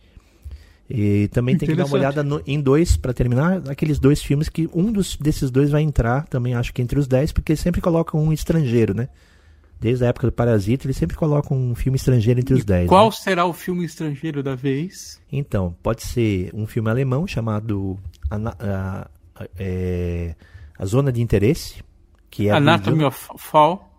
E 0.89 1.29
também 1.29 1.57
tem 1.57 1.67
que 1.67 1.75
dar 1.75 1.85
uma 1.85 1.95
olhada 1.95 2.23
no, 2.23 2.41
em 2.45 2.59
dois, 2.59 2.97
para 2.97 3.13
terminar, 3.13 3.63
aqueles 3.69 3.99
dois 3.99 4.21
filmes 4.21 4.49
que 4.49 4.69
um 4.73 4.91
dos, 4.91 5.15
desses 5.15 5.49
dois 5.49 5.71
vai 5.71 5.81
entrar, 5.81 6.27
também 6.27 6.53
acho 6.53 6.73
que 6.73 6.81
entre 6.81 6.99
os 6.99 7.07
dez, 7.07 7.31
porque 7.31 7.55
sempre 7.55 7.81
colocam 7.81 8.21
um 8.21 8.33
estrangeiro, 8.33 8.93
né? 8.93 9.07
Desde 9.79 10.05
a 10.05 10.09
época 10.09 10.27
do 10.27 10.33
Parasita, 10.33 10.85
eles 10.85 10.95
sempre 10.95 11.15
colocam 11.15 11.57
um 11.57 11.75
filme 11.75 11.95
estrangeiro 11.95 12.39
entre 12.39 12.55
e 12.55 12.57
os 12.57 12.63
dez. 12.63 12.87
Qual 12.87 13.05
né? 13.05 13.11
será 13.11 13.45
o 13.45 13.53
filme 13.53 13.83
estrangeiro 13.85 14.43
da 14.43 14.55
vez? 14.55 15.21
Então, 15.31 15.75
pode 15.81 16.03
ser 16.03 16.51
um 16.53 16.65
filme 16.65 16.89
alemão 16.89 17.25
chamado 17.27 17.97
a, 18.29 18.35
a, 18.35 19.09
a, 19.35 19.47
é, 19.57 20.35
a 20.77 20.85
Zona 20.85 21.11
de 21.11 21.21
Interesse, 21.21 21.83
que 22.29 22.47
é 22.47 22.51
Anatomy 22.51 23.03
of 23.03 23.29
Fall. 23.37 23.89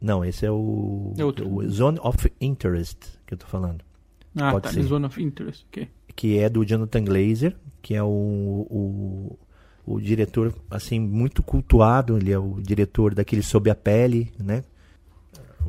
Não, 0.00 0.24
esse 0.24 0.44
é 0.44 0.50
o, 0.50 1.14
é 1.16 1.24
o 1.24 1.70
Zone 1.70 1.98
of 2.02 2.30
Interest 2.40 2.98
que 3.24 3.34
eu 3.34 3.38
tô 3.38 3.46
falando. 3.46 3.84
Ah, 4.36 4.52
Pode 4.52 4.64
tá, 4.64 4.72
ser. 4.72 4.82
Zone 4.82 5.06
of 5.06 5.22
Interest, 5.22 5.66
ok. 5.68 5.88
Que 6.14 6.38
é 6.38 6.48
do 6.48 6.64
Jonathan 6.64 7.04
Glazer, 7.04 7.56
que 7.80 7.94
é 7.94 8.02
o, 8.02 8.06
o, 8.06 9.38
o 9.86 10.00
diretor, 10.00 10.54
assim, 10.70 10.98
muito 10.98 11.42
cultuado. 11.42 12.16
Ele 12.16 12.32
é 12.32 12.38
o 12.38 12.60
diretor 12.60 13.14
daquele 13.14 13.42
Sob 13.42 13.70
a 13.70 13.74
Pele, 13.74 14.32
né? 14.38 14.64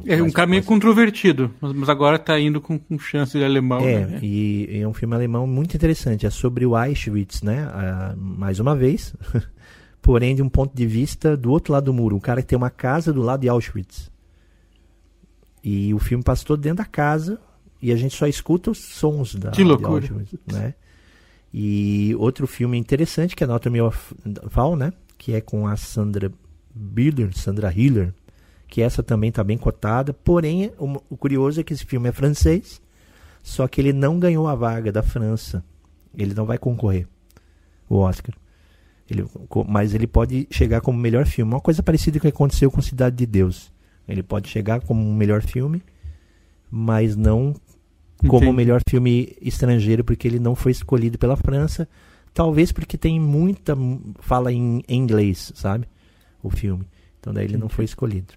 É 0.05 0.22
um 0.22 0.32
cara 0.32 0.47
meio 0.47 0.64
controvertido, 0.64 1.51
mas 1.61 1.88
agora 1.88 2.16
está 2.16 2.39
indo 2.39 2.59
com, 2.59 2.80
com, 2.80 2.97
chance 2.97 3.38
de 3.38 3.43
alemão. 3.43 3.82
É, 3.82 4.05
né? 4.05 4.20
e, 4.24 4.68
e, 4.70 4.80
é 4.80 4.88
um 4.88 4.93
filme 4.93 5.14
alemão 5.14 5.45
muito 5.45 5.76
interessante. 5.76 6.26
É 6.26 6.30
sobre 6.30 6.66
o 6.66 6.76
Auschwitz, 6.76 7.43
né? 7.43 7.70
Ah, 7.72 8.16
mais 8.18 8.59
uma 8.59 8.76
vez. 8.76 9.16
Porém, 10.01 10.36
de 10.36 10.41
um 10.41 10.49
ponto 10.49 10.76
de 10.76 10.86
vista 10.88 11.38
do 11.38 11.51
outro 11.51 11.74
lado 11.74 11.86
do 11.86 11.93
muro. 11.93 12.16
Um 12.16 12.20
cara 12.20 12.41
que 12.41 12.47
tem 12.47 12.57
uma 12.57 12.70
casa 12.72 13.14
do 13.14 13.22
lado 13.22 13.41
de 13.41 13.49
Auschwitz. 13.49 14.11
E 15.64 15.93
o 15.93 15.99
filme 15.99 16.24
passa 16.24 16.43
todo 16.43 16.59
dentro 16.59 16.80
da 16.80 16.86
casa 16.86 17.39
e 17.84 17.92
a 17.92 17.96
gente 17.96 18.16
só 18.16 18.26
escuta 18.26 18.72
os 18.72 18.80
sons 18.80 19.36
da 19.36 19.52
que 19.52 19.64
loucura. 19.64 20.06
Auschwitz, 20.06 20.40
né? 20.48 20.74
E 21.54 22.16
outro 22.18 22.48
filme 22.48 22.78
interessante 22.78 23.36
que 23.36 23.44
é 23.44 23.46
Anatomy 23.46 23.82
of 23.82 24.16
Fall, 24.50 24.76
né? 24.76 24.92
Que 25.18 25.34
é 25.34 25.42
com 25.42 25.68
a 25.68 25.76
Sandra 25.76 26.32
Biller, 26.74 27.38
Sandra 27.38 27.72
Hiller 27.72 28.14
que 28.74 28.82
essa 28.82 29.04
também 29.04 29.30
está 29.30 29.44
bem 29.44 29.56
cotada. 29.56 30.14
Porém, 30.14 30.72
o, 30.80 31.00
o, 31.08 31.16
curioso 31.16 31.62
é 31.62 31.64
que 31.64 31.74
esse 31.74 31.86
filme 31.86 32.10
é 32.10 32.12
francês, 32.12 32.82
só 33.44 33.68
que 33.68 33.80
ele 33.80 33.94
não 33.94 34.18
ganhou 34.18 34.48
a 34.48 34.56
vaga 34.56 34.92
da 34.92 35.04
França. 35.04 35.64
Ele 36.18 36.34
não 36.34 36.44
vai 36.44 36.58
concorrer 36.58 37.08
o 37.88 37.98
Oscar. 37.98 38.34
Ele, 39.08 39.28
mas 39.68 39.94
ele 39.94 40.08
pode 40.08 40.48
chegar 40.50 40.82
como 40.82 40.98
melhor 40.98 41.28
filme. 41.28 41.54
Uma 41.54 41.62
coisa 41.62 41.84
parecida 41.84 42.18
com 42.18 42.28
o 42.28 42.32
que 42.32 42.36
aconteceu 42.36 42.72
com 42.72 42.82
Cidade 42.82 43.16
de 43.16 43.28
Deus. 43.28 43.72
Ele 44.08 44.24
pode 44.24 44.50
chegar 44.50 44.82
como 44.82 45.14
melhor 45.14 45.44
filme, 45.44 45.84
mas 46.72 47.16
não 47.16 47.54
como 48.28 48.46
Entendi. 48.46 48.58
melhor 48.58 48.82
filme 48.88 49.36
estrangeiro, 49.42 50.04
porque 50.04 50.28
ele 50.28 50.40
não 50.40 50.56
foi 50.56 50.72
escolhido 50.72 51.18
pela 51.18 51.36
França. 51.36 51.88
Talvez 52.34 52.72
porque 52.72 52.98
tem 52.98 53.20
muita 53.20 53.78
fala 54.20 54.52
em, 54.52 54.84
em 54.88 54.98
inglês, 54.98 55.52
sabe? 55.56 55.88
O 56.42 56.50
filme. 56.50 56.86
Então 57.20 57.34
daí 57.34 57.46
ele 57.46 57.58
não 57.58 57.70
foi 57.70 57.86
escolhido. 57.86 58.34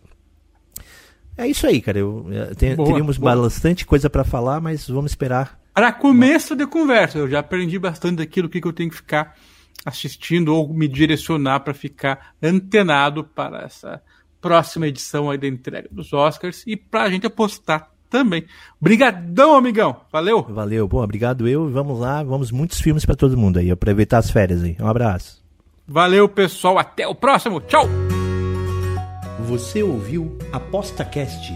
É 1.37 1.47
isso 1.47 1.67
aí, 1.67 1.81
cara. 1.81 1.99
Eu, 1.99 2.27
eh, 2.31 2.75
boa, 2.75 2.89
teríamos 2.89 3.19
boa. 3.19 3.37
bastante 3.37 3.85
coisa 3.85 4.09
para 4.09 4.25
falar, 4.25 4.61
mas 4.61 4.89
vamos 4.89 5.13
esperar. 5.13 5.61
Para 5.75 5.93
começo 5.93 6.57
de 6.57 6.67
conversa, 6.67 7.19
eu 7.19 7.29
já 7.29 7.41
aprendi 7.41 7.79
bastante 7.79 8.17
daquilo 8.17 8.49
que 8.49 8.65
eu 8.65 8.73
tenho 8.73 8.89
que 8.89 8.97
ficar 8.97 9.37
assistindo 9.85 10.55
ou 10.55 10.73
me 10.73 10.89
direcionar 10.89 11.61
para 11.61 11.75
ficar 11.75 12.35
antenado 12.43 13.23
para 13.23 13.63
essa 13.63 14.03
próxima 14.41 14.87
edição 14.89 15.31
aí 15.31 15.37
da 15.37 15.47
entrega 15.47 15.89
dos 15.91 16.13
Oscars 16.13 16.65
e 16.67 16.77
para 16.77 17.03
a 17.03 17.11
gente 17.11 17.27
apostar 17.27 17.91
também. 18.09 18.45
Brigadão, 18.81 19.55
amigão. 19.55 19.97
Valeu. 20.13 20.43
Valeu. 20.43 20.89
Bom, 20.89 21.03
obrigado 21.03 21.47
eu. 21.49 21.69
Vamos 21.71 21.99
lá, 21.99 22.23
vamos 22.23 22.51
muitos 22.51 22.81
filmes 22.81 23.05
para 23.05 23.17
todo 23.17 23.37
mundo 23.37 23.59
aí. 23.59 23.71
Aproveitar 23.71 24.19
as 24.19 24.31
férias 24.31 24.63
aí. 24.63 24.77
Um 24.81 24.89
abraço. 24.89 25.45
Valeu, 25.87 26.29
pessoal. 26.29 26.79
Até 26.79 27.07
o 27.07 27.15
próximo. 27.15 27.61
Tchau. 27.61 27.87
Você 29.47 29.83
ouviu 29.83 30.37
ApostaCast, 30.53 31.55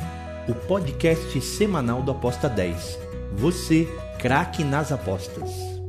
o 0.48 0.54
podcast 0.54 1.40
semanal 1.40 2.02
do 2.02 2.12
Aposta 2.12 2.48
10. 2.48 2.98
Você, 3.34 3.88
craque 4.18 4.62
nas 4.62 4.92
apostas. 4.92 5.79